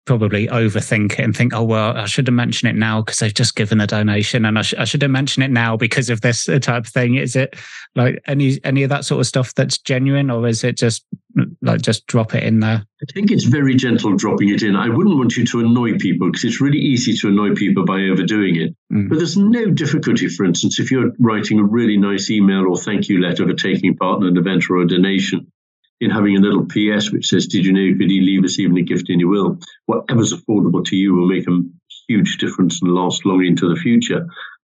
probably 0.07 0.49
overthink 0.49 1.13
it 1.13 1.21
and 1.21 1.37
think, 1.37 1.55
oh, 1.55 1.63
well, 1.63 1.97
I 1.97 2.07
should 2.07 2.27
have 2.27 2.35
mentioned 2.35 2.69
it 2.69 2.77
now 2.77 3.01
because 3.01 3.21
they've 3.21 3.33
just 3.33 3.55
given 3.55 3.81
a 3.81 3.87
donation 3.87 4.45
and 4.45 4.59
I, 4.59 4.63
sh- 4.63 4.75
I 4.77 4.85
should 4.87 5.03
have 5.03 5.11
mentioned 5.13 5.45
it 5.45 5.53
now 5.53 5.77
because 5.77 6.11
of 6.11 6.21
this 6.21 6.49
uh, 6.49 6.59
type 6.59 6.87
of 6.87 6.93
thing. 6.93 7.15
Is 7.15 7.37
it 7.37 7.55
like 7.95 8.21
any, 8.27 8.59
any 8.65 8.83
of 8.83 8.91
that 8.91 9.05
sort 9.05 9.21
of 9.21 9.27
stuff 9.29 9.55
that's 9.55 9.79
genuine 9.79 10.31
or 10.31 10.49
is 10.49 10.65
it 10.65 10.77
just 10.77 11.07
mm, 11.39 11.55
like 11.63 11.81
just 11.83 12.09
drop 12.09 12.35
it 12.35 12.43
in 12.43 12.59
there? 12.59 12.85
I 13.03 13.13
think 13.15 13.31
it's 13.31 13.45
very 13.45 13.77
gentle 13.77 14.17
dropping 14.17 14.49
it 14.49 14.65
in. 14.65 14.75
I 14.75 14.89
wouldn't 14.89 15.17
want 15.17 15.37
you 15.37 15.47
to 15.47 15.61
annoy 15.61 15.97
people 15.97 16.29
because 16.29 16.43
it's 16.43 16.61
really 16.61 16.81
easy 16.81 17.15
to 17.19 17.29
annoy 17.29 17.55
people 17.55 17.85
by 17.85 18.01
overdoing 18.01 18.57
it. 18.57 18.75
Mm. 18.93 19.11
But 19.11 19.19
there's 19.19 19.37
no 19.37 19.67
difficulty, 19.67 20.27
for 20.27 20.45
instance, 20.45 20.81
if 20.81 20.91
you're 20.91 21.13
writing 21.21 21.61
a 21.61 21.65
really 21.65 21.97
nice 21.97 22.31
email 22.31 22.67
or 22.69 22.77
thank 22.77 23.09
you 23.09 23.21
letter 23.21 23.47
for 23.47 23.55
taking 23.55 23.97
part 23.97 24.23
in 24.23 24.29
an 24.29 24.37
event 24.37 24.69
or 24.69 24.79
a 24.79 24.89
donation, 24.89 25.53
in 26.01 26.11
having 26.11 26.37
a 26.37 26.41
little 26.41 26.65
PS 26.65 27.11
which 27.11 27.29
says, 27.29 27.47
Did 27.47 27.65
you 27.65 27.73
know 27.73 27.97
could 27.99 28.11
you 28.11 28.23
leave 28.23 28.45
us 28.45 28.59
even 28.59 28.79
a 28.79 28.83
gift 28.83 29.11
in 29.11 29.21
your 29.21 29.29
will? 29.29 29.59
Whatever's 29.87 30.33
affordable 30.33 30.85
to 30.87 30.97
you 30.97 31.15
will 31.15 31.29
make 31.29 31.47
a 31.47 31.61
huge 32.09 32.39
difference 32.39 32.81
and 32.81 32.93
last 32.93 33.25
long 33.27 33.45
into 33.45 33.69
the 33.69 33.81
future. 33.81 34.27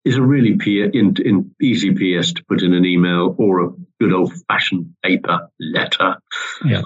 Is 0.04 0.16
a 0.16 0.22
really 0.22 0.56
P- 0.56 0.82
in, 0.82 1.16
in 1.24 1.50
easy 1.60 1.90
PS 1.90 2.32
to 2.32 2.44
put 2.48 2.62
in 2.62 2.72
an 2.72 2.86
email 2.86 3.34
or 3.36 3.60
a 3.60 3.68
good 4.00 4.12
old 4.12 4.32
fashioned 4.48 4.94
paper 5.04 5.50
letter. 5.60 6.16
Yeah. 6.64 6.82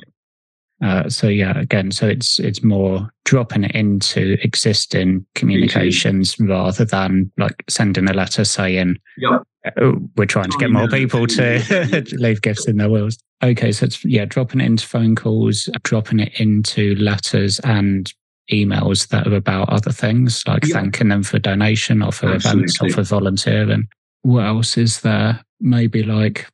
Uh, 0.83 1.09
so 1.09 1.29
yeah, 1.29 1.57
again, 1.57 1.93
so 1.93 2.09
it's 2.09 2.41
it's 2.41 2.65
more 2.65 3.09
dropping 3.25 3.63
it 3.63 3.75
into 3.75 4.37
existing 4.43 5.25
communications 5.37 6.35
rather 6.41 6.85
than 6.85 7.31
like 7.39 7.63
sending 7.69 8.11
a 8.11 8.13
letter 8.13 8.45
saying, 8.45 8.97
yep. 9.17 9.43
Uh, 9.65 9.93
we're 10.17 10.27
trying 10.27 10.51
to 10.51 10.59
get 10.59 10.71
more 10.71 10.89
people 10.89 11.27
to 11.27 12.05
leave 12.13 12.43
gifts 12.43 12.67
in 12.67 12.79
their 12.79 12.91
wills. 12.91 13.19
Okay, 13.43 13.73
so 13.73 13.87
it's 13.87 14.05
yeah, 14.05 14.25
dropping 14.25 14.61
it 14.61 14.67
into 14.67 14.87
phone 14.87 15.15
calls, 15.15 15.69
dropping 15.83 16.21
it 16.21 16.33
into 16.41 16.95
letters 16.97 17.61
and 17.61 18.13
emails 18.53 19.09
that 19.09 19.27
are 19.27 19.35
about 19.35 19.69
other 19.69 19.93
things, 19.93 20.43
like 20.47 20.65
yep. 20.65 20.75
thanking 20.75 21.09
them 21.09 21.23
for 21.23 21.39
donation 21.39 22.03
or 22.03 22.13
for 22.13 22.27
Absolutely. 22.27 22.65
events 22.65 22.83
or 22.83 22.91
for 22.91 23.03
volunteering. 23.03 23.89
What 24.23 24.47
else 24.47 24.77
is 24.77 25.01
there? 25.01 25.45
Maybe 25.61 26.03
like 26.03 26.49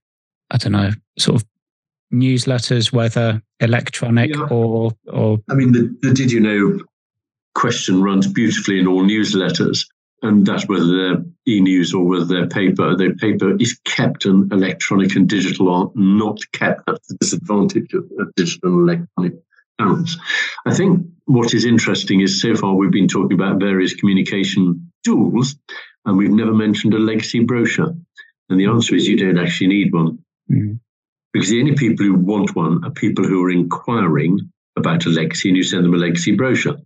I 0.51 0.57
don't 0.57 0.73
know, 0.73 0.91
sort 1.19 1.43
of 1.43 1.49
newsletters, 2.13 2.93
whether 2.93 3.43
electronic 3.61 4.35
yeah. 4.35 4.47
or 4.51 4.93
or. 5.07 5.39
I 5.51 5.55
mean, 5.55 5.73
the, 5.73 5.95
the 6.03 6.13
did 6.13 6.33
you 6.33 6.41
know 6.41 6.79
question 7.55 8.03
runs 8.03 8.27
beautifully 8.27 8.79
in 8.79 8.87
all 8.87 9.03
newsletters, 9.03 9.85
and 10.23 10.45
that's 10.47 10.67
whether 10.69 10.87
they're 10.87 11.25
e-news 11.47 11.95
or 11.95 12.05
whether 12.05 12.25
they're 12.25 12.49
paper. 12.49 12.97
The 12.97 13.15
paper 13.19 13.57
is 13.59 13.79
kept 13.85 14.25
and 14.25 14.53
electronic 14.53 15.15
and 15.17 15.29
digital 15.29 15.73
are 15.73 15.91
not 15.95 16.39
kept. 16.53 16.83
That's 16.87 17.07
the 17.09 17.17
disadvantage 17.21 17.93
of, 17.95 18.05
of 18.19 18.35
digital 18.35 18.73
and 18.73 18.89
electronic 18.89 19.35
channels. 19.81 20.19
I 20.67 20.75
think 20.75 21.07
what 21.27 21.55
is 21.55 21.65
interesting 21.65 22.21
is 22.21 22.41
so 22.41 22.55
far 22.55 22.75
we've 22.75 22.91
been 22.91 23.09
talking 23.09 23.35
about 23.35 23.61
various 23.61 23.95
communication 23.95 24.91
tools, 25.05 25.57
and 26.05 26.17
we've 26.17 26.31
never 26.31 26.55
mentioned 26.55 26.95
a 26.95 26.99
legacy 26.99 27.41
brochure. 27.41 27.95
And 28.49 28.59
the 28.59 28.67
answer 28.67 28.95
is 28.95 29.07
you 29.07 29.17
don't 29.17 29.39
actually 29.39 29.69
need 29.69 29.93
one. 29.93 30.19
Mm-hmm. 30.51 30.75
Because 31.33 31.51
the 31.51 31.61
only 31.61 31.75
people 31.75 32.07
who 32.07 32.15
want 32.15 32.57
one 32.57 32.85
are 32.85 32.91
people 32.91 33.25
who 33.25 33.45
are 33.45 33.51
inquiring 33.51 34.51
about 34.77 35.05
a 35.05 35.11
legacy 35.11 35.49
and 35.49 35.57
you 35.57 35.63
send 35.63 35.85
them 35.85 35.95
a 35.95 35.99
legacy 35.99 36.33
brochure. 36.33 36.77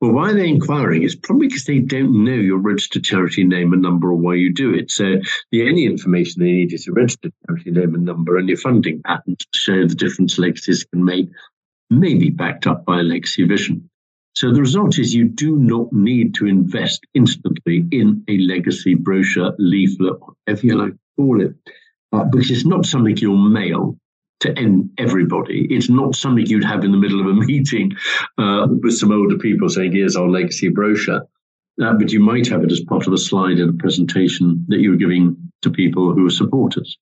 Well, 0.00 0.12
why 0.12 0.30
are 0.30 0.34
they 0.34 0.48
inquiring? 0.48 1.02
It's 1.02 1.16
probably 1.16 1.48
because 1.48 1.64
they 1.64 1.80
don't 1.80 2.24
know 2.24 2.32
your 2.32 2.58
registered 2.58 3.02
charity 3.02 3.42
name 3.42 3.72
and 3.72 3.82
number 3.82 4.10
or 4.10 4.14
why 4.14 4.34
you 4.34 4.52
do 4.52 4.72
it. 4.72 4.92
So 4.92 5.16
the 5.50 5.68
only 5.68 5.86
information 5.86 6.40
they 6.40 6.52
need 6.52 6.72
is 6.72 6.86
your 6.86 6.94
registered 6.94 7.32
charity 7.46 7.72
name 7.72 7.94
and 7.94 8.04
number 8.04 8.36
and 8.36 8.48
your 8.48 8.58
funding 8.58 9.02
patterns 9.02 9.38
to 9.52 9.58
show 9.58 9.86
the 9.86 9.96
difference 9.96 10.38
legacies 10.38 10.84
can 10.84 11.04
make, 11.04 11.28
maybe 11.90 12.30
backed 12.30 12.68
up 12.68 12.84
by 12.84 13.00
a 13.00 13.02
legacy 13.02 13.44
vision. 13.44 13.90
So 14.34 14.52
the 14.52 14.60
result 14.60 15.00
is 15.00 15.14
you 15.14 15.24
do 15.24 15.56
not 15.56 15.92
need 15.92 16.34
to 16.36 16.46
invest 16.46 17.04
instantly 17.14 17.84
in 17.90 18.22
a 18.28 18.38
legacy 18.38 18.94
brochure, 18.94 19.52
leaflet, 19.58 20.20
whatever 20.20 20.64
you 20.64 20.78
like 20.78 20.92
to 20.92 20.98
call 21.16 21.40
it 21.40 21.54
uh, 22.12 22.24
because 22.24 22.50
it's 22.50 22.64
not 22.64 22.86
something 22.86 23.16
you'll 23.16 23.36
mail 23.36 23.96
to 24.40 24.56
end 24.58 24.90
everybody. 24.98 25.66
It's 25.70 25.88
not 25.88 26.14
something 26.14 26.46
you'd 26.46 26.64
have 26.64 26.84
in 26.84 26.92
the 26.92 26.98
middle 26.98 27.20
of 27.20 27.26
a 27.26 27.32
meeting 27.46 27.92
uh, 28.38 28.66
with 28.68 28.96
some 28.96 29.12
older 29.12 29.38
people 29.38 29.68
saying, 29.68 29.92
here's 29.92 30.16
our 30.16 30.28
legacy 30.28 30.68
brochure. 30.68 31.26
Uh, 31.82 31.92
but 31.94 32.12
you 32.12 32.18
might 32.18 32.48
have 32.48 32.64
it 32.64 32.72
as 32.72 32.80
part 32.80 33.06
of 33.06 33.12
a 33.12 33.18
slide 33.18 33.58
in 33.58 33.68
a 33.68 33.72
presentation 33.72 34.64
that 34.68 34.80
you're 34.80 34.96
giving 34.96 35.36
to 35.62 35.70
people 35.70 36.12
who 36.12 36.26
are 36.26 36.30
supporters. 36.30 36.98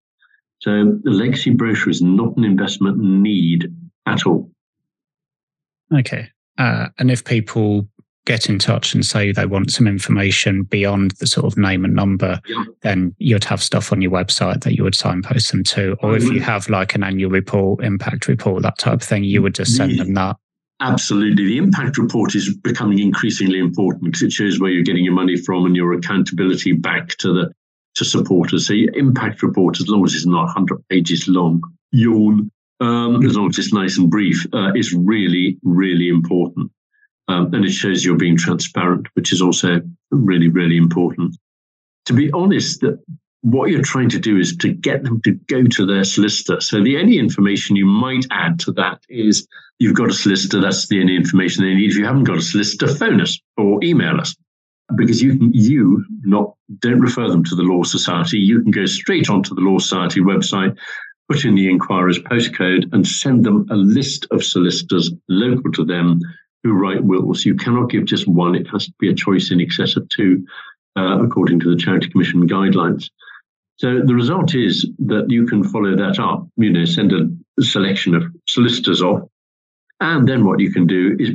So 0.61 0.99
the 1.03 1.11
legacy 1.11 1.51
brochure 1.51 1.91
is 1.91 2.03
not 2.03 2.37
an 2.37 2.45
investment 2.45 2.99
need 2.99 3.75
at 4.07 4.27
all. 4.27 4.51
Okay. 5.93 6.29
Uh, 6.59 6.89
and 6.99 7.11
if 7.11 7.25
people 7.25 7.89
get 8.27 8.51
in 8.51 8.59
touch 8.59 8.93
and 8.93 9.07
say 9.07 9.33
they 9.33 9.47
want 9.47 9.73
some 9.73 9.87
information 9.87 10.65
beyond 10.65 11.13
the 11.13 11.27
sort 11.27 11.47
of 11.47 11.57
name 11.57 11.85
and 11.85 11.95
number, 11.95 12.41
yeah. 12.47 12.65
then 12.83 13.15
you'd 13.19 13.45
have 13.45 13.63
stuff 13.63 13.93
on 13.93 14.03
your 14.03 14.11
website 14.11 14.63
that 14.65 14.77
you 14.77 14.83
would 14.85 14.95
signpost 14.95 15.53
them 15.53 15.65
to. 15.65 15.97
Or 16.03 16.17
if 16.17 16.25
you 16.25 16.41
have 16.41 16.69
like 16.69 16.95
an 16.95 17.03
annual 17.03 17.31
report, 17.31 17.83
impact 17.83 18.29
report, 18.29 18.63
that 18.63 18.79
type 18.79 18.95
of 18.95 19.03
thing, 19.03 19.25
you 19.25 19.41
would 19.41 19.55
just 19.55 19.75
send 19.77 19.99
them 19.99 20.15
that. 20.15 20.37
Absolutely. 20.81 21.47
The 21.47 21.59
impact 21.59 21.97
report 21.97 22.35
is 22.35 22.55
becoming 22.59 22.99
increasingly 22.99 23.59
important 23.59 24.05
because 24.05 24.23
it 24.23 24.33
shows 24.33 24.61
where 24.61 24.71
you're 24.71 24.83
getting 24.83 25.05
your 25.05 25.15
money 25.15 25.37
from 25.37 25.65
and 25.65 25.75
your 25.75 25.95
accountability 25.95 26.73
back 26.73 27.09
to 27.19 27.33
the 27.33 27.53
to 27.95 28.05
supporters. 28.05 28.67
So 28.67 28.75
your 28.75 28.95
impact 28.95 29.43
report, 29.43 29.81
as 29.81 29.89
long 29.89 30.05
as 30.05 30.15
it's 30.15 30.27
not 30.27 30.45
100 30.45 30.87
pages 30.91 31.27
long, 31.29 31.63
yawn, 31.93 32.51
um, 32.81 33.25
as 33.25 33.37
long 33.37 33.49
as 33.49 33.59
it's 33.59 33.73
nice 33.73 33.97
and 33.97 34.11
brief, 34.11 34.47
uh, 34.53 34.73
is 34.75 34.93
really, 34.93 35.59
really 35.63 36.11
important. 36.11 36.71
Um, 37.29 37.53
and 37.53 37.65
it 37.65 37.73
shows 37.73 38.05
you're 38.05 38.17
being 38.17 38.37
transparent, 38.37 39.09
which 39.15 39.33
is 39.33 39.43
also 39.43 39.81
really, 40.11 40.49
really 40.49 40.77
important. 40.77 41.37
To 42.07 42.13
be 42.13 42.31
honest, 42.33 42.81
that 42.83 43.03
what 43.43 43.71
you're 43.71 43.83
trying 43.83 44.09
to 44.11 44.19
do 44.19 44.39
is 44.39 44.57
to 44.57 44.73
get 44.73 45.03
them 45.03 45.21
to 45.23 45.33
go 45.33 45.65
to 45.65 45.87
their 45.87 46.05
solicitor. 46.05 46.61
So 46.61 46.83
the 46.83 46.99
only 46.99 47.19
information 47.19 47.77
you 47.77 47.87
might 47.87 48.27
add 48.31 48.59
to 48.61 48.73
that 48.73 49.01
is 49.09 49.47
you've 49.79 49.95
got 49.95 50.11
a 50.11 50.15
solicitor. 50.15 50.61
That's 50.61 50.89
the 50.89 51.01
only 51.01 51.17
information 51.17 51.65
they 51.65 51.75
need. 51.75 51.91
If 51.91 51.97
you 51.97 52.05
haven't 52.05 52.25
got 52.25 52.39
a 52.39 52.43
solicitor, 52.43 52.89
phone 52.89 53.21
us 53.21 53.39
or 53.57 53.83
email 53.83 54.21
us 54.21 54.35
because 54.95 55.21
you 55.21 55.39
you 55.53 56.05
not 56.23 56.55
don't 56.79 57.01
refer 57.01 57.29
them 57.29 57.45
to 57.45 57.55
the 57.55 57.63
Law 57.63 57.83
Society. 57.83 58.39
You 58.39 58.63
can 58.63 58.71
go 58.71 58.87
straight 58.87 59.31
onto 59.31 59.55
the 59.55 59.61
Law 59.61 59.79
Society 59.79 60.21
website, 60.21 60.77
put 61.29 61.45
in 61.45 61.55
the 61.55 61.69
inquirer's 61.69 62.19
postcode, 62.19 62.93
and 62.93 63.07
send 63.07 63.45
them 63.45 63.67
a 63.71 63.77
list 63.77 64.27
of 64.31 64.45
solicitors 64.45 65.13
local 65.29 65.73
to 65.73 65.85
them 65.85 66.21
who 66.67 66.73
write 66.73 67.05
wills. 67.05 67.45
You 67.45 67.55
cannot 67.55 67.91
give 67.91 68.05
just 68.05 68.27
one. 68.27 68.55
It 68.55 68.67
has 68.73 68.87
to 68.87 68.93
be 68.99 69.09
a 69.09 69.15
choice 69.15 69.51
in 69.51 69.61
excess 69.61 69.97
of 69.97 70.09
two, 70.09 70.47
uh, 70.97 71.23
according 71.23 71.61
to 71.61 71.71
the 71.71 71.81
Charity 71.81 72.09
Commission 72.09 72.49
guidelines. 72.49 73.11
So 73.77 74.01
the 74.05 74.15
result 74.15 74.55
is 74.55 74.89
that 75.01 75.27
you 75.29 75.47
can 75.47 75.63
follow 75.63 75.97
that 75.97 76.19
up, 76.19 76.49
you 76.57 76.71
know, 76.71 76.85
send 76.85 77.13
a 77.13 77.29
selection 77.63 78.15
of 78.15 78.25
solicitors 78.49 79.03
off. 79.03 79.29
And 80.01 80.29
then 80.29 80.45
what 80.45 80.61
you 80.61 80.73
can 80.73 80.87
do 80.87 81.17
is 81.19 81.31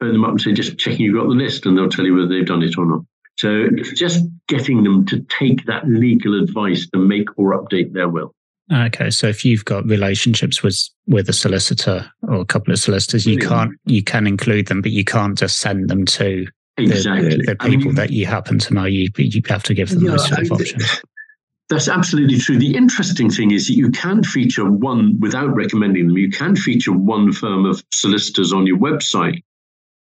phone 0.00 0.12
them 0.12 0.24
up 0.24 0.30
and 0.30 0.40
say, 0.40 0.52
just 0.52 0.78
checking 0.78 1.02
you've 1.02 1.16
got 1.16 1.28
the 1.28 1.34
list, 1.34 1.66
and 1.66 1.76
they'll 1.76 1.88
tell 1.88 2.04
you 2.04 2.14
whether 2.14 2.28
they've 2.28 2.46
done 2.46 2.62
it 2.62 2.76
or 2.76 2.86
not. 2.86 3.02
So 3.38 3.68
it's 3.76 3.92
just 3.92 4.24
getting 4.48 4.82
them 4.82 5.06
to 5.06 5.20
take 5.20 5.66
that 5.66 5.86
legal 5.86 6.42
advice 6.42 6.88
to 6.90 6.98
make 6.98 7.28
or 7.38 7.58
update 7.58 7.92
their 7.92 8.08
will. 8.08 8.34
Okay, 8.70 9.10
so 9.10 9.26
if 9.26 9.44
you've 9.44 9.64
got 9.64 9.84
relationships 9.86 10.62
with 10.62 10.78
with 11.06 11.28
a 11.28 11.32
solicitor 11.32 12.10
or 12.22 12.36
a 12.36 12.44
couple 12.44 12.72
of 12.72 12.78
solicitors, 12.78 13.26
you 13.26 13.38
can't 13.38 13.72
you 13.84 14.02
can 14.02 14.26
include 14.26 14.66
them, 14.66 14.80
but 14.80 14.92
you 14.92 15.04
can't 15.04 15.36
just 15.36 15.58
send 15.58 15.88
them 15.88 16.06
to 16.06 16.46
exactly. 16.76 17.36
the, 17.36 17.42
the, 17.42 17.56
people 17.56 17.70
I 17.70 17.76
mean, 17.76 17.94
that 17.96 18.10
you 18.10 18.26
happen 18.26 18.58
to 18.60 18.74
know. 18.74 18.84
You 18.84 19.08
you 19.16 19.42
have 19.48 19.64
to 19.64 19.74
give 19.74 19.90
them 19.90 20.04
yeah, 20.04 20.12
those 20.12 20.28
sort 20.28 20.42
of 20.42 20.52
options. 20.52 21.02
That's 21.68 21.88
absolutely 21.88 22.38
true. 22.38 22.58
The 22.58 22.76
interesting 22.76 23.30
thing 23.30 23.50
is 23.50 23.66
that 23.66 23.74
you 23.74 23.90
can 23.90 24.22
feature 24.22 24.70
one 24.70 25.18
without 25.20 25.54
recommending 25.54 26.08
them. 26.08 26.18
You 26.18 26.30
can 26.30 26.54
feature 26.54 26.92
one 26.92 27.32
firm 27.32 27.64
of 27.64 27.82
solicitors 27.90 28.52
on 28.52 28.66
your 28.66 28.76
website 28.78 29.42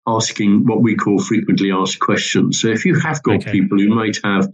asking 0.07 0.65
what 0.65 0.81
we 0.81 0.95
call 0.95 1.21
frequently 1.21 1.71
asked 1.71 1.99
questions. 1.99 2.59
So 2.59 2.67
if 2.67 2.85
you 2.85 2.99
have 2.99 3.21
got 3.23 3.35
okay. 3.35 3.51
people 3.51 3.77
who 3.77 3.89
might 3.89 4.17
have 4.23 4.49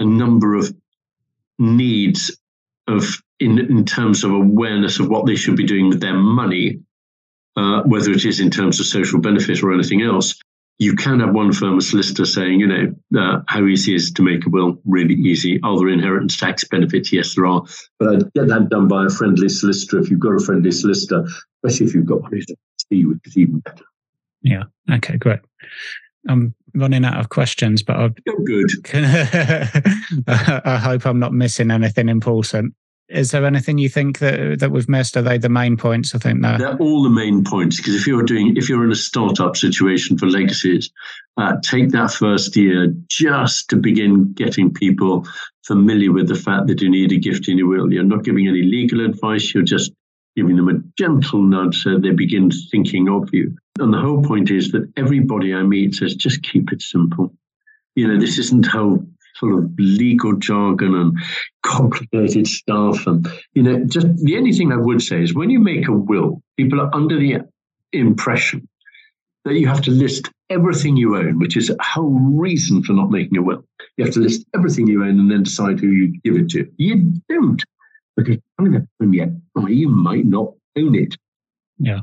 a 0.00 0.04
number 0.04 0.54
of 0.54 0.74
needs 1.58 2.36
of 2.88 3.04
in, 3.40 3.58
in 3.58 3.84
terms 3.84 4.24
of 4.24 4.32
awareness 4.32 4.98
of 4.98 5.08
what 5.08 5.26
they 5.26 5.36
should 5.36 5.56
be 5.56 5.66
doing 5.66 5.88
with 5.88 6.00
their 6.00 6.14
money, 6.14 6.80
uh, 7.56 7.82
whether 7.82 8.10
it 8.10 8.24
is 8.24 8.40
in 8.40 8.50
terms 8.50 8.80
of 8.80 8.86
social 8.86 9.20
benefit 9.20 9.62
or 9.62 9.72
anything 9.72 10.02
else, 10.02 10.38
you 10.78 10.94
can 10.94 11.20
have 11.20 11.34
one 11.34 11.52
firm, 11.52 11.78
a 11.78 11.80
solicitor, 11.80 12.24
saying, 12.24 12.60
you 12.60 12.66
know, 12.66 12.94
uh, 13.20 13.40
how 13.48 13.66
easy 13.66 13.94
is 13.94 14.12
to 14.12 14.22
make 14.22 14.46
a 14.46 14.50
will? 14.50 14.80
Really 14.84 15.14
easy. 15.14 15.60
Are 15.64 15.76
there 15.76 15.88
inheritance 15.88 16.36
tax 16.36 16.64
benefits? 16.64 17.12
Yes, 17.12 17.34
there 17.34 17.46
are. 17.46 17.62
But 17.98 18.08
I'd 18.08 18.32
get 18.32 18.48
that 18.48 18.68
done 18.70 18.86
by 18.86 19.06
a 19.06 19.10
friendly 19.10 19.48
solicitor 19.48 19.98
if 19.98 20.08
you've 20.08 20.20
got 20.20 20.40
a 20.40 20.44
friendly 20.44 20.70
solicitor, 20.70 21.24
especially 21.64 21.86
if 21.86 21.94
you've 21.94 22.06
got 22.06 22.22
one 22.22 22.32
who's 22.32 22.46
even 23.36 23.58
better. 23.58 23.84
Yeah. 24.42 24.64
Okay, 24.90 25.16
great. 25.16 25.40
I'm 26.28 26.54
running 26.74 27.04
out 27.04 27.18
of 27.18 27.28
questions, 27.28 27.82
but 27.82 27.96
oh, 27.96 28.10
good. 28.44 28.70
I 30.26 30.78
hope 30.82 31.06
I'm 31.06 31.18
not 31.18 31.32
missing 31.32 31.70
anything 31.70 32.08
important. 32.08 32.74
is 33.08 33.30
there 33.30 33.46
anything 33.46 33.78
you 33.78 33.88
think 33.88 34.18
that 34.18 34.60
that 34.60 34.70
we've 34.70 34.88
missed? 34.88 35.16
Are 35.16 35.22
they 35.22 35.38
the 35.38 35.48
main 35.48 35.76
points? 35.76 36.14
I 36.14 36.18
think 36.18 36.42
that 36.42 36.58
they're 36.58 36.76
all 36.76 37.02
the 37.02 37.10
main 37.10 37.44
points 37.44 37.78
because 37.78 37.94
if 37.94 38.06
you're 38.06 38.22
doing 38.22 38.56
if 38.56 38.68
you're 38.68 38.84
in 38.84 38.92
a 38.92 38.96
startup 38.96 39.56
situation 39.56 40.18
for 40.18 40.26
legacies, 40.26 40.90
uh, 41.36 41.54
take 41.62 41.90
that 41.90 42.10
first 42.10 42.56
year 42.56 42.92
just 43.08 43.68
to 43.70 43.76
begin 43.76 44.32
getting 44.34 44.72
people 44.72 45.26
familiar 45.64 46.12
with 46.12 46.28
the 46.28 46.34
fact 46.34 46.66
that 46.66 46.80
you 46.80 46.90
need 46.90 47.12
a 47.12 47.18
gift 47.18 47.48
in 47.48 47.58
your 47.58 47.68
will. 47.68 47.92
You're 47.92 48.02
not 48.02 48.24
giving 48.24 48.48
any 48.48 48.62
legal 48.62 49.04
advice. 49.04 49.54
You're 49.54 49.64
just 49.64 49.92
giving 50.38 50.54
them 50.54 50.68
a 50.68 50.80
gentle 50.96 51.42
nudge 51.42 51.82
so 51.82 51.98
they 51.98 52.12
begin 52.12 52.48
thinking 52.70 53.08
of 53.08 53.28
you. 53.32 53.56
And 53.80 53.92
the 53.92 53.98
whole 53.98 54.22
point 54.22 54.52
is 54.52 54.70
that 54.70 54.88
everybody 54.96 55.52
I 55.52 55.64
meet 55.64 55.96
says 55.96 56.14
just 56.14 56.44
keep 56.44 56.70
it 56.72 56.80
simple. 56.80 57.34
You 57.96 58.06
know, 58.06 58.20
this 58.20 58.38
isn't 58.38 58.64
how 58.64 59.00
full 59.40 59.58
of 59.58 59.72
legal 59.76 60.34
jargon 60.34 60.94
and 60.94 61.18
complicated 61.64 62.46
stuff. 62.46 63.04
And, 63.08 63.26
you 63.54 63.64
know, 63.64 63.84
just 63.84 64.06
the 64.18 64.36
only 64.36 64.52
thing 64.52 64.70
I 64.70 64.76
would 64.76 65.02
say 65.02 65.24
is 65.24 65.34
when 65.34 65.50
you 65.50 65.58
make 65.58 65.88
a 65.88 65.92
will, 65.92 66.40
people 66.56 66.80
are 66.80 66.94
under 66.94 67.18
the 67.18 67.38
impression 67.92 68.68
that 69.44 69.54
you 69.54 69.66
have 69.66 69.82
to 69.82 69.90
list 69.90 70.30
everything 70.50 70.96
you 70.96 71.16
own, 71.16 71.40
which 71.40 71.56
is 71.56 71.68
a 71.68 71.82
whole 71.82 72.16
reason 72.20 72.84
for 72.84 72.92
not 72.92 73.10
making 73.10 73.38
a 73.38 73.42
will. 73.42 73.64
You 73.96 74.04
have 74.04 74.14
to 74.14 74.20
list 74.20 74.46
everything 74.54 74.86
you 74.86 75.02
own 75.02 75.18
and 75.18 75.28
then 75.28 75.42
decide 75.42 75.80
who 75.80 75.88
you 75.88 76.16
give 76.22 76.36
it 76.36 76.48
to. 76.50 76.70
You 76.76 77.12
don't, 77.28 77.60
because 78.18 78.36
you 78.36 78.42
haven't 78.58 78.88
owned 79.00 79.14
yet, 79.14 79.28
or 79.54 79.70
you 79.70 79.88
might 79.88 80.26
not 80.26 80.52
own 80.76 80.94
it. 80.94 81.16
Yeah. 81.78 82.00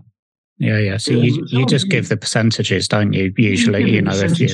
Yeah, 0.57 0.77
yeah. 0.77 0.97
So 0.97 1.11
you, 1.11 1.45
you 1.49 1.65
just 1.65 1.89
give 1.89 2.07
the 2.07 2.15
percentages, 2.15 2.87
don't 2.87 3.11
you? 3.11 3.33
Usually, 3.37 3.81
you, 3.81 3.95
you 3.95 4.01
know, 4.01 4.13
if 4.13 4.39
you 4.39 4.47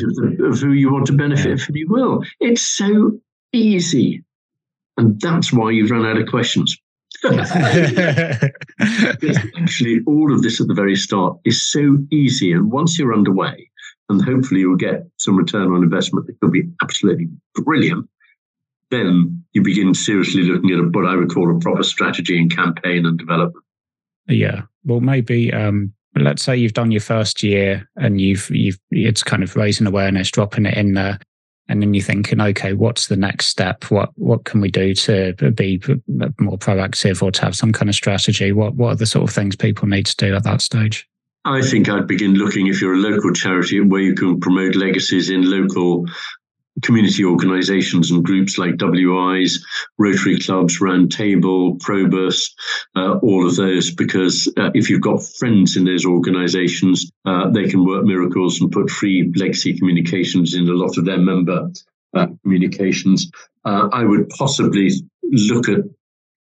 of 0.43 0.59
who 0.59 0.71
you 0.71 0.91
want 0.91 1.05
to 1.05 1.13
benefit 1.13 1.59
yeah. 1.59 1.63
from 1.63 1.75
your 1.75 1.89
will. 1.89 2.23
It's 2.39 2.63
so 2.63 3.19
easy, 3.53 4.23
and 4.97 5.21
that's 5.21 5.53
why 5.53 5.69
you've 5.69 5.91
run 5.91 6.07
out 6.07 6.17
of 6.17 6.27
questions. 6.27 6.75
actually, 7.23 8.49
all 10.07 10.33
of 10.33 10.41
this 10.41 10.59
at 10.59 10.67
the 10.67 10.73
very 10.73 10.95
start 10.95 11.37
is 11.45 11.69
so 11.69 11.99
easy, 12.11 12.51
and 12.51 12.71
once 12.71 12.97
you're 12.97 13.13
underway, 13.13 13.69
and 14.09 14.23
hopefully 14.23 14.61
you'll 14.61 14.77
get 14.77 15.05
some 15.17 15.35
return 15.35 15.71
on 15.71 15.83
investment 15.83 16.25
that 16.25 16.39
could 16.41 16.51
be 16.51 16.67
absolutely 16.81 17.29
brilliant. 17.53 18.09
Then 18.91 19.43
you 19.53 19.63
begin 19.63 19.93
seriously 19.93 20.43
looking 20.43 20.71
at 20.71 20.93
what 20.95 21.07
I 21.07 21.15
would 21.15 21.33
call 21.33 21.55
a 21.55 21.59
proper 21.59 21.83
strategy 21.83 22.37
and 22.37 22.53
campaign 22.53 23.05
and 23.05 23.17
development. 23.17 23.65
Yeah. 24.27 24.63
Well, 24.83 24.99
maybe 24.99 25.51
um, 25.53 25.93
let's 26.15 26.43
say 26.43 26.57
you've 26.57 26.73
done 26.73 26.91
your 26.91 27.01
first 27.01 27.41
year 27.41 27.89
and 27.95 28.19
you've 28.19 28.49
you've 28.49 28.79
it's 28.91 29.23
kind 29.23 29.43
of 29.43 29.55
raising 29.55 29.87
awareness, 29.87 30.29
dropping 30.29 30.65
it 30.65 30.77
in 30.77 30.93
there, 30.93 31.19
and 31.67 31.81
then 31.81 31.93
you're 31.93 32.03
thinking, 32.03 32.41
okay, 32.41 32.73
what's 32.73 33.07
the 33.07 33.15
next 33.15 33.47
step? 33.47 33.85
What 33.85 34.09
what 34.15 34.45
can 34.45 34.61
we 34.61 34.69
do 34.69 34.93
to 34.93 35.33
be 35.55 35.81
more 36.39 36.57
proactive 36.57 37.23
or 37.23 37.31
to 37.31 37.41
have 37.41 37.55
some 37.55 37.71
kind 37.71 37.89
of 37.89 37.95
strategy? 37.95 38.51
What 38.51 38.75
what 38.75 38.93
are 38.93 38.95
the 38.95 39.05
sort 39.05 39.29
of 39.29 39.33
things 39.33 39.55
people 39.55 39.87
need 39.87 40.05
to 40.07 40.15
do 40.17 40.35
at 40.35 40.43
that 40.43 40.61
stage? 40.61 41.07
I 41.43 41.61
think 41.61 41.89
I'd 41.89 42.07
begin 42.07 42.35
looking 42.35 42.67
if 42.67 42.81
you're 42.81 42.93
a 42.93 42.97
local 42.97 43.33
charity 43.33 43.79
where 43.79 44.01
you 44.01 44.13
can 44.13 44.39
promote 44.39 44.75
legacies 44.75 45.29
in 45.31 45.49
local 45.49 46.05
community 46.81 47.23
organizations 47.23 48.11
and 48.11 48.23
groups 48.23 48.57
like 48.57 48.75
WIs, 48.79 49.63
Rotary 49.97 50.39
Clubs, 50.39 50.81
Round 50.81 51.11
Table, 51.11 51.75
Probus, 51.75 52.53
uh, 52.95 53.17
all 53.17 53.47
of 53.47 53.55
those, 53.55 53.91
because 53.91 54.51
uh, 54.57 54.71
if 54.73 54.89
you've 54.89 55.01
got 55.01 55.23
friends 55.39 55.77
in 55.77 55.85
those 55.85 56.05
organizations, 56.05 57.11
uh, 57.25 57.49
they 57.49 57.67
can 57.67 57.85
work 57.85 58.03
miracles 58.03 58.59
and 58.61 58.71
put 58.71 58.89
free 58.89 59.31
legacy 59.35 59.77
communications 59.77 60.53
in 60.55 60.67
a 60.67 60.73
lot 60.73 60.97
of 60.97 61.05
their 61.05 61.19
member 61.19 61.69
uh, 62.13 62.27
communications. 62.43 63.29
Uh, 63.65 63.89
I 63.91 64.03
would 64.03 64.29
possibly 64.29 64.89
look 65.23 65.69
at 65.69 65.79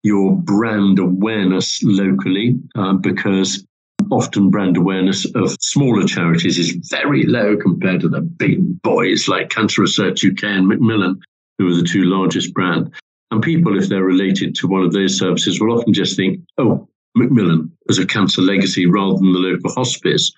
your 0.04 0.36
brand 0.36 1.00
awareness 1.00 1.82
locally 1.84 2.58
uh, 2.76 2.94
because 2.94 3.66
often 4.12 4.50
brand 4.50 4.78
awareness 4.78 5.26
of 5.36 5.56
smaller 5.62 6.06
charities 6.06 6.58
is 6.58 6.90
very 6.90 7.26
low 7.26 7.58
compared 7.58 8.02
to 8.02 8.10
the 8.10 8.22
big 8.22 8.82
boys 8.82 9.28
like 9.28 9.50
Cancer 9.50 9.82
Research 9.82 10.26
UK 10.26 10.44
and 10.44 10.68
Macmillan, 10.68 11.20
who 11.58 11.68
are 11.68 11.76
the 11.76 11.88
two 11.88 12.04
largest 12.04 12.54
brands. 12.54 12.90
And 13.32 13.44
people, 13.44 13.78
if 13.78 13.90
they're 13.90 14.04
related 14.04 14.56
to 14.56 14.68
one 14.68 14.84
of 14.84 14.92
those 14.92 15.18
services, 15.18 15.60
will 15.60 15.78
often 15.78 15.94
just 15.94 16.16
think, 16.16 16.40
oh, 16.58 16.88
Macmillan 17.16 17.72
as 17.90 18.00
a 18.00 18.06
cancer 18.06 18.42
legacy 18.42 18.86
rather 18.86 19.16
than 19.16 19.34
the 19.34 19.40
local 19.40 19.72
hospice 19.72 20.32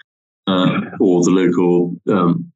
uh, 0.47 0.81
or 0.99 1.23
the 1.23 1.31
local 1.31 1.95
um, 2.09 2.51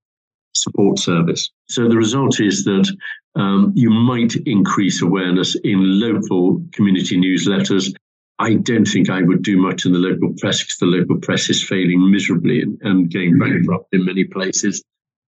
support 0.53 0.99
service. 0.99 1.51
So 1.69 1.87
the 1.87 1.97
result 1.97 2.39
is 2.39 2.63
that 2.65 2.89
um, 3.35 3.73
you 3.75 3.89
might 3.89 4.35
increase 4.45 5.01
awareness 5.01 5.55
in 5.63 5.99
local 5.99 6.63
community 6.73 7.17
newsletters 7.17 7.93
I 8.39 8.55
don't 8.55 8.85
think 8.85 9.09
I 9.09 9.21
would 9.21 9.43
do 9.43 9.57
much 9.57 9.85
in 9.85 9.93
the 9.93 9.99
local 9.99 10.33
press 10.37 10.61
because 10.61 10.77
the 10.77 10.85
local 10.85 11.17
press 11.17 11.49
is 11.49 11.63
failing 11.63 12.11
miserably 12.11 12.61
and, 12.61 12.77
and 12.81 13.09
getting 13.09 13.39
bankrupt 13.39 13.93
in 13.93 14.05
many 14.05 14.25
places. 14.25 14.83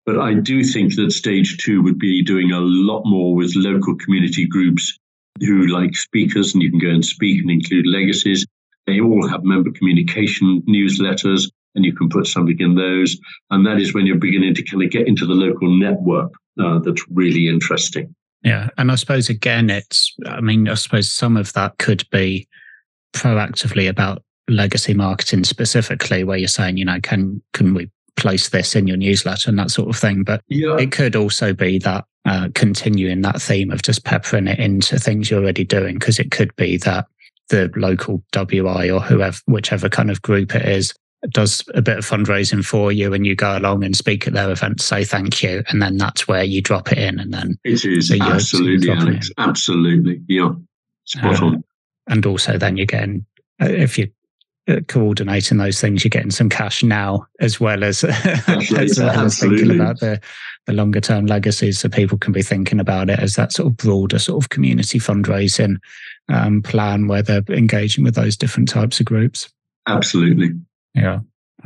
But 0.05 0.19
I 0.19 0.35
do 0.35 0.63
think 0.63 0.95
that 0.95 1.11
stage 1.11 1.57
two 1.57 1.81
would 1.83 1.99
be 1.99 2.23
doing 2.23 2.51
a 2.51 2.59
lot 2.59 3.03
more 3.05 3.35
with 3.35 3.55
local 3.55 3.95
community 3.95 4.47
groups 4.47 4.97
who 5.39 5.67
like 5.67 5.95
speakers, 5.95 6.53
and 6.53 6.63
you 6.63 6.69
can 6.69 6.79
go 6.79 6.89
and 6.89 7.05
speak 7.05 7.41
and 7.41 7.51
include 7.51 7.85
legacies. 7.85 8.45
They 8.87 8.99
all 8.99 9.27
have 9.27 9.43
member 9.43 9.71
communication 9.71 10.63
newsletters, 10.67 11.51
and 11.75 11.85
you 11.85 11.93
can 11.93 12.09
put 12.09 12.27
something 12.27 12.59
in 12.59 12.75
those. 12.75 13.17
And 13.51 13.65
that 13.65 13.79
is 13.79 13.93
when 13.93 14.05
you're 14.05 14.17
beginning 14.17 14.55
to 14.55 14.63
kind 14.63 14.83
of 14.83 14.89
get 14.89 15.07
into 15.07 15.25
the 15.25 15.33
local 15.33 15.77
network 15.77 16.31
uh, 16.59 16.79
that's 16.79 17.03
really 17.09 17.47
interesting. 17.47 18.15
Yeah. 18.43 18.69
And 18.77 18.91
I 18.91 18.95
suppose, 18.95 19.29
again, 19.29 19.69
it's, 19.69 20.15
I 20.25 20.41
mean, 20.41 20.69
I 20.69 20.75
suppose 20.75 21.11
some 21.11 21.37
of 21.37 21.53
that 21.53 21.77
could 21.79 22.07
be 22.11 22.47
proactively 23.13 23.89
about 23.89 24.23
legacy 24.49 24.93
marketing 24.93 25.43
specifically, 25.43 26.23
where 26.23 26.37
you're 26.37 26.47
saying, 26.47 26.77
you 26.77 26.85
know, 26.85 26.99
can 27.01 27.41
can 27.53 27.73
we 27.73 27.89
place 28.15 28.49
this 28.49 28.75
in 28.75 28.87
your 28.87 28.97
newsletter 28.97 29.49
and 29.49 29.59
that 29.59 29.71
sort 29.71 29.89
of 29.89 29.97
thing? 29.97 30.23
But 30.23 30.41
yeah. 30.47 30.77
it 30.77 30.91
could 30.91 31.15
also 31.15 31.53
be 31.53 31.79
that 31.79 32.05
uh, 32.25 32.49
continuing 32.55 33.21
that 33.21 33.41
theme 33.41 33.71
of 33.71 33.83
just 33.83 34.03
peppering 34.03 34.47
it 34.47 34.59
into 34.59 34.99
things 34.99 35.29
you're 35.29 35.41
already 35.41 35.63
doing, 35.63 35.97
because 35.97 36.19
it 36.19 36.31
could 36.31 36.55
be 36.55 36.77
that 36.77 37.05
the 37.49 37.71
local 37.75 38.23
WI 38.33 38.89
or 38.89 38.99
whoever, 38.99 39.37
whichever 39.45 39.87
kind 39.89 40.11
of 40.11 40.21
group 40.21 40.53
it 40.53 40.65
is, 40.67 40.93
does 41.29 41.63
a 41.73 41.81
bit 41.81 41.97
of 41.97 42.05
fundraising 42.05 42.63
for 42.63 42.91
you 42.91 43.13
and 43.13 43.25
you 43.25 43.35
go 43.35 43.57
along 43.57 43.83
and 43.83 43.95
speak 43.95 44.27
at 44.27 44.33
their 44.33 44.51
event, 44.51 44.81
say 44.81 45.03
thank 45.03 45.41
you, 45.41 45.63
and 45.69 45.81
then 45.81 45.97
that's 45.97 46.27
where 46.27 46.43
you 46.43 46.61
drop 46.61 46.91
it 46.91 46.97
in. 46.97 47.19
And 47.19 47.33
then 47.33 47.57
it 47.63 47.85
is 47.85 48.11
absolutely, 48.19 48.91
Alex, 48.91 49.31
absolutely, 49.37 50.21
yeah, 50.27 50.51
spot 51.05 51.41
uh, 51.41 51.45
on 51.45 51.63
and 52.07 52.25
also 52.25 52.57
then 52.57 52.77
you're 52.77 52.85
getting 52.85 53.25
uh, 53.61 53.65
if 53.65 53.97
you're 53.97 54.07
uh, 54.67 54.81
coordinating 54.87 55.57
those 55.57 55.79
things, 55.79 56.03
you're 56.03 56.09
getting 56.09 56.31
some 56.31 56.49
cash 56.49 56.83
now 56.83 57.25
as 57.39 57.59
well 57.59 57.83
as, 57.83 58.03
as, 58.47 58.99
well 58.99 59.25
as 59.25 59.39
thinking 59.39 59.71
about 59.71 59.99
the, 59.99 60.19
the 60.65 60.73
longer 60.73 60.99
term 60.99 61.25
legacies. 61.25 61.79
So 61.79 61.89
people 61.89 62.17
can 62.17 62.33
be 62.33 62.41
thinking 62.41 62.79
about 62.79 63.09
it 63.09 63.19
as 63.19 63.35
that 63.35 63.53
sort 63.53 63.67
of 63.67 63.77
broader 63.77 64.19
sort 64.19 64.43
of 64.43 64.49
community 64.49 64.99
fundraising 64.99 65.77
um, 66.27 66.61
plan 66.61 67.07
where 67.07 67.21
they're 67.21 67.43
engaging 67.47 68.03
with 68.03 68.15
those 68.15 68.35
different 68.35 68.67
types 68.67 68.99
of 68.99 69.05
groups. 69.05 69.49
Absolutely. 69.87 70.51
Yeah. 70.93 71.19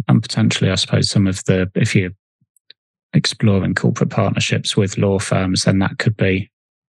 And 0.08 0.22
potentially, 0.22 0.70
I 0.70 0.76
suppose 0.76 1.10
some 1.10 1.26
of 1.26 1.44
the, 1.46 1.72
if 1.76 1.96
you're 1.96 2.12
exploring 3.14 3.74
corporate 3.74 4.12
partnerships 4.12 4.78
with 4.78 4.98
law 4.98 5.18
firms, 5.18 5.64
then 5.64 5.80
that 5.80 5.98
could 5.98 6.16
be 6.16 6.52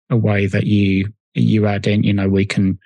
a 0.09 0.17
way 0.17 0.47
that 0.47 0.65
you, 0.65 1.13
you 1.35 1.67
add 1.67 1.85
in, 1.85 2.03
you 2.03 2.13
know, 2.13 2.27
we 2.27 2.45
can 2.45 2.79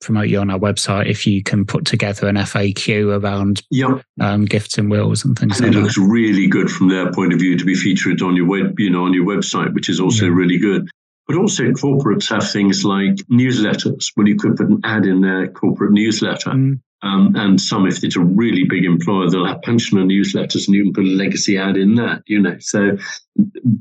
promote 0.00 0.28
you 0.28 0.38
on 0.38 0.50
our 0.50 0.58
website 0.58 1.06
if 1.06 1.26
you 1.26 1.42
can 1.42 1.64
put 1.64 1.84
together 1.84 2.28
an 2.28 2.36
FAQ 2.36 3.20
around 3.20 3.62
yep. 3.70 4.02
um, 4.20 4.44
gifts 4.44 4.78
and 4.78 4.90
wills 4.90 5.24
and 5.24 5.38
things. 5.38 5.60
And 5.60 5.68
like 5.68 5.76
it 5.76 5.80
looks 5.80 5.98
really 5.98 6.46
good 6.46 6.70
from 6.70 6.88
their 6.88 7.12
point 7.12 7.32
of 7.32 7.38
view 7.38 7.56
to 7.56 7.64
be 7.64 7.74
featured 7.74 8.22
on 8.22 8.36
your 8.36 8.46
web, 8.46 8.78
you 8.78 8.90
know, 8.90 9.04
on 9.04 9.12
your 9.12 9.26
website, 9.26 9.74
which 9.74 9.88
is 9.88 10.00
also 10.00 10.26
yeah. 10.26 10.32
really 10.32 10.58
good. 10.58 10.88
But 11.26 11.36
also, 11.36 11.62
corporates 11.64 12.28
have 12.30 12.50
things 12.50 12.84
like 12.84 13.14
newsletters. 13.30 14.10
Well, 14.16 14.26
you 14.26 14.36
could 14.36 14.56
put 14.56 14.68
an 14.68 14.80
ad 14.82 15.06
in 15.06 15.20
their 15.20 15.46
corporate 15.46 15.92
newsletter. 15.92 16.50
Mm. 16.50 16.80
Um, 17.02 17.34
and 17.36 17.60
some, 17.60 17.86
if 17.86 18.02
it's 18.02 18.16
a 18.16 18.20
really 18.20 18.64
big 18.64 18.84
employer, 18.84 19.30
they'll 19.30 19.46
have 19.46 19.62
pensioner 19.62 20.02
newsletters, 20.02 20.66
and 20.66 20.74
you 20.74 20.84
can 20.84 20.92
put 20.92 21.04
a 21.04 21.06
legacy 21.06 21.56
ad 21.56 21.76
in 21.76 21.94
that. 21.94 22.22
You 22.26 22.40
know, 22.40 22.56
so 22.58 22.98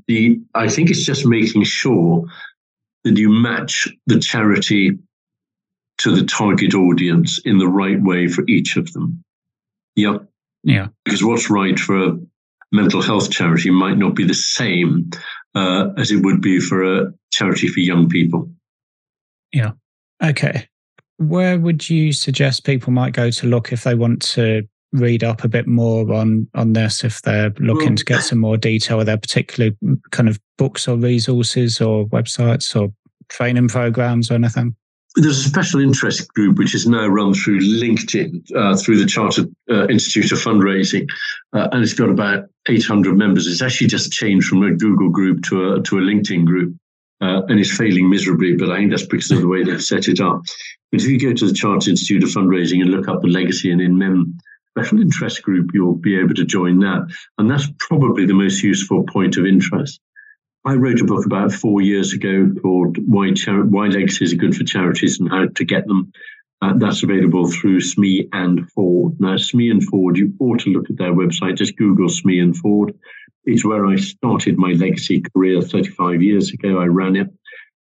the 0.07 0.39
I 0.53 0.67
think 0.69 0.89
it's 0.89 1.03
just 1.03 1.25
making 1.25 1.63
sure 1.63 2.25
that 3.03 3.17
you 3.17 3.29
match 3.29 3.87
the 4.05 4.19
charity 4.19 4.99
to 5.99 6.15
the 6.15 6.25
target 6.25 6.73
audience 6.73 7.39
in 7.45 7.57
the 7.57 7.67
right 7.67 8.01
way 8.01 8.27
for 8.27 8.43
each 8.47 8.75
of 8.77 8.91
them. 8.93 9.23
Yeah. 9.95 10.17
Yeah. 10.63 10.87
Because 11.05 11.23
what's 11.23 11.49
right 11.49 11.79
for 11.79 11.97
a 11.97 12.17
mental 12.71 13.01
health 13.01 13.31
charity 13.31 13.69
might 13.69 13.97
not 13.97 14.15
be 14.15 14.25
the 14.25 14.33
same 14.33 15.09
uh, 15.55 15.89
as 15.97 16.11
it 16.11 16.23
would 16.23 16.41
be 16.41 16.59
for 16.59 16.83
a 16.83 17.13
charity 17.31 17.67
for 17.67 17.79
young 17.79 18.09
people. 18.09 18.49
Yeah. 19.51 19.71
Okay. 20.23 20.67
Where 21.17 21.59
would 21.59 21.89
you 21.89 22.13
suggest 22.13 22.65
people 22.65 22.93
might 22.93 23.13
go 23.13 23.29
to 23.31 23.47
look 23.47 23.73
if 23.73 23.83
they 23.83 23.95
want 23.95 24.21
to 24.33 24.67
read 24.91 25.23
up 25.23 25.43
a 25.43 25.47
bit 25.47 25.67
more 25.67 26.11
on 26.13 26.47
on 26.55 26.73
this 26.73 27.03
if 27.03 27.21
they're 27.21 27.51
looking 27.59 27.89
well, 27.89 27.95
to 27.95 28.05
get 28.05 28.23
some 28.23 28.39
more 28.39 28.57
detail 28.57 28.99
are 28.99 29.03
there 29.03 29.17
particular 29.17 29.69
kind 30.09 30.27
of 30.27 30.39
books 30.57 30.87
or 30.87 30.97
resources 30.97 31.79
or 31.79 32.07
websites 32.07 32.75
or 32.75 32.91
training 33.27 33.67
programs 33.67 34.31
or 34.31 34.33
anything 34.33 34.75
there's 35.15 35.45
a 35.45 35.49
special 35.49 35.79
interest 35.79 36.31
group 36.33 36.57
which 36.57 36.75
is 36.75 36.87
now 36.87 37.07
run 37.07 37.33
through 37.33 37.59
LinkedIn, 37.59 38.43
uh, 38.55 38.77
through 38.77 38.99
the 38.99 39.05
Chartered 39.05 39.53
uh, 39.69 39.87
Institute 39.87 40.31
of 40.31 40.39
Fundraising, 40.39 41.07
uh, 41.53 41.67
and 41.71 41.83
it's 41.83 41.93
got 41.93 42.09
about 42.09 42.45
800 42.67 43.17
members. 43.17 43.47
It's 43.47 43.61
actually 43.61 43.87
just 43.87 44.11
changed 44.11 44.47
from 44.47 44.63
a 44.63 44.75
Google 44.75 45.09
group 45.09 45.43
to 45.45 45.73
a 45.73 45.81
to 45.81 45.97
a 45.97 46.01
LinkedIn 46.01 46.45
group, 46.45 46.75
uh, 47.21 47.41
and 47.47 47.59
it's 47.59 47.75
failing 47.75 48.09
miserably. 48.09 48.55
But 48.55 48.69
I 48.69 48.77
think 48.77 48.91
that's 48.91 49.05
because 49.05 49.31
of 49.31 49.41
the 49.41 49.47
way 49.47 49.63
they've 49.63 49.83
set 49.83 50.07
it 50.07 50.19
up. 50.19 50.41
But 50.91 51.01
if 51.01 51.07
you 51.07 51.19
go 51.19 51.33
to 51.33 51.47
the 51.47 51.53
Chartered 51.53 51.89
Institute 51.89 52.23
of 52.23 52.29
Fundraising 52.29 52.81
and 52.81 52.91
look 52.91 53.07
up 53.07 53.21
the 53.21 53.27
Legacy 53.27 53.71
and 53.71 53.81
in 53.81 53.97
mem 53.97 54.37
special 54.77 55.01
interest 55.01 55.41
group, 55.41 55.71
you'll 55.73 55.95
be 55.95 56.17
able 56.17 56.35
to 56.35 56.45
join 56.45 56.79
that, 56.79 57.07
and 57.37 57.49
that's 57.49 57.67
probably 57.79 58.25
the 58.25 58.33
most 58.33 58.61
useful 58.61 59.03
point 59.03 59.37
of 59.37 59.45
interest. 59.45 59.99
I 60.65 60.73
wrote 60.73 60.99
a 60.99 61.05
book 61.05 61.25
about 61.25 61.53
four 61.53 61.81
years 61.81 62.11
ago 62.11 62.51
called 62.61 62.97
Why, 63.07 63.31
Char- 63.33 63.63
Why 63.63 63.87
Legacies 63.87 64.33
Are 64.33 64.37
Good 64.37 64.55
for 64.55 64.65
Charities 64.65 65.19
and 65.19 65.29
How 65.29 65.47
to 65.47 65.65
Get 65.65 65.87
Them. 65.87 66.11
Uh, 66.61 66.73
that's 66.77 67.01
available 67.01 67.49
through 67.49 67.79
Smee 67.79 68.27
and 68.33 68.69
Ford. 68.71 69.15
Now, 69.21 69.37
Smee 69.37 69.71
and 69.71 69.81
Ford, 69.81 70.17
you 70.17 70.33
ought 70.39 70.59
to 70.61 70.71
look 70.71 70.89
at 70.89 70.97
their 70.97 71.13
website. 71.13 71.55
Just 71.57 71.77
Google 71.77 72.09
Smee 72.09 72.39
and 72.39 72.55
Ford. 72.57 72.93
It's 73.45 73.63
where 73.63 73.85
I 73.85 73.95
started 73.95 74.57
my 74.57 74.73
legacy 74.73 75.21
career 75.21 75.61
35 75.61 76.21
years 76.21 76.51
ago. 76.51 76.79
I 76.79 76.87
ran 76.87 77.15
it. 77.15 77.29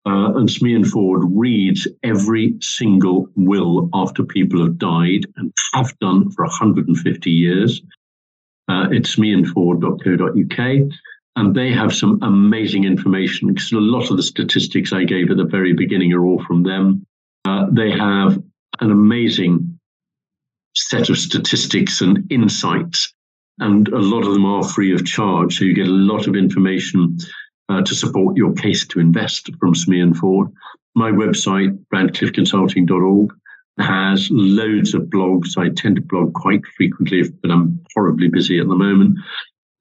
Uh, 0.05 0.35
and 0.35 0.51
Smee 0.51 0.75
and 0.75 0.87
Ford 0.87 1.23
reads 1.25 1.89
every 2.03 2.57
single 2.61 3.29
will 3.35 3.89
after 3.95 4.23
people 4.23 4.63
have 4.63 4.77
died 4.77 5.25
and 5.37 5.51
have 5.73 5.99
done 5.99 6.31
for 6.31 6.45
150 6.45 7.31
years. 7.31 7.81
Uh, 8.69 8.89
it's 8.91 9.17
smeeandford.co.uk. 9.17 10.91
And 11.37 11.55
they 11.55 11.71
have 11.71 11.95
some 11.95 12.19
amazing 12.23 12.85
information 12.85 13.49
because 13.49 13.71
a 13.71 13.79
lot 13.79 14.11
of 14.11 14.17
the 14.17 14.23
statistics 14.23 14.93
I 14.93 15.05
gave 15.05 15.31
at 15.31 15.37
the 15.37 15.45
very 15.45 15.75
beginning 15.75 16.13
are 16.15 16.25
all 16.25 16.43
from 16.45 16.63
them. 16.63 17.07
Uh, 17.45 17.67
they 17.71 17.91
have 17.91 18.43
an 18.81 18.91
amazing 18.91 19.79
set 20.75 21.09
of 21.09 21.19
statistics 21.19 22.01
and 22.01 22.31
insights, 22.31 23.13
and 23.59 23.89
a 23.89 23.99
lot 23.99 24.27
of 24.27 24.33
them 24.33 24.45
are 24.45 24.67
free 24.67 24.95
of 24.95 25.05
charge. 25.05 25.59
So 25.59 25.65
you 25.65 25.75
get 25.75 25.87
a 25.87 25.91
lot 25.91 26.27
of 26.27 26.37
information 26.37 27.19
uh, 27.69 27.83
to 27.83 27.95
support 27.95 28.37
your 28.37 28.53
case 28.55 28.87
to 28.89 29.01
invest 29.01 29.51
from 29.59 29.75
Smee 29.75 30.01
and 30.01 30.17
Ford. 30.17 30.49
My 30.95 31.11
website, 31.11 31.79
radcliffeconsulting.org, 31.95 33.33
has 33.79 34.29
loads 34.31 34.95
of 34.95 35.03
blogs. 35.03 35.59
I 35.59 35.69
tend 35.69 35.97
to 35.97 36.03
blog 36.03 36.33
quite 36.33 36.65
frequently, 36.77 37.23
but 37.43 37.51
I'm 37.51 37.85
horribly 37.95 38.29
busy 38.29 38.59
at 38.59 38.69
the 38.69 38.75
moment. 38.75 39.19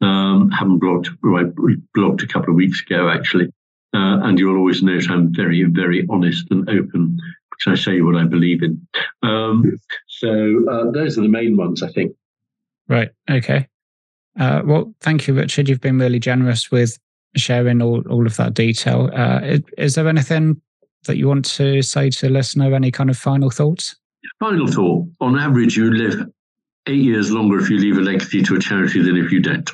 Um, 0.01 0.51
haven't 0.51 0.81
blogged, 0.81 1.07
I 1.07 1.43
blogged 1.97 2.23
a 2.23 2.27
couple 2.27 2.49
of 2.49 2.55
weeks 2.55 2.81
ago 2.81 3.09
actually. 3.09 3.51
Uh, 3.93 4.19
and 4.23 4.37
you'll 4.37 4.57
always 4.57 4.83
note 4.83 5.09
I'm 5.09 5.33
very, 5.33 5.63
very 5.63 6.05
honest 6.09 6.47
and 6.51 6.69
open 6.69 7.17
because 7.49 7.79
I 7.79 7.81
say 7.81 8.01
what 8.01 8.15
I 8.17 8.25
believe 8.25 8.61
in. 8.61 8.85
Um, 9.23 9.77
so 10.07 10.65
uh, 10.69 10.91
those 10.91 11.17
are 11.17 11.21
the 11.21 11.29
main 11.29 11.55
ones, 11.55 11.81
I 11.81 11.89
think. 11.89 12.13
Right. 12.89 13.09
Okay. 13.29 13.67
Uh, 14.37 14.63
well, 14.65 14.93
thank 14.99 15.27
you, 15.27 15.33
Richard. 15.33 15.69
You've 15.69 15.79
been 15.79 15.97
really 15.97 16.19
generous 16.19 16.71
with 16.71 16.99
sharing 17.37 17.81
all, 17.81 18.03
all 18.09 18.27
of 18.27 18.35
that 18.35 18.53
detail. 18.53 19.09
Uh, 19.13 19.39
is, 19.43 19.61
is 19.77 19.95
there 19.95 20.09
anything 20.09 20.61
that 21.05 21.17
you 21.17 21.27
want 21.27 21.45
to 21.45 21.81
say 21.81 22.09
to 22.09 22.27
the 22.27 22.33
listener? 22.33 22.73
Any 22.73 22.91
kind 22.91 23.09
of 23.09 23.17
final 23.17 23.49
thoughts? 23.49 23.95
Final 24.39 24.67
thought. 24.67 25.07
On 25.21 25.39
average, 25.39 25.77
you 25.77 25.91
live 25.91 26.27
eight 26.87 27.03
years 27.03 27.31
longer 27.31 27.59
if 27.59 27.69
you 27.69 27.77
leave 27.77 27.97
a 27.97 28.01
legacy 28.01 28.41
to 28.43 28.55
a 28.55 28.59
charity 28.59 29.01
than 29.01 29.15
if 29.15 29.31
you 29.31 29.39
don't. 29.39 29.71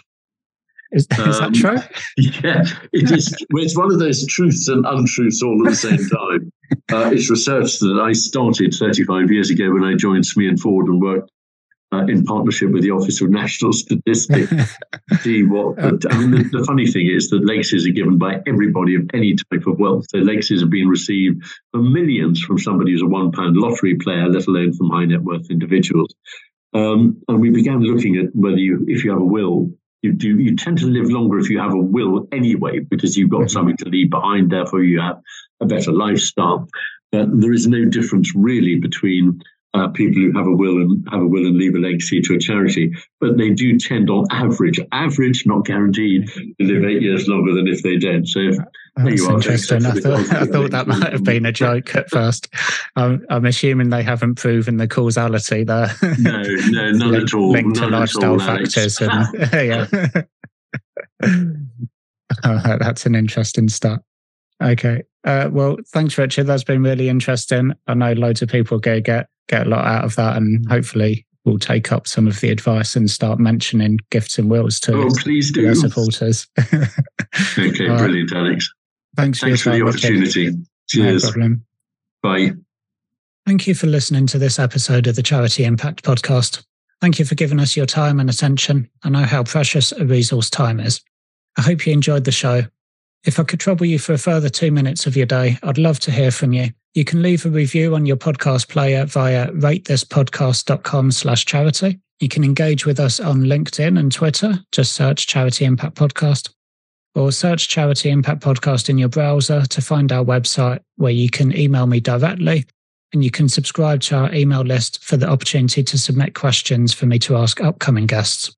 Is, 0.92 1.08
is 1.12 1.40
um, 1.40 1.54
that 1.54 1.54
true? 1.54 1.78
Yeah, 2.18 2.64
it 2.92 3.12
is. 3.12 3.34
it's 3.50 3.78
one 3.78 3.92
of 3.92 4.00
those 4.00 4.26
truths 4.28 4.68
and 4.68 4.86
untruths 4.86 5.42
all 5.42 5.66
at 5.66 5.72
the 5.72 5.76
same 5.76 6.08
time. 6.10 6.52
Uh, 6.90 7.12
it's 7.14 7.30
research 7.30 7.80
that 7.80 8.02
I 8.02 8.14
started 8.14 8.74
35 8.74 9.30
years 9.30 9.50
ago 9.50 9.74
when 9.74 9.84
I 9.84 9.94
joined 9.94 10.26
Smee 10.26 10.48
and 10.48 10.58
Ford 10.58 10.88
and 10.88 11.02
worked 11.02 11.30
uh, 11.92 12.06
in 12.06 12.24
partnership 12.24 12.72
with 12.72 12.84
the 12.84 12.92
Office 12.92 13.22
of 13.22 13.30
National 13.30 13.74
Statistics. 13.74 14.78
see 15.20 15.44
what. 15.44 15.76
But, 15.76 16.14
I 16.14 16.18
mean, 16.18 16.32
the, 16.32 16.60
the, 16.60 16.64
funny 16.66 16.88
thing 16.88 17.10
is 17.14 17.30
that 17.30 17.46
legacies 17.46 17.86
are 17.86 17.92
given 17.92 18.18
by 18.18 18.42
everybody 18.48 18.96
of 18.96 19.10
any 19.14 19.36
type 19.52 19.68
of 19.68 19.80
wealth. 19.80 20.06
So 20.10 20.20
legacies 20.20 20.62
have 20.62 20.70
been 20.70 20.88
received 20.88 21.44
for 21.72 21.82
millions 21.82 22.42
from 22.42 22.58
somebody 22.58 22.92
who's 22.92 23.02
a 23.02 23.08
one 23.08 23.34
pound 23.34 23.58
lottery 23.58 23.96
player, 23.96 24.30
let 24.30 24.48
alone 24.48 24.72
from 24.74 24.92
high 24.92 25.06
net 25.06 25.22
worth 25.22 25.52
individuals. 25.52 26.16
Um, 26.74 27.22
and 27.28 27.42
we 27.42 27.50
began 27.50 27.82
looking 27.82 28.16
at 28.16 28.34
whether 28.34 28.58
you, 28.58 28.86
if 28.88 29.04
you 29.04 29.12
have 29.12 29.20
a 29.20 29.26
will, 29.26 29.72
you 30.02 30.12
do 30.12 30.40
you 30.40 30.56
tend 30.56 30.78
to 30.80 30.86
live 30.86 31.10
longer 31.10 31.40
if 31.40 31.50
you 31.50 31.60
have 31.60 31.74
a 31.74 31.78
will 31.78 32.28
anyway 32.32 32.80
because 32.80 33.18
you've 33.18 33.30
got 33.30 33.42
mm-hmm. 33.42 33.48
something 33.50 33.78
to 33.78 33.90
leave 33.90 34.10
behind 34.10 34.52
therefore 34.52 34.84
you 34.84 35.00
have 35.00 35.22
a 35.60 35.66
better 35.66 35.92
lifestyle 35.92 36.68
but 37.12 37.28
there 37.40 37.54
is 37.54 37.68
no 37.68 37.86
difference 37.86 38.34
really 38.36 38.76
between 38.76 39.42
uh, 39.74 39.88
people 39.90 40.22
who 40.22 40.32
have 40.38 40.48
a 40.48 40.52
will 40.52 40.82
and 40.82 41.08
have 41.12 41.22
a 41.22 41.28
will 41.28 41.46
and 41.46 41.58
leave 41.58 41.76
a 41.76 41.80
legacy 41.80 42.22
to 42.22 42.36
a 42.36 42.40
charity, 42.40 42.94
but 43.20 43.38
they 43.38 43.50
do 43.52 43.80
tend, 43.80 44.10
on 44.10 44.26
average, 44.32 44.80
average, 44.92 45.46
not 45.46 45.66
guaranteed, 45.66 46.28
to 46.28 46.54
live 46.60 46.84
eight 46.84 47.02
years 47.02 47.28
longer 47.28 47.54
than 47.54 47.68
if 47.68 47.82
they 47.82 47.98
don't. 47.98 48.28
So 48.28 48.40
if, 48.40 48.58
that's 48.98 49.28
interesting. 49.28 49.86
I 49.86 49.92
thought, 49.92 50.34
I 50.34 50.46
thought 50.46 50.72
that 50.72 50.88
might 50.88 51.14
have 51.14 51.24
been 51.24 51.46
a 51.46 51.54
joke 51.54 51.96
at 51.96 52.10
first. 52.10 52.50
I'm, 52.98 53.26
I'm 53.30 53.46
assuming 53.46 53.90
they 53.90 54.04
haven't 54.04 54.36
proven 54.36 54.76
the 54.76 54.88
causality 54.88 55.64
there. 55.64 55.90
No, 56.20 56.42
no, 56.42 56.92
none 56.92 57.16
at 57.16 57.34
all. 57.34 57.52
Linked 57.52 57.78
to 57.78 57.88
lifestyle 57.88 58.40
factors. 58.40 59.00
And, 59.00 59.28
yeah. 59.54 59.88
oh, 62.44 62.78
that's 62.78 63.06
an 63.06 63.16
interesting 63.16 63.70
start. 63.70 64.02
Okay. 64.62 65.04
Uh, 65.24 65.50
well, 65.52 65.78
thanks, 65.88 66.18
Richard. 66.18 66.46
That's 66.46 66.64
been 66.64 66.84
really 66.84 67.08
interesting. 67.08 67.74
I 67.88 67.94
know 67.94 68.14
loads 68.14 68.42
of 68.42 68.50
people 68.50 68.80
go 68.80 69.00
get 69.00 69.28
get 69.52 69.68
a 69.68 69.70
lot 69.70 69.86
out 69.86 70.04
of 70.04 70.16
that, 70.16 70.38
and 70.38 70.68
hopefully 70.70 71.26
we'll 71.46 71.60
take 71.60 71.92
up 71.92 72.08
some 72.08 72.28
of 72.28 72.40
the 72.40 72.50
advice 72.50 72.96
and 72.96 73.10
start 73.10 73.40
mentioning 73.40 74.00
gifts 74.10 74.38
and 74.40 74.50
wills 74.50 74.80
to, 74.80 74.94
oh, 74.94 75.10
please 75.18 75.52
do. 75.52 75.74
supporters. 75.76 76.48
okay, 77.58 77.88
brilliant, 77.88 78.32
Alex. 78.34 78.72
Thanks, 79.16 79.42
Thanks 79.42 79.62
for, 79.62 79.72
for 79.72 79.78
the 79.78 79.86
opportunity. 79.86 80.48
Richard. 80.48 80.66
Cheers. 80.90 81.24
No 81.24 81.32
problem. 81.32 81.66
Bye. 82.24 82.52
Thank 83.46 83.68
you 83.68 83.74
for 83.74 83.88
listening 83.88 84.28
to 84.28 84.38
this 84.38 84.60
episode 84.60 85.08
of 85.08 85.16
the 85.16 85.24
Charity 85.24 85.66
Impact 85.66 86.04
Podcast. 86.04 86.64
Thank 87.02 87.20
you 87.20 87.26
for 87.26 87.36
giving 87.36 87.60
us 87.60 87.76
your 87.76 87.88
time 87.88 88.20
and 88.20 88.30
attention. 88.30 88.90
I 89.04 89.10
know 89.10 89.24
how 89.24 89.44
precious 89.44 89.92
a 89.92 90.06
resource 90.06 90.50
time 90.50 90.80
is. 90.80 91.02
I 91.58 91.62
hope 91.62 91.86
you 91.86 91.94
enjoyed 91.94 92.24
the 92.24 92.32
show. 92.32 92.64
If 93.24 93.40
I 93.40 93.44
could 93.44 93.60
trouble 93.60 93.86
you 93.86 94.00
for 94.00 94.14
a 94.14 94.18
further 94.18 94.50
two 94.50 94.72
minutes 94.72 95.06
of 95.06 95.16
your 95.16 95.28
day, 95.28 95.58
I'd 95.62 95.78
love 95.78 96.00
to 96.02 96.12
hear 96.12 96.32
from 96.32 96.54
you. 96.54 96.70
You 96.94 97.06
can 97.06 97.22
leave 97.22 97.46
a 97.46 97.50
review 97.50 97.94
on 97.96 98.06
your 98.06 98.18
podcast 98.18 98.68
player 98.68 99.06
via 99.06 99.52
ratethispodcast.com 99.52 101.12
slash 101.12 101.46
charity. 101.46 102.00
You 102.20 102.30
can 102.30 102.44
engage 102.44 102.86
with 102.86 103.00
us 103.00 103.20
on 103.20 103.42
LinkedIn 103.42 103.98
and 103.98 104.12
Twitter. 104.12 104.60
Just 104.72 104.94
search 104.94 105.28
Charity 105.28 105.66
Impact 105.66 105.96
Podcast 105.96 106.52
or 107.16 107.32
search 107.32 107.68
Charity 107.68 108.10
Impact 108.10 108.42
Podcast 108.42 108.90
in 108.90 108.98
your 108.98 109.10
browser 109.10 109.66
to 109.66 109.82
find 109.82 110.12
our 110.12 110.24
website 110.24 110.80
where 110.96 111.12
you 111.12 111.30
can 111.30 111.56
email 111.56 111.88
me 111.88 112.00
directly 112.00 112.66
and 113.14 113.24
you 113.24 113.32
can 113.32 113.50
subscribe 113.50 114.02
to 114.02 114.16
our 114.16 114.34
email 114.34 114.62
list 114.62 115.04
for 115.04 115.18
the 115.18 115.28
opportunity 115.28 115.84
to 115.84 115.98
submit 115.98 116.34
questions 116.34 116.94
for 116.94 117.06
me 117.06 117.20
to 117.20 117.36
ask 117.36 117.62
upcoming 117.62 118.06
guests. 118.06 118.56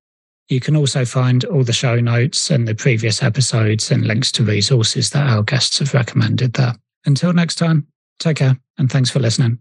You 0.48 0.60
can 0.60 0.76
also 0.76 1.04
find 1.04 1.44
all 1.46 1.64
the 1.64 1.72
show 1.72 2.00
notes 2.00 2.50
and 2.50 2.68
the 2.68 2.74
previous 2.74 3.22
episodes 3.22 3.90
and 3.90 4.04
links 4.04 4.30
to 4.32 4.44
resources 4.44 5.10
that 5.10 5.26
our 5.26 5.42
guests 5.42 5.78
have 5.78 5.94
recommended 5.94 6.52
there. 6.52 6.74
Until 7.06 7.32
next 7.32 7.56
time, 7.56 7.86
take 8.18 8.38
care 8.38 8.58
and 8.78 8.90
thanks 8.90 9.10
for 9.10 9.20
listening. 9.20 9.58